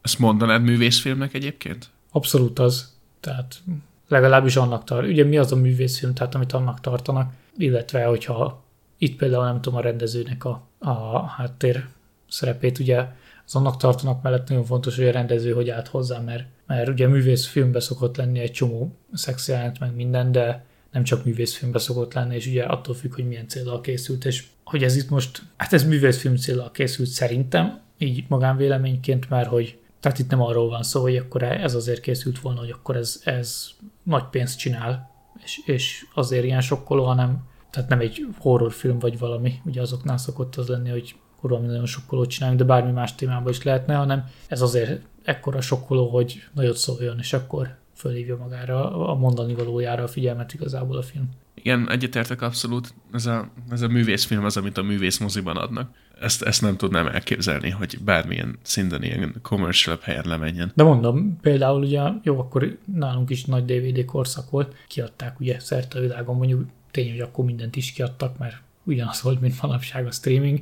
Ezt 0.02 0.20
mondanád 0.20 0.62
művészfilmnek 0.62 1.34
egyébként? 1.34 1.90
Abszolút 2.12 2.60
az. 2.60 2.96
Tehát 3.20 3.62
legalábbis 4.08 4.56
annak 4.56 4.84
tart. 4.84 5.08
Ugye 5.08 5.24
mi 5.24 5.38
az 5.38 5.52
a 5.52 5.56
művészfilm, 5.56 6.14
tehát 6.14 6.36
amit 6.36 6.54
annak 6.54 6.82
tartanak, 6.82 7.34
illetve 7.58 8.06
hogyha 8.06 8.64
itt 8.98 9.18
például 9.18 9.46
nem 9.46 9.62
tudom 9.62 9.80
a 9.80 9.82
rendezőnek 9.82 10.46
a, 10.46 10.62
a 10.80 11.26
háttér 11.26 11.88
szerepét, 12.28 12.80
ugye 12.80 13.06
az 13.48 13.56
annak 13.56 13.78
tartanak 13.78 14.22
mellett 14.22 14.50
nagyon 14.50 14.64
fontos, 14.66 14.96
hogy 14.96 15.08
a 15.08 15.12
rendező 15.12 15.54
hogy 15.54 15.70
állt 15.70 15.88
hozzá, 15.88 16.20
mert, 16.20 16.44
mert 16.66 16.88
ugye 16.88 17.08
művészfilmbe 17.08 17.80
szokott 17.80 18.18
lenni 18.18 18.40
egy 18.40 18.52
csomó 18.52 18.96
szexjelent 19.14 19.80
meg 19.80 19.96
minden, 19.96 20.32
de 20.32 20.66
nem 20.92 21.04
csak 21.04 21.26
művészfilmbe 21.26 21.80
szokott 21.80 22.14
lenni, 22.14 22.36
és 22.36 22.48
ugye 22.48 22.64
attól 22.64 22.96
függ, 22.96 23.14
hogy 23.14 23.28
milyen 23.28 23.48
célral 23.48 23.82
készült, 23.82 24.26
és 24.26 24.46
hogy 24.64 24.84
ez 24.84 24.96
itt 24.96 25.10
most, 25.10 25.42
hát 25.58 25.74
ez 25.74 25.84
művészfilm 25.84 26.36
célral 26.36 26.72
készült 26.72 27.08
szerintem, 27.08 27.82
így 27.98 28.26
magánvéleményként, 28.28 29.30
mert 29.30 29.50
hogy 29.50 29.80
tehát 30.00 30.20
itt 30.20 30.30
nem 30.30 30.42
arról 30.42 30.70
van 30.70 30.84
szó, 30.84 31.02
hogy 31.02 31.16
akkor 31.16 31.44
ez 31.44 31.76
azért 31.76 32.00
készült 32.00 32.40
volna, 32.40 32.60
hogy 32.60 32.72
akkor 32.72 32.96
ez, 32.96 33.22
ez 33.24 33.68
nagy 34.04 34.24
pénzt 34.32 34.58
csinál, 34.58 35.12
és, 35.44 35.62
és 35.66 36.06
azért 36.14 36.44
ilyen 36.44 36.62
sokkoló, 36.62 37.04
hanem 37.04 37.44
tehát 37.70 37.90
nem 37.90 38.00
egy 38.00 38.28
horrorfilm 38.38 39.00
vagy 39.00 39.20
valami, 39.20 39.54
ugye 39.66 39.82
azoknál 39.82 40.18
szokott 40.18 40.56
az 40.56 40.68
lenni, 40.68 40.90
hogy 40.90 41.16
valami 41.42 41.68
nagyon 41.68 41.86
sokkolót 41.86 42.30
csinálunk, 42.30 42.60
de 42.60 42.66
bármi 42.66 42.92
más 42.92 43.16
témában 43.16 43.52
is 43.52 43.64
lehetne, 43.64 43.96
hanem 43.96 44.30
ez 44.48 44.62
azért 44.62 45.02
ekkora 45.24 45.62
sokkoló, 45.62 46.10
hogy 46.10 46.44
nagyot 46.54 46.78
szóljon, 46.78 47.18
és 47.20 47.34
akkor 47.34 47.76
fölhívja 47.96 48.38
magára 48.38 49.10
a 49.10 49.16
mondani 49.16 49.54
valójára 49.54 50.04
a 50.04 50.08
figyelmet 50.08 50.54
igazából 50.54 50.98
a 50.98 51.02
film. 51.02 51.30
Igen, 51.54 51.90
egyetértek 51.90 52.42
abszolút. 52.42 52.94
Ez 53.14 53.26
a, 53.26 53.50
ez 53.72 53.82
a 53.82 53.88
művészfilm 53.88 54.46
az, 54.46 54.58
amit 54.58 54.78
a 54.78 54.84
művész 54.84 55.18
moziban 55.18 55.58
adnak. 55.58 55.90
Ezt, 56.22 56.42
ezt 56.42 56.62
nem 56.62 56.78
tudnám 56.78 57.08
elképzelni, 57.08 57.70
hogy 57.70 58.00
bármilyen 58.06 58.58
szinten 58.62 59.04
ilyen 59.04 59.36
commercial 59.42 60.00
helyen 60.02 60.24
lemenjen. 60.28 60.72
De 60.76 60.84
mondom, 60.84 61.38
például 61.42 61.84
ugye, 61.84 62.02
jó, 62.24 62.40
akkor 62.40 62.78
nálunk 62.94 63.30
is 63.30 63.46
nagy 63.46 63.66
DVD 63.66 64.06
korszak 64.06 64.50
volt, 64.50 64.76
kiadták 64.88 65.40
ugye 65.40 65.60
szerte 65.60 65.98
a 65.98 66.02
világon, 66.02 66.36
mondjuk 66.36 66.66
tény, 66.92 67.12
hogy 67.12 67.20
akkor 67.20 67.46
mindent 67.46 67.76
is 67.76 67.92
kiadtak, 67.92 68.38
mert 68.38 68.62
ugyanaz 68.84 69.22
volt, 69.22 69.42
mint 69.42 69.62
manapság 69.62 70.06
a 70.06 70.12
streaming, 70.12 70.60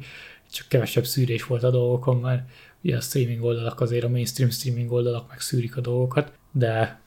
csak 0.55 0.67
kevesebb 0.67 1.05
szűrés 1.05 1.45
volt 1.45 1.63
a 1.63 1.71
dolgokon, 1.71 2.17
mert 2.17 2.49
ugye 2.83 2.97
a 2.97 3.01
streaming 3.01 3.43
oldalak 3.43 3.81
azért, 3.81 4.03
a 4.03 4.09
mainstream 4.09 4.49
streaming 4.49 4.91
oldalak 4.91 5.29
meg 5.29 5.39
szűrik 5.39 5.77
a 5.77 5.81
dolgokat, 5.81 6.31
de, 6.51 6.99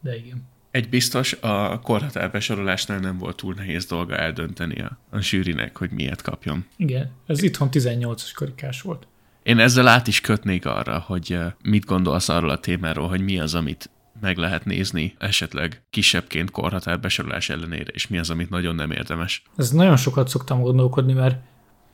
de 0.00 0.16
igen. 0.16 0.48
Egy 0.70 0.88
biztos, 0.88 1.32
a 1.32 1.80
korhatár 1.80 2.30
besorolásnál 2.30 2.98
nem 2.98 3.18
volt 3.18 3.36
túl 3.36 3.54
nehéz 3.54 3.86
dolga 3.86 4.16
eldönteni 4.16 4.80
a, 4.80 4.98
a 5.10 5.20
zsűrinek, 5.20 5.76
hogy 5.76 5.90
miért 5.90 6.22
kapjon. 6.22 6.66
Igen, 6.76 7.10
ez 7.26 7.42
itthon 7.42 7.68
18-as 7.72 8.30
karikás 8.34 8.82
volt. 8.82 9.06
Én 9.42 9.58
ezzel 9.58 9.88
át 9.88 10.06
is 10.06 10.20
kötnék 10.20 10.66
arra, 10.66 10.98
hogy 10.98 11.38
mit 11.62 11.84
gondolsz 11.84 12.28
arról 12.28 12.50
a 12.50 12.60
témáról, 12.60 13.08
hogy 13.08 13.20
mi 13.20 13.38
az, 13.38 13.54
amit 13.54 13.90
meg 14.20 14.36
lehet 14.36 14.64
nézni 14.64 15.14
esetleg 15.18 15.82
kisebbként 15.90 16.50
korhatár 16.50 17.00
besorolás 17.00 17.48
ellenére, 17.48 17.90
és 17.92 18.06
mi 18.06 18.18
az, 18.18 18.30
amit 18.30 18.50
nagyon 18.50 18.74
nem 18.74 18.90
érdemes. 18.90 19.42
Ez 19.56 19.70
nagyon 19.70 19.96
sokat 19.96 20.28
szoktam 20.28 20.60
gondolkodni, 20.60 21.12
mert 21.12 21.36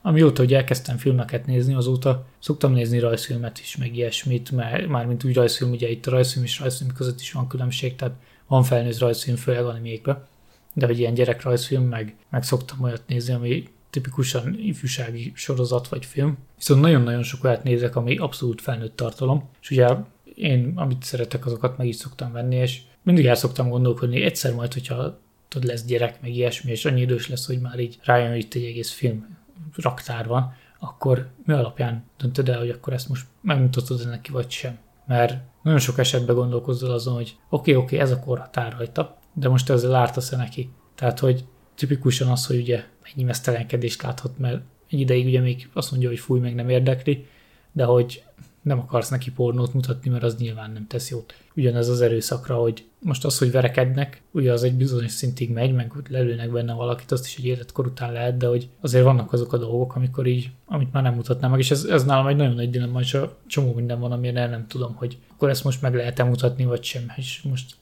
amióta, 0.05 0.41
hogy 0.41 0.53
elkezdtem 0.53 0.97
filmeket 0.97 1.45
nézni, 1.45 1.73
azóta 1.73 2.25
szoktam 2.39 2.73
nézni 2.73 2.99
rajzfilmet 2.99 3.59
is, 3.59 3.77
meg 3.77 3.95
ilyesmit, 3.95 4.51
mert 4.51 4.87
mármint 4.87 5.23
úgy 5.23 5.33
rajzfilm, 5.33 5.71
ugye 5.71 5.89
itt 5.89 6.05
a 6.05 6.11
rajzfilm 6.11 6.45
és 6.45 6.59
rajzfilm 6.59 6.91
között 6.93 7.19
is 7.19 7.31
van 7.31 7.47
különbség, 7.47 7.95
tehát 7.95 8.15
van 8.47 8.63
felnőtt 8.63 8.97
rajzfilm, 8.97 9.35
főleg 9.35 9.65
animékbe, 9.65 10.27
de 10.73 10.85
hogy 10.85 10.99
ilyen 10.99 11.13
gyerek 11.13 11.41
rajzfilm, 11.41 11.83
meg, 11.83 12.15
meg 12.29 12.43
szoktam 12.43 12.81
olyat 12.81 13.03
nézni, 13.07 13.33
ami 13.33 13.67
tipikusan 13.89 14.59
ifjúsági 14.59 15.31
sorozat 15.35 15.87
vagy 15.87 16.05
film. 16.05 16.37
Viszont 16.55 16.81
nagyon-nagyon 16.81 17.23
sok 17.23 17.43
olyat 17.43 17.63
nézek, 17.63 17.95
ami 17.95 18.17
abszolút 18.17 18.61
felnőtt 18.61 18.95
tartalom, 18.95 19.49
és 19.61 19.69
ugye 19.69 19.87
én 20.35 20.71
amit 20.75 21.03
szeretek, 21.03 21.45
azokat 21.45 21.77
meg 21.77 21.87
is 21.87 21.95
szoktam 21.95 22.31
venni, 22.31 22.55
és 22.55 22.81
mindig 23.03 23.25
el 23.25 23.35
szoktam 23.35 23.69
gondolkodni, 23.69 24.23
egyszer 24.23 24.53
majd, 24.53 24.73
hogyha 24.73 25.19
tudod, 25.47 25.67
lesz 25.67 25.85
gyerek, 25.85 26.21
meg 26.21 26.35
ilyesmi, 26.35 26.71
és 26.71 26.85
annyi 26.85 27.01
idős 27.01 27.29
lesz, 27.29 27.45
hogy 27.45 27.59
már 27.59 27.79
így 27.79 27.97
rájön, 28.03 28.29
hogy 28.29 28.39
itt 28.39 28.53
egy 28.53 28.63
egész 28.63 28.91
film 28.91 29.41
raktár 29.75 30.27
van, 30.27 30.53
akkor 30.79 31.29
mi 31.45 31.53
alapján 31.53 32.03
döntöd 32.17 32.49
el, 32.49 32.59
hogy 32.59 32.69
akkor 32.69 32.93
ezt 32.93 33.09
most 33.09 33.25
megmutatod 33.41 34.07
neki, 34.07 34.31
vagy 34.31 34.49
sem? 34.49 34.77
Mert 35.05 35.41
nagyon 35.63 35.79
sok 35.79 35.97
esetben 35.97 36.35
gondolkozol 36.35 36.91
azon, 36.91 37.13
hogy 37.13 37.35
oké, 37.49 37.71
okay, 37.71 37.83
oké, 37.83 37.95
okay, 37.95 37.99
ez 37.99 38.11
a 38.11 38.19
korhatár 38.19 38.75
rajta, 38.77 39.17
de 39.33 39.49
most 39.49 39.69
ezzel 39.69 39.89
látsz-e 39.89 40.37
neki? 40.37 40.71
Tehát, 40.95 41.19
hogy 41.19 41.45
tipikusan 41.75 42.27
az, 42.27 42.45
hogy 42.45 42.57
ugye 42.57 42.83
mennyi 43.03 43.23
mesztelenkedést 43.23 44.01
láthat, 44.01 44.37
mert 44.37 44.61
egy 44.89 44.99
ideig 44.99 45.25
ugye 45.25 45.39
még 45.39 45.69
azt 45.73 45.91
mondja, 45.91 46.09
hogy 46.09 46.19
fúj, 46.19 46.39
meg 46.39 46.55
nem 46.55 46.69
érdekli, 46.69 47.27
de 47.71 47.83
hogy 47.83 48.23
nem 48.61 48.79
akarsz 48.79 49.09
neki 49.09 49.31
pornót 49.31 49.73
mutatni, 49.73 50.09
mert 50.09 50.23
az 50.23 50.37
nyilván 50.37 50.71
nem 50.71 50.87
tesz 50.87 51.09
jót. 51.09 51.33
Ugyanez 51.55 51.89
az 51.89 52.01
erőszakra, 52.01 52.55
hogy 52.55 52.85
most 53.03 53.25
az, 53.25 53.37
hogy 53.37 53.51
verekednek, 53.51 54.21
ugye 54.31 54.51
az 54.51 54.63
egy 54.63 54.73
bizonyos 54.73 55.11
szintig 55.11 55.51
megy, 55.51 55.73
meg 55.73 55.91
hogy 55.91 56.03
lelőnek 56.09 56.51
benne 56.51 56.73
valakit, 56.73 57.11
azt 57.11 57.25
is 57.25 57.35
egy 57.37 57.45
életkor 57.45 57.85
után 57.85 58.11
lehet, 58.11 58.37
de 58.37 58.47
hogy 58.47 58.67
azért 58.81 59.03
vannak 59.03 59.33
azok 59.33 59.53
a 59.53 59.57
dolgok, 59.57 59.95
amikor 59.95 60.25
így, 60.25 60.49
amit 60.65 60.91
már 60.91 61.03
nem 61.03 61.13
mutatnám 61.13 61.51
meg, 61.51 61.59
és 61.59 61.71
ez, 61.71 61.83
ez 61.83 62.03
nálam 62.03 62.27
egy 62.27 62.35
nagyon 62.35 62.55
nagy 62.55 62.69
dilemma, 62.69 62.99
és 62.99 63.13
a 63.13 63.37
csomó 63.47 63.73
minden 63.73 63.99
van, 63.99 64.11
amire 64.11 64.39
el 64.39 64.49
nem 64.49 64.67
tudom, 64.67 64.95
hogy 64.95 65.17
akkor 65.31 65.49
ezt 65.49 65.63
most 65.63 65.81
meg 65.81 65.95
lehet-e 65.95 66.23
mutatni, 66.23 66.65
vagy 66.65 66.83
sem, 66.83 67.13
és 67.15 67.41
most 67.41 67.75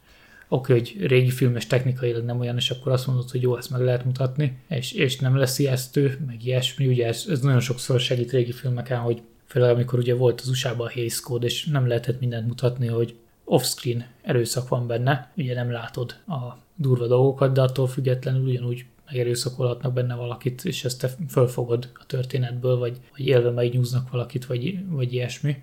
oké, 0.48 0.74
okay, 0.74 0.80
hogy 0.80 1.08
régi 1.08 1.30
filmes 1.30 1.68
technikailag 1.68 2.24
nem 2.24 2.40
olyan, 2.40 2.56
és 2.56 2.70
akkor 2.70 2.92
azt 2.92 3.08
mondod, 3.08 3.30
hogy 3.30 3.42
jó, 3.42 3.58
ezt 3.58 3.70
meg 3.70 3.82
lehet 3.82 4.06
mutatni, 4.06 4.58
és, 4.68 4.92
és 4.92 5.20
nem 5.20 5.38
lesz 5.38 5.60
ijesztő, 5.60 6.20
meg 6.28 6.46
ilyesmi, 6.46 6.88
ugye 6.88 7.08
ez, 7.08 7.26
ez 7.30 7.40
nagyon 7.40 7.60
sokszor 7.60 8.00
segít 8.00 8.32
régi 8.32 8.52
filmeken, 8.52 9.00
hogy 9.00 9.22
Főleg 9.52 9.70
amikor 9.70 10.00
ugye 10.00 10.16
volt 10.16 10.42
az 10.42 10.48
USA-ban 10.48 10.88
a 10.88 10.92
Hays 10.92 11.20
Code, 11.20 11.46
és 11.46 11.66
nem 11.66 11.88
lehetett 11.88 12.20
mindent 12.20 12.48
mutatni, 12.48 12.88
hogy 12.88 13.16
off-screen 13.46 14.06
erőszak 14.22 14.68
van 14.68 14.88
benne, 14.88 15.32
ugye 15.36 15.54
nem 15.54 15.72
látod 15.72 16.16
a 16.28 16.58
durva 16.76 17.08
dolgokat, 17.08 17.54
de 17.54 17.62
attól 17.62 17.88
függetlenül 17.88 18.48
ugyanúgy 18.48 18.86
megerőszakolhatnak 19.12 19.94
benne 19.94 20.16
valakit, 20.16 20.66
és 20.66 20.86
ezt 20.86 21.00
te 21.00 21.10
fölfogod 21.30 21.90
a 21.94 22.06
történetből, 22.06 22.78
vagy, 22.78 22.98
vagy 23.18 23.28
élve 23.28 23.50
megnyúznak 23.50 24.12
valakit, 24.12 24.46
vagy, 24.46 24.90
vagy 24.90 25.14
ilyesmi. 25.14 25.56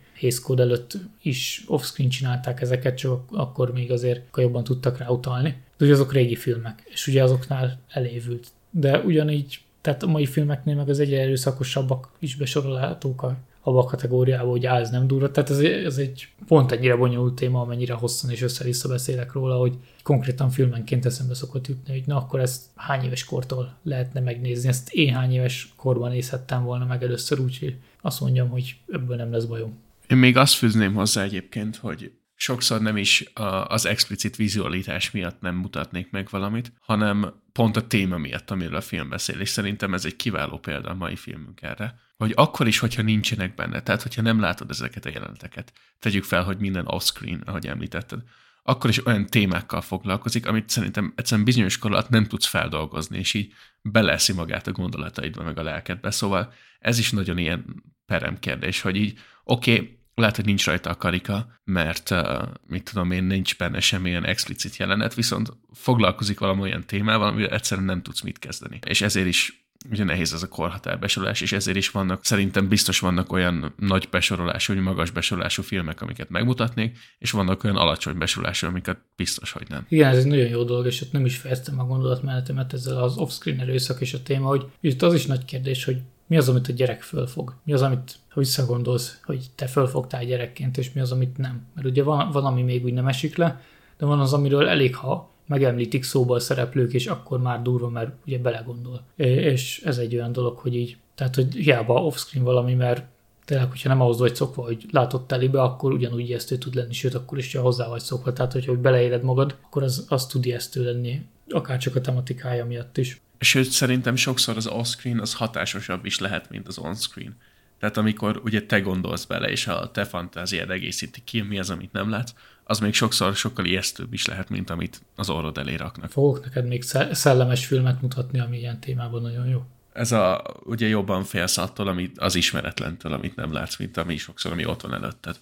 Code 0.42 0.62
előtt 0.62 0.98
is 1.22 1.64
off-screen 1.66 2.08
csinálták 2.08 2.60
ezeket, 2.60 2.96
csak 2.96 3.22
akkor 3.30 3.72
még 3.72 3.92
azért 3.92 4.36
jobban 4.36 4.64
tudtak 4.64 4.98
rá 4.98 5.08
utalni. 5.08 5.62
De 5.76 5.84
ugye 5.84 5.94
azok 5.94 6.12
régi 6.12 6.34
filmek, 6.34 6.82
és 6.86 7.06
ugye 7.06 7.22
azoknál 7.22 7.78
elévült. 7.88 8.48
De 8.70 8.98
ugyanígy, 8.98 9.60
tehát 9.80 10.02
a 10.02 10.06
mai 10.06 10.26
filmeknél 10.26 10.74
meg 10.74 10.88
az 10.88 11.00
egyre 11.00 11.20
erőszakosabbak 11.20 12.10
is 12.18 12.36
besorolhatók 12.36 13.22
a 13.22 13.36
abba 13.68 13.78
a 13.78 13.84
kategóriába, 13.84 14.50
hogy 14.50 14.66
áll, 14.66 14.80
ez 14.80 14.90
nem 14.90 15.06
durva. 15.06 15.30
Tehát 15.30 15.50
ez, 15.50 15.58
ez 15.58 15.96
egy 15.96 16.28
pont 16.46 16.72
ennyire 16.72 16.96
bonyolult 16.96 17.34
téma, 17.34 17.60
amennyire 17.60 17.94
hosszan 17.94 18.30
és 18.30 18.42
össze-vissza 18.42 18.88
beszélek 18.88 19.32
róla, 19.32 19.56
hogy 19.56 19.76
konkrétan 20.02 20.50
filmenként 20.50 21.06
eszembe 21.06 21.34
szokott 21.34 21.66
jutni, 21.66 21.92
hogy 21.92 22.06
na 22.06 22.16
akkor 22.16 22.40
ezt 22.40 22.62
hány 22.74 23.04
éves 23.04 23.24
kortól 23.24 23.76
lehetne 23.82 24.20
megnézni, 24.20 24.68
ezt 24.68 24.92
én 24.92 25.14
hány 25.14 25.32
éves 25.32 25.72
korban 25.76 26.10
nézhettem 26.10 26.64
volna 26.64 26.84
meg 26.84 27.02
először, 27.02 27.40
úgyhogy 27.40 27.76
azt 28.00 28.20
mondjam, 28.20 28.48
hogy 28.48 28.76
ebből 28.92 29.16
nem 29.16 29.32
lesz 29.32 29.44
bajom. 29.44 29.78
Én 30.08 30.16
még 30.16 30.36
azt 30.36 30.54
fűzném 30.54 30.94
hozzá 30.94 31.22
egyébként, 31.22 31.76
hogy 31.76 32.12
sokszor 32.34 32.80
nem 32.80 32.96
is 32.96 33.30
az 33.66 33.86
explicit 33.86 34.36
vizualitás 34.36 35.10
miatt 35.10 35.40
nem 35.40 35.54
mutatnék 35.54 36.10
meg 36.10 36.28
valamit, 36.30 36.72
hanem 36.80 37.32
pont 37.52 37.76
a 37.76 37.86
téma 37.86 38.16
miatt, 38.16 38.50
amiről 38.50 38.76
a 38.76 38.80
film 38.80 39.08
beszél, 39.08 39.40
és 39.40 39.48
szerintem 39.48 39.94
ez 39.94 40.04
egy 40.04 40.16
kiváló 40.16 40.58
példa 40.58 40.90
a 40.90 40.94
mai 40.94 41.16
filmünk 41.16 41.62
erre, 41.62 41.94
hogy 42.18 42.32
akkor 42.36 42.66
is, 42.66 42.78
hogyha 42.78 43.02
nincsenek 43.02 43.54
benne, 43.54 43.82
tehát 43.82 44.02
hogyha 44.02 44.22
nem 44.22 44.40
látod 44.40 44.70
ezeket 44.70 45.06
a 45.06 45.10
jeleneteket, 45.12 45.72
tegyük 45.98 46.24
fel, 46.24 46.42
hogy 46.42 46.58
minden 46.58 46.86
off-screen, 46.86 47.42
ahogy 47.46 47.66
említetted, 47.66 48.22
akkor 48.62 48.90
is 48.90 49.06
olyan 49.06 49.26
témákkal 49.26 49.80
foglalkozik, 49.80 50.46
amit 50.46 50.68
szerintem 50.68 51.12
egyszerűen 51.16 51.44
bizonyos 51.44 51.78
kor 51.78 51.90
alatt 51.90 52.08
nem 52.08 52.26
tudsz 52.26 52.46
feldolgozni, 52.46 53.18
és 53.18 53.34
így 53.34 53.52
beleszi 53.82 54.32
magát 54.32 54.66
a 54.66 54.72
gondolataidba, 54.72 55.42
meg 55.42 55.58
a 55.58 55.62
lelkedbe. 55.62 56.10
Szóval 56.10 56.52
ez 56.78 56.98
is 56.98 57.10
nagyon 57.10 57.38
ilyen 57.38 57.82
perem 58.06 58.38
kérdés, 58.38 58.80
hogy 58.80 58.96
így 58.96 59.18
oké, 59.44 59.72
okay, 59.72 59.98
lehet, 60.14 60.36
hogy 60.36 60.44
nincs 60.44 60.66
rajta 60.66 60.90
a 60.90 60.96
karika, 60.96 61.60
mert 61.64 62.10
uh, 62.10 62.42
mit 62.66 62.84
tudom 62.90 63.10
én, 63.10 63.24
nincs 63.24 63.56
benne 63.56 63.80
semmilyen 63.80 64.24
explicit 64.24 64.76
jelenet, 64.76 65.14
viszont 65.14 65.48
foglalkozik 65.72 66.38
valami 66.38 66.60
olyan 66.60 66.86
témával, 66.86 67.28
amivel 67.28 67.50
egyszerűen 67.50 67.86
nem 67.86 68.02
tudsz 68.02 68.20
mit 68.20 68.38
kezdeni. 68.38 68.78
És 68.86 69.00
ezért 69.00 69.26
is 69.26 69.67
ugye 69.90 70.04
nehéz 70.04 70.32
ez 70.32 70.42
a 70.42 70.48
korhatárbesorolás, 70.48 71.40
és 71.40 71.52
ezért 71.52 71.76
is 71.76 71.90
vannak, 71.90 72.24
szerintem 72.24 72.68
biztos 72.68 73.00
vannak 73.00 73.32
olyan 73.32 73.74
nagy 73.76 74.08
besorolású, 74.10 74.74
vagy 74.74 74.82
magas 74.82 75.10
besorolású 75.10 75.62
filmek, 75.62 76.00
amiket 76.00 76.30
megmutatnék, 76.30 76.98
és 77.18 77.30
vannak 77.30 77.64
olyan 77.64 77.76
alacsony 77.76 78.18
besorolású, 78.18 78.66
amiket 78.66 78.98
biztos, 79.16 79.52
hogy 79.52 79.66
nem. 79.68 79.86
Igen, 79.88 80.10
ez 80.10 80.18
egy 80.18 80.26
nagyon 80.26 80.48
jó 80.48 80.62
dolog, 80.62 80.86
és 80.86 81.00
ott 81.00 81.12
nem 81.12 81.24
is 81.24 81.36
fejeztem 81.36 81.80
a 81.80 81.84
gondolatmenetemet 81.84 82.72
ezzel 82.72 83.02
az 83.02 83.16
off-screen 83.16 83.60
erőszak 83.60 84.00
és 84.00 84.14
a 84.14 84.22
téma, 84.22 84.48
hogy 84.48 84.66
itt 84.80 85.02
az 85.02 85.14
is 85.14 85.26
nagy 85.26 85.44
kérdés, 85.44 85.84
hogy 85.84 85.96
mi 86.26 86.36
az, 86.36 86.48
amit 86.48 86.68
a 86.68 86.72
gyerek 86.72 87.02
fölfog? 87.02 87.54
Mi 87.64 87.72
az, 87.72 87.82
amit, 87.82 88.16
ha 88.28 88.40
visszagondolsz, 88.40 89.20
hogy 89.24 89.46
te 89.54 89.66
fölfogtál 89.66 90.24
gyerekként, 90.24 90.78
és 90.78 90.92
mi 90.92 91.00
az, 91.00 91.12
amit 91.12 91.36
nem? 91.36 91.66
Mert 91.74 91.86
ugye 91.86 92.02
van, 92.02 92.30
van 92.30 92.44
ami 92.44 92.62
még 92.62 92.84
úgy 92.84 92.92
nem 92.92 93.08
esik 93.08 93.36
le, 93.36 93.62
de 93.98 94.06
van 94.06 94.20
az, 94.20 94.32
amiről 94.32 94.68
elég, 94.68 94.94
ha 94.96 95.30
megemlítik 95.48 96.06
a 96.12 96.38
szereplők, 96.38 96.92
és 96.92 97.06
akkor 97.06 97.40
már 97.40 97.62
durva, 97.62 97.88
mert 97.88 98.10
ugye 98.26 98.38
belegondol. 98.38 99.04
És 99.16 99.80
ez 99.84 99.98
egy 99.98 100.14
olyan 100.14 100.32
dolog, 100.32 100.58
hogy 100.58 100.76
így, 100.76 100.96
tehát 101.14 101.34
hogy 101.34 101.54
hiába 101.54 102.04
off-screen 102.04 102.44
valami, 102.44 102.74
mert 102.74 103.04
tényleg, 103.44 103.70
hogyha 103.70 103.88
nem 103.88 104.00
ahhoz 104.00 104.18
vagy 104.18 104.34
szokva, 104.34 104.62
hogy 104.62 104.86
látott 104.90 105.26
telibe, 105.26 105.62
akkor 105.62 105.92
ugyanúgy 105.92 106.28
ijesztő 106.28 106.56
tud 106.56 106.74
lenni, 106.74 106.92
sőt, 106.92 107.14
akkor 107.14 107.38
is, 107.38 107.54
ha 107.54 107.62
hozzá 107.62 107.88
vagy 107.88 108.00
szokva. 108.00 108.32
Tehát, 108.32 108.52
hogyha 108.52 108.70
hogy 108.70 108.80
beleéled 108.80 109.22
magad, 109.22 109.56
akkor 109.64 109.82
az, 109.82 110.06
az 110.08 110.26
tud 110.26 110.46
ijesztő 110.46 110.84
lenni, 110.84 111.22
akár 111.48 111.78
csak 111.78 111.96
a 111.96 112.00
tematikája 112.00 112.64
miatt 112.64 112.96
is. 112.98 113.20
Sőt, 113.40 113.70
szerintem 113.70 114.16
sokszor 114.16 114.56
az 114.56 114.66
off-screen 114.66 115.20
az 115.20 115.34
hatásosabb 115.34 116.04
is 116.04 116.18
lehet, 116.18 116.50
mint 116.50 116.68
az 116.68 116.78
on-screen. 116.78 117.36
Tehát 117.78 117.96
amikor 117.96 118.40
ugye 118.44 118.62
te 118.62 118.80
gondolsz 118.80 119.24
bele, 119.24 119.50
és 119.50 119.66
a 119.66 119.90
te 119.90 120.04
fantáziád 120.04 120.70
egészíti 120.70 121.22
ki, 121.24 121.40
mi 121.40 121.58
az, 121.58 121.70
amit 121.70 121.92
nem 121.92 122.10
látsz, 122.10 122.32
az 122.70 122.78
még 122.78 122.94
sokszor 122.94 123.34
sokkal 123.34 123.64
ijesztőbb 123.64 124.12
is 124.12 124.26
lehet, 124.26 124.48
mint 124.48 124.70
amit 124.70 125.00
az 125.16 125.30
orrod 125.30 125.58
elé 125.58 125.74
raknak. 125.74 126.10
Fogok 126.10 126.44
neked 126.44 126.66
még 126.66 126.82
szellemes 127.12 127.66
filmet 127.66 128.02
mutatni, 128.02 128.40
ami 128.40 128.58
ilyen 128.58 128.80
témában 128.80 129.22
nagyon 129.22 129.46
jó. 129.46 129.62
Ez 129.92 130.12
a, 130.12 130.42
ugye 130.64 130.86
jobban 130.86 131.24
félsz 131.24 131.58
attól, 131.58 131.88
amit, 131.88 132.18
az 132.18 132.34
ismeretlentől, 132.34 133.12
amit 133.12 133.36
nem 133.36 133.52
látsz, 133.52 133.76
mint 133.76 133.96
ami 133.96 134.16
sokszor, 134.16 134.52
ami 134.52 134.66
ott 134.66 134.80
van 134.80 134.94
előtted. 134.94 135.36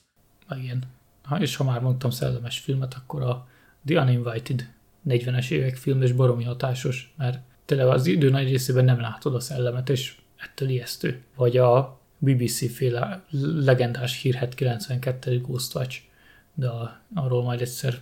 Igen. 0.62 0.82
Ha, 1.22 1.40
és 1.40 1.56
ha 1.56 1.64
már 1.64 1.80
mondtam 1.80 2.10
szellemes 2.10 2.58
filmet, 2.58 2.94
akkor 2.94 3.22
a 3.22 3.48
The 3.86 4.00
Uninvited 4.00 4.68
40-es 5.08 5.50
évek 5.50 5.76
film, 5.76 6.02
és 6.02 6.12
baromi 6.12 6.44
hatásos, 6.44 7.14
mert 7.16 7.38
tényleg 7.64 7.86
az 7.86 8.06
idő 8.06 8.30
nagy 8.30 8.48
részében 8.48 8.84
nem 8.84 9.00
látod 9.00 9.34
a 9.34 9.40
szellemet, 9.40 9.88
és 9.88 10.16
ettől 10.36 10.68
ijesztő. 10.68 11.22
Vagy 11.36 11.56
a 11.56 12.00
BBC 12.18 12.74
féle 12.74 13.24
legendás 13.54 14.20
hírhet 14.20 14.54
92. 14.54 15.40
Ghostwatch, 15.40 15.98
de 16.56 16.70
arról 17.14 17.42
majd 17.42 17.60
egyszer 17.60 17.98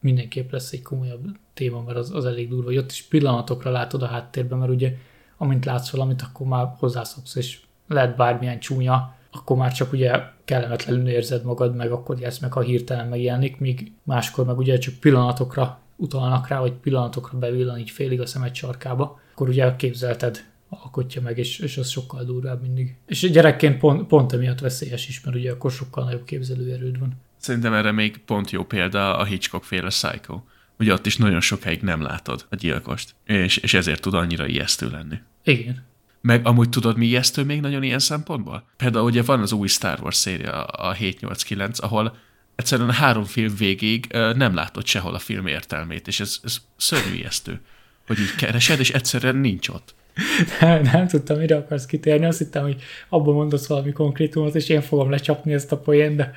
mindenképp 0.00 0.50
lesz 0.50 0.72
egy 0.72 0.82
komolyabb 0.82 1.24
téma, 1.54 1.82
mert 1.82 1.98
az, 1.98 2.10
az 2.14 2.24
elég 2.24 2.48
durva. 2.48 2.64
Hogy 2.64 2.76
ott 2.76 2.90
is 2.90 3.02
pillanatokra 3.02 3.70
látod 3.70 4.02
a 4.02 4.06
háttérben, 4.06 4.58
mert 4.58 4.70
ugye 4.70 4.96
amint 5.36 5.64
látsz 5.64 5.90
valamit, 5.90 6.22
akkor 6.22 6.46
már 6.46 6.74
hozzászoksz, 6.78 7.34
és 7.34 7.60
lehet 7.88 8.16
bármilyen 8.16 8.60
csúnya, 8.60 9.14
akkor 9.30 9.56
már 9.56 9.72
csak 9.72 9.92
ugye 9.92 10.20
kellemetlenül 10.44 11.08
érzed 11.08 11.44
magad, 11.44 11.74
meg 11.76 11.90
akkor 11.90 12.20
jelsz 12.20 12.38
meg, 12.38 12.52
ha 12.52 12.60
hirtelen 12.60 13.08
megjelenik, 13.08 13.58
míg 13.58 13.92
máskor 14.02 14.46
meg 14.46 14.58
ugye 14.58 14.78
csak 14.78 14.94
pillanatokra 14.94 15.80
utalnak 15.96 16.48
rá, 16.48 16.60
vagy 16.60 16.72
pillanatokra 16.72 17.38
bevillan 17.38 17.78
így 17.78 17.90
félig 17.90 18.20
a 18.20 18.26
szemed 18.26 18.54
sarkába, 18.54 19.20
akkor 19.32 19.48
ugye 19.48 19.76
képzelted 19.76 20.44
alkotja 20.68 21.22
meg, 21.22 21.38
és, 21.38 21.58
és 21.58 21.76
az 21.76 21.88
sokkal 21.88 22.24
durvább 22.24 22.62
mindig. 22.62 22.96
És 23.06 23.30
gyerekként 23.30 23.78
pont, 23.78 24.06
pont 24.06 24.32
emiatt 24.32 24.60
veszélyes 24.60 25.08
is, 25.08 25.24
mert 25.24 25.36
ugye 25.36 25.52
akkor 25.52 25.70
sokkal 25.70 26.04
nagyobb 26.04 26.24
képzelőerőd 26.24 26.98
van. 26.98 27.14
Szerintem 27.42 27.72
erre 27.72 27.92
még 27.92 28.18
pont 28.18 28.50
jó 28.50 28.64
példa 28.64 29.16
a 29.16 29.24
Hitchcock 29.24 29.64
féle 29.64 29.88
Psycho. 29.88 30.42
Ugye 30.78 30.92
ott 30.92 31.06
is 31.06 31.16
nagyon 31.16 31.40
sokáig 31.40 31.80
nem 31.80 32.02
látod 32.02 32.46
a 32.50 32.54
gyilkost, 32.54 33.14
és, 33.24 33.56
és 33.56 33.74
ezért 33.74 34.00
tud 34.00 34.14
annyira 34.14 34.46
ijesztő 34.46 34.90
lenni. 34.90 35.16
Igen. 35.44 35.84
Meg 36.20 36.46
amúgy 36.46 36.68
tudod, 36.68 36.96
mi 36.96 37.06
ijesztő 37.06 37.44
még 37.44 37.60
nagyon 37.60 37.82
ilyen 37.82 37.98
szempontból? 37.98 38.64
Például 38.76 39.04
ugye 39.04 39.22
van 39.22 39.40
az 39.40 39.52
új 39.52 39.68
Star 39.68 39.98
Wars 40.02 40.16
széria, 40.16 40.64
a 40.64 40.92
789, 40.92 41.82
ahol 41.82 42.16
egyszerűen 42.54 42.92
három 42.92 43.24
film 43.24 43.54
végig 43.56 44.06
nem 44.12 44.54
látod 44.54 44.86
sehol 44.86 45.14
a 45.14 45.18
film 45.18 45.46
értelmét, 45.46 46.06
és 46.08 46.20
ez, 46.20 46.38
ez 46.42 46.56
szörnyű 46.76 47.14
ijesztő, 47.14 47.60
hogy 48.06 48.18
így 48.20 48.34
keresed, 48.34 48.80
és 48.80 48.90
egyszerűen 48.90 49.36
nincs 49.36 49.68
ott. 49.68 49.94
Nem, 50.60 50.82
nem 50.82 51.06
tudtam, 51.06 51.38
mire 51.38 51.56
akarsz 51.56 51.86
kitérni, 51.86 52.26
azt 52.26 52.38
hittem, 52.38 52.62
hogy 52.62 52.82
abban 53.08 53.34
mondasz 53.34 53.66
valami 53.66 53.92
konkrétumot, 53.92 54.54
és 54.54 54.68
én 54.68 54.82
fogom 54.82 55.10
lecsapni 55.10 55.52
ezt 55.52 55.72
a 55.72 55.78
poént, 55.78 56.16
de 56.16 56.32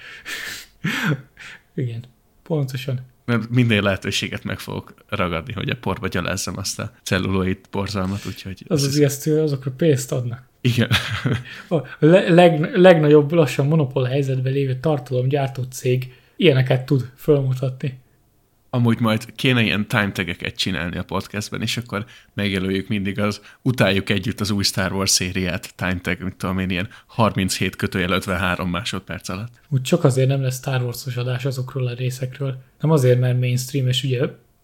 igen, 1.76 2.04
pontosan. 2.44 3.00
Mert 3.26 3.50
minden 3.50 3.84
lehetőséget 3.84 4.44
meg 4.44 4.60
fogok 4.60 4.94
ragadni, 5.08 5.54
hogy 5.54 5.70
a 5.70 5.76
porba 5.76 6.08
gyalázzam 6.08 6.58
azt 6.58 6.80
a 6.80 6.92
celluloid 7.04 7.60
borzalmat, 7.72 8.26
úgyhogy... 8.26 8.64
Az 8.68 8.84
az 8.84 8.98
ijesztő, 8.98 9.42
azokra 9.42 9.72
pénzt 9.72 10.12
adnak. 10.12 10.48
Igen. 10.62 10.90
A 11.70 11.82
leg, 12.00 12.76
legnagyobb 12.76 13.32
lassan 13.32 13.68
monopól 13.68 14.04
helyzetben 14.04 14.54
lévő 14.54 14.80
tartalomgyártó 14.80 15.64
cég 15.64 16.14
ilyeneket 16.36 16.86
tud 16.86 17.12
felmutatni 17.16 18.00
amúgy 18.76 19.00
majd 19.00 19.26
kéne 19.36 19.62
ilyen 19.62 19.88
time 19.88 20.12
tageket 20.12 20.56
csinálni 20.56 20.98
a 20.98 21.04
podcastben, 21.04 21.62
és 21.62 21.78
akkor 21.78 22.06
megjelöljük 22.34 22.88
mindig 22.88 23.20
az, 23.20 23.42
utáljuk 23.62 24.10
együtt 24.10 24.40
az 24.40 24.52
új 24.52 24.64
Star 24.64 24.94
Wars 24.94 25.10
szériát, 25.10 25.76
time 25.76 26.00
tag, 26.02 26.22
mit 26.22 26.36
tudom 26.36 26.60
én, 26.60 26.70
ilyen 26.70 26.90
37 27.06 27.76
kötőjel 27.76 28.12
53 28.12 28.70
másodperc 28.70 29.30
alatt. 29.30 29.54
Úgy 29.70 29.82
csak 29.82 30.04
azért 30.04 30.28
nem 30.28 30.42
lesz 30.42 30.58
Star 30.58 30.82
Wars-os 30.82 31.18
adás 31.18 31.46
azokról 31.46 31.88
a 31.88 31.94
részekről. 31.94 32.58
Nem 32.80 32.92
azért, 32.92 33.20
mert 33.20 33.40
mainstream, 33.40 33.88
és 33.88 34.04
ugye 34.04 34.22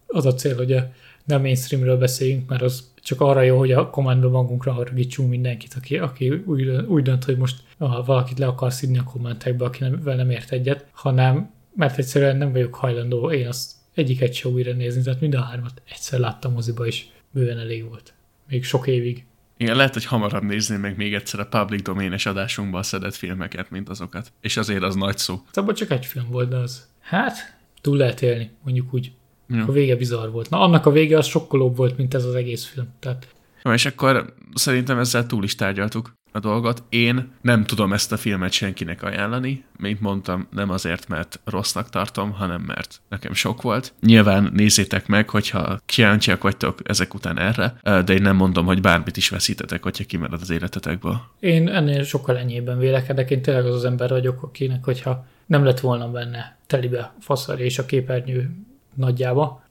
az 0.08 0.26
a 0.26 0.34
cél, 0.34 0.56
hogy 0.56 0.72
a 0.72 0.92
nem 1.26 1.42
mainstreamről 1.42 1.98
beszéljünk, 1.98 2.50
mert 2.50 2.62
az 2.62 2.92
csak 3.04 3.22
arra 3.22 3.42
jó, 3.42 3.58
hogy 3.58 3.72
a 3.72 3.90
kommentben 3.90 4.30
magunkra 4.30 4.72
haragítsunk 4.72 5.30
mindenkit, 5.30 5.74
aki, 5.78 5.98
aki 5.98 6.30
úgy, 6.30 6.70
úgy 6.70 7.04
dönt, 7.04 7.24
hogy 7.24 7.38
most 7.38 7.64
ha 7.78 8.04
valakit 8.04 8.40
le 8.40 8.46
akar 8.46 8.74
szidni 8.74 8.98
a 8.98 9.04
kommentekbe, 9.04 9.66
aki 9.66 9.84
nem, 9.84 10.02
nem 10.04 10.30
ért 10.30 10.52
egyet, 10.52 10.86
hanem 10.92 11.52
mert 11.76 11.98
egyszerűen 11.98 12.38
nem 12.38 12.52
vagyok 12.52 12.76
hajlandó 12.76 13.32
én 13.32 13.48
azt 13.48 13.72
egyiket 13.94 14.34
se 14.34 14.48
újra 14.48 14.74
nézni, 14.74 15.02
tehát 15.02 15.22
mind 15.22 15.36
a 15.36 15.42
hármat 15.42 15.82
egyszer 15.90 16.20
láttam 16.20 16.54
moziba, 16.54 16.86
és 16.86 17.06
bőven 17.32 17.60
elég 17.60 17.88
volt. 17.88 18.14
Még 18.48 18.64
sok 18.64 18.88
évig. 18.88 19.26
Igen, 19.58 19.76
lehet, 19.76 19.94
hogy 19.94 20.06
hamarabb 20.06 20.44
nézném 20.44 20.80
meg 20.80 20.98
még 20.98 21.14
egyszer 21.14 21.40
a 21.40 21.48
public 21.48 21.82
doménes 21.82 22.26
adásunkban 22.26 22.84
szedett 22.84 23.16
filmeket, 23.16 23.70
mint 23.70 23.90
azokat. 23.90 24.32
És 24.42 24.58
azért 24.58 24.84
az 24.84 24.96
nagy 24.96 25.18
szó. 25.18 25.42
Hát 25.46 25.58
abban 25.58 25.76
csak 25.76 25.92
egy 25.92 26.06
film 26.06 26.30
volt, 26.30 26.50
de 26.50 26.56
az. 26.56 26.88
Hát, 27.00 27.58
túl 27.82 27.98
lehet 27.98 28.22
élni, 28.22 28.52
mondjuk 28.64 28.94
úgy. 28.94 29.12
Ja. 29.48 29.66
A 29.68 29.72
vége 29.72 29.96
bizarr 29.96 30.30
volt. 30.30 30.50
Na, 30.50 30.60
annak 30.60 30.86
a 30.86 30.92
vége 30.92 31.18
az 31.18 31.26
sokkolóbb 31.26 31.76
volt, 31.76 31.98
mint 31.98 32.14
ez 32.14 32.26
az 32.26 32.36
egész 32.36 32.66
film. 32.66 32.88
Tehát... 33.00 33.28
Na, 33.64 33.74
és 33.74 33.86
akkor 33.86 34.34
szerintem 34.54 35.00
ezzel 35.00 35.26
túl 35.26 35.44
is 35.44 35.56
tárgyaltuk 35.56 36.14
a 36.32 36.40
dolgot. 36.40 36.84
Én 36.90 37.32
nem 37.42 37.64
tudom 37.64 37.94
ezt 37.94 38.12
a 38.12 38.18
filmet 38.18 38.52
senkinek 38.52 39.04
ajánlani, 39.04 39.64
mint 39.78 40.02
mondtam, 40.02 40.48
nem 40.52 40.70
azért, 40.70 41.08
mert 41.08 41.40
rossznak 41.46 41.90
tartom, 41.90 42.32
hanem 42.32 42.62
mert 42.62 43.02
nekem 43.10 43.34
sok 43.34 43.62
volt. 43.62 43.94
Nyilván 44.02 44.50
nézzétek 44.54 45.08
meg, 45.08 45.30
hogyha 45.30 45.80
kíváncsiak 45.86 46.42
vagytok 46.42 46.80
ezek 46.84 47.14
után 47.14 47.40
erre, 47.40 47.74
de 47.84 48.14
én 48.14 48.22
nem 48.22 48.36
mondom, 48.36 48.66
hogy 48.66 48.82
bármit 48.82 49.18
is 49.18 49.30
veszítetek, 49.30 49.84
hogyha 49.84 50.04
kimarad 50.04 50.42
az 50.42 50.50
életetekből. 50.50 51.22
Én 51.40 51.70
ennél 51.70 52.04
sokkal 52.04 52.38
ennyiben 52.38 52.78
vélekedek, 52.78 53.32
én 53.32 53.42
tényleg 53.42 53.66
az 53.66 53.76
az 53.76 53.86
ember 53.86 54.10
vagyok, 54.10 54.44
akinek, 54.44 54.84
hogyha 54.84 55.26
nem 55.46 55.64
lett 55.64 55.80
volna 55.80 56.12
benne 56.12 56.58
telibe 56.68 57.14
faszar 57.20 57.60
és 57.60 57.80
a 57.80 57.86
képernyő 57.86 58.56
nagyjába, 58.94 59.64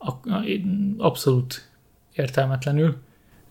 abszolút 0.98 1.70
értelmetlenül, 2.12 2.96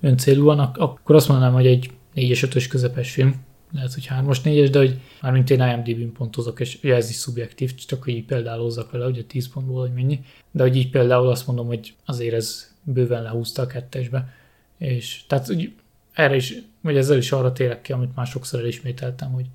öncélúan, 0.02 0.60
akkor 0.60 1.16
azt 1.16 1.28
mondanám, 1.28 1.54
hogy 1.54 1.68
egy 1.68 1.92
4-es, 2.16 2.48
5-ös 2.48 2.66
közepes 2.70 3.12
film, 3.12 3.48
lehet, 3.74 3.94
hogy 3.94 4.08
3-as, 4.10 4.38
4-es, 4.44 4.68
de 4.72 4.78
hogy 4.80 5.00
mármint 5.22 5.50
én 5.50 5.62
IMDb-n 5.62 6.12
pontozok, 6.12 6.60
és 6.60 6.78
ugye 6.84 6.96
ez 6.96 7.10
is 7.10 7.16
szubjektív, 7.16 7.76
csak 7.76 8.04
hogy 8.04 8.14
így 8.14 8.26
például 8.26 8.62
hozzak 8.62 8.92
vele, 8.92 9.04
hogy 9.04 9.18
a 9.18 9.26
10 9.28 9.50
pontból, 9.50 9.82
hogy 9.82 9.94
mennyi, 9.94 10.20
de 10.52 10.64
hogy 10.64 10.76
így 10.76 10.90
például 10.90 11.28
azt 11.28 11.48
mondom, 11.48 11.68
hogy 11.68 11.94
azért 12.06 12.34
ez 12.34 12.76
bőven 12.84 13.24
lehúzta 13.24 13.62
a 13.62 13.68
kettesbe, 13.68 14.34
és 14.78 15.22
tehát 15.28 15.50
úgy 15.50 15.74
erre 16.14 16.36
is, 16.36 16.54
vagy 16.82 16.98
ezzel 16.98 17.18
is 17.18 17.32
arra 17.32 17.52
térek 17.52 17.82
ki, 17.82 17.92
amit 17.92 18.16
már 18.16 18.28
sokszor 18.28 18.60
elismételtem, 18.60 19.32
hogy 19.32 19.46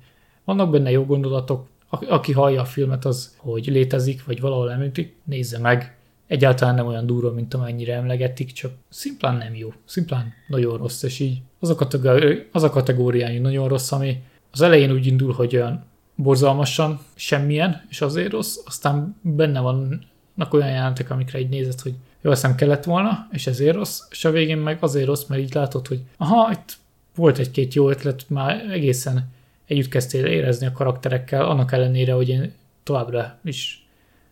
vannak 0.43 0.71
benne 0.71 0.91
jó 0.91 1.05
gondolatok, 1.05 1.67
aki 1.89 2.31
hallja 2.31 2.61
a 2.61 2.65
filmet, 2.65 3.05
az, 3.05 3.35
hogy 3.37 3.65
létezik, 3.65 4.25
vagy 4.25 4.39
valahol 4.39 4.71
említik, 4.71 5.15
nézze 5.23 5.59
meg, 5.59 5.97
egyáltalán 6.27 6.75
nem 6.75 6.87
olyan 6.87 7.05
durva, 7.05 7.31
mint 7.31 7.53
amennyire 7.53 7.93
emlegetik, 7.93 8.51
csak 8.51 8.71
szimplán 8.89 9.35
nem 9.35 9.55
jó, 9.55 9.73
szimplán 9.85 10.33
nagyon 10.47 10.77
rossz, 10.77 11.03
és 11.03 11.19
így 11.19 11.41
az 11.65 11.71
a, 11.71 11.75
kategóri- 11.75 12.47
az 12.51 12.63
a 12.63 12.69
kategóriájú 12.69 13.41
nagyon 13.41 13.67
rossz, 13.67 13.91
ami 13.91 14.23
az 14.51 14.61
elején 14.61 14.91
úgy 14.91 15.05
indul, 15.05 15.33
hogy 15.33 15.55
olyan 15.55 15.83
borzalmasan 16.15 16.99
semmilyen, 17.15 17.85
és 17.89 18.01
azért 18.01 18.31
rossz, 18.31 18.57
aztán 18.65 19.15
benne 19.21 19.59
vannak 19.59 20.53
olyan 20.53 20.69
jelentek, 20.69 21.09
amikre 21.09 21.39
így 21.39 21.49
nézed, 21.49 21.79
hogy 21.79 21.93
jó, 22.21 22.31
eszem 22.31 22.55
kellett 22.55 22.83
volna, 22.83 23.27
és 23.31 23.47
ezért 23.47 23.75
rossz, 23.75 24.01
és 24.09 24.25
a 24.25 24.31
végén 24.31 24.57
meg 24.57 24.77
azért 24.79 25.05
rossz, 25.05 25.25
mert 25.25 25.41
így 25.41 25.53
látod, 25.53 25.87
hogy 25.87 26.01
aha, 26.17 26.51
itt 26.51 26.77
volt 27.15 27.37
egy-két 27.37 27.73
jó 27.73 27.89
ötlet, 27.89 28.29
már 28.29 28.65
egészen 28.71 29.29
együtt 29.65 29.89
kezdtél 29.89 30.25
érezni 30.25 30.65
a 30.65 30.71
karakterekkel, 30.71 31.45
annak 31.45 31.71
ellenére, 31.71 32.13
hogy 32.13 32.29
én 32.29 32.53
továbbra 32.83 33.37
is, 33.43 33.87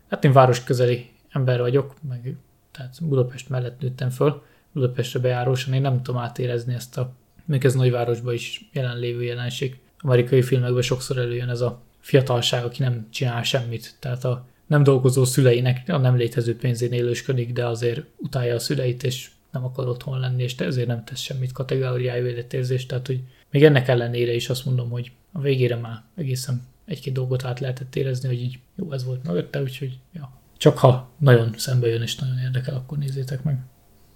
hát 0.08 0.24
én 0.24 0.32
város 0.32 0.64
közeli 0.64 1.10
ember 1.30 1.60
vagyok, 1.60 1.94
meg 2.08 2.36
tehát 2.72 2.94
Budapest 3.00 3.48
mellett 3.48 3.80
nőttem 3.80 4.10
föl, 4.10 4.42
Budapestre 4.72 5.20
bejárósan, 5.20 5.74
én 5.74 5.80
nem 5.80 6.02
tudom 6.02 6.20
átérezni 6.20 6.74
ezt 6.74 6.98
a 6.98 7.12
még 7.44 7.64
ez 7.64 7.74
nagyvárosban 7.74 8.34
is 8.34 8.68
jelenlévő 8.72 9.22
jelenség. 9.22 9.78
Amerikai 9.98 10.42
filmekben 10.42 10.82
sokszor 10.82 11.18
előjön 11.18 11.48
ez 11.48 11.60
a 11.60 11.82
fiatalság, 12.00 12.64
aki 12.64 12.82
nem 12.82 13.06
csinál 13.10 13.42
semmit, 13.42 13.94
tehát 13.98 14.24
a 14.24 14.46
nem 14.66 14.82
dolgozó 14.82 15.24
szüleinek 15.24 15.82
a 15.88 15.96
nem 15.96 16.16
létező 16.16 16.56
pénzén 16.56 16.92
élősködik, 16.92 17.52
de 17.52 17.66
azért 17.66 18.02
utálja 18.16 18.54
a 18.54 18.58
szüleit, 18.58 19.02
és 19.02 19.30
nem 19.50 19.64
akar 19.64 19.88
otthon 19.88 20.18
lenni, 20.18 20.42
és 20.42 20.56
ezért 20.56 20.86
nem 20.86 21.04
tesz 21.04 21.20
semmit 21.20 21.52
kategóriájú 21.52 22.26
életérzést, 22.26 22.88
tehát 22.88 23.06
hogy 23.06 23.20
még 23.50 23.64
ennek 23.64 23.88
ellenére 23.88 24.34
is 24.34 24.48
azt 24.48 24.64
mondom, 24.64 24.90
hogy 24.90 25.12
a 25.32 25.40
végére 25.40 25.76
már 25.76 26.02
egészen 26.16 26.62
egy-két 26.84 27.12
dolgot 27.12 27.44
át 27.44 27.60
lehetett 27.60 27.96
érezni, 27.96 28.28
hogy 28.28 28.40
így 28.40 28.58
jó, 28.76 28.92
ez 28.92 29.04
volt 29.04 29.26
mögötte, 29.26 29.62
úgyhogy 29.62 29.98
ja. 30.12 30.32
Csak 30.56 30.78
ha 30.78 31.10
nagyon 31.18 31.54
szembe 31.56 31.88
jön 31.88 32.02
és 32.02 32.16
nagyon 32.16 32.38
érdekel, 32.38 32.74
akkor 32.74 32.98
nézzétek 32.98 33.42
meg. 33.42 33.58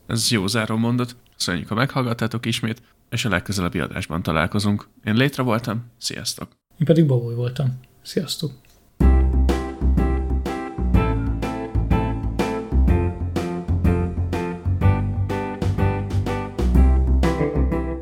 Ez 0.08 0.30
jó 0.30 0.46
záró 0.46 0.76
mondat. 0.76 1.16
Köszönjük, 1.36 1.68
ha 1.68 1.74
meghallgattátok 1.74 2.46
ismét, 2.46 2.82
és 3.10 3.24
a 3.24 3.28
legközelebbi 3.28 3.78
adásban 3.78 4.22
találkozunk. 4.22 4.88
Én 5.04 5.14
létre 5.14 5.42
voltam, 5.42 5.84
sziasztok! 5.98 6.48
Én 6.78 6.86
pedig 6.86 7.06
Baboly 7.06 7.34
voltam. 7.34 7.80
Sziasztok! 8.02 8.52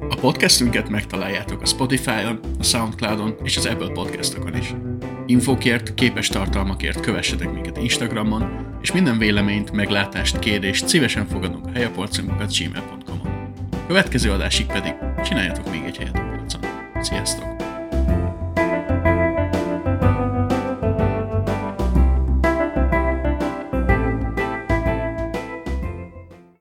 A 0.09 0.17
podcastünket 0.21 0.89
megtaláljátok 0.89 1.63
a 1.63 1.67
Spotify-on, 1.67 2.41
a 2.59 2.63
Soundcloud-on 2.63 3.35
és 3.43 3.57
az 3.57 3.67
Apple 3.67 3.93
podcastokon 3.93 4.57
is. 4.57 4.75
Infokért, 5.27 5.95
képes 5.95 6.29
tartalmakért 6.29 7.01
kövessetek 7.01 7.53
minket 7.53 7.77
Instagramon, 7.77 8.67
és 8.83 8.93
minden 8.93 9.19
véleményt, 9.19 9.73
meglátást, 9.73 10.39
kérdést 10.39 10.89
szívesen 10.89 11.27
fogadunk 11.27 11.67
a 11.67 11.71
helyaporcunkat 11.71 12.57
gmail.com-on. 12.59 13.53
Következő 13.87 14.31
adásig 14.31 14.67
pedig 14.67 14.95
csináljatok 15.25 15.71
még 15.71 15.83
egy 15.87 15.97
helyet 15.97 16.17
a 16.17 16.37
polcon. 16.37 16.61
Sziasztok! 17.01 17.56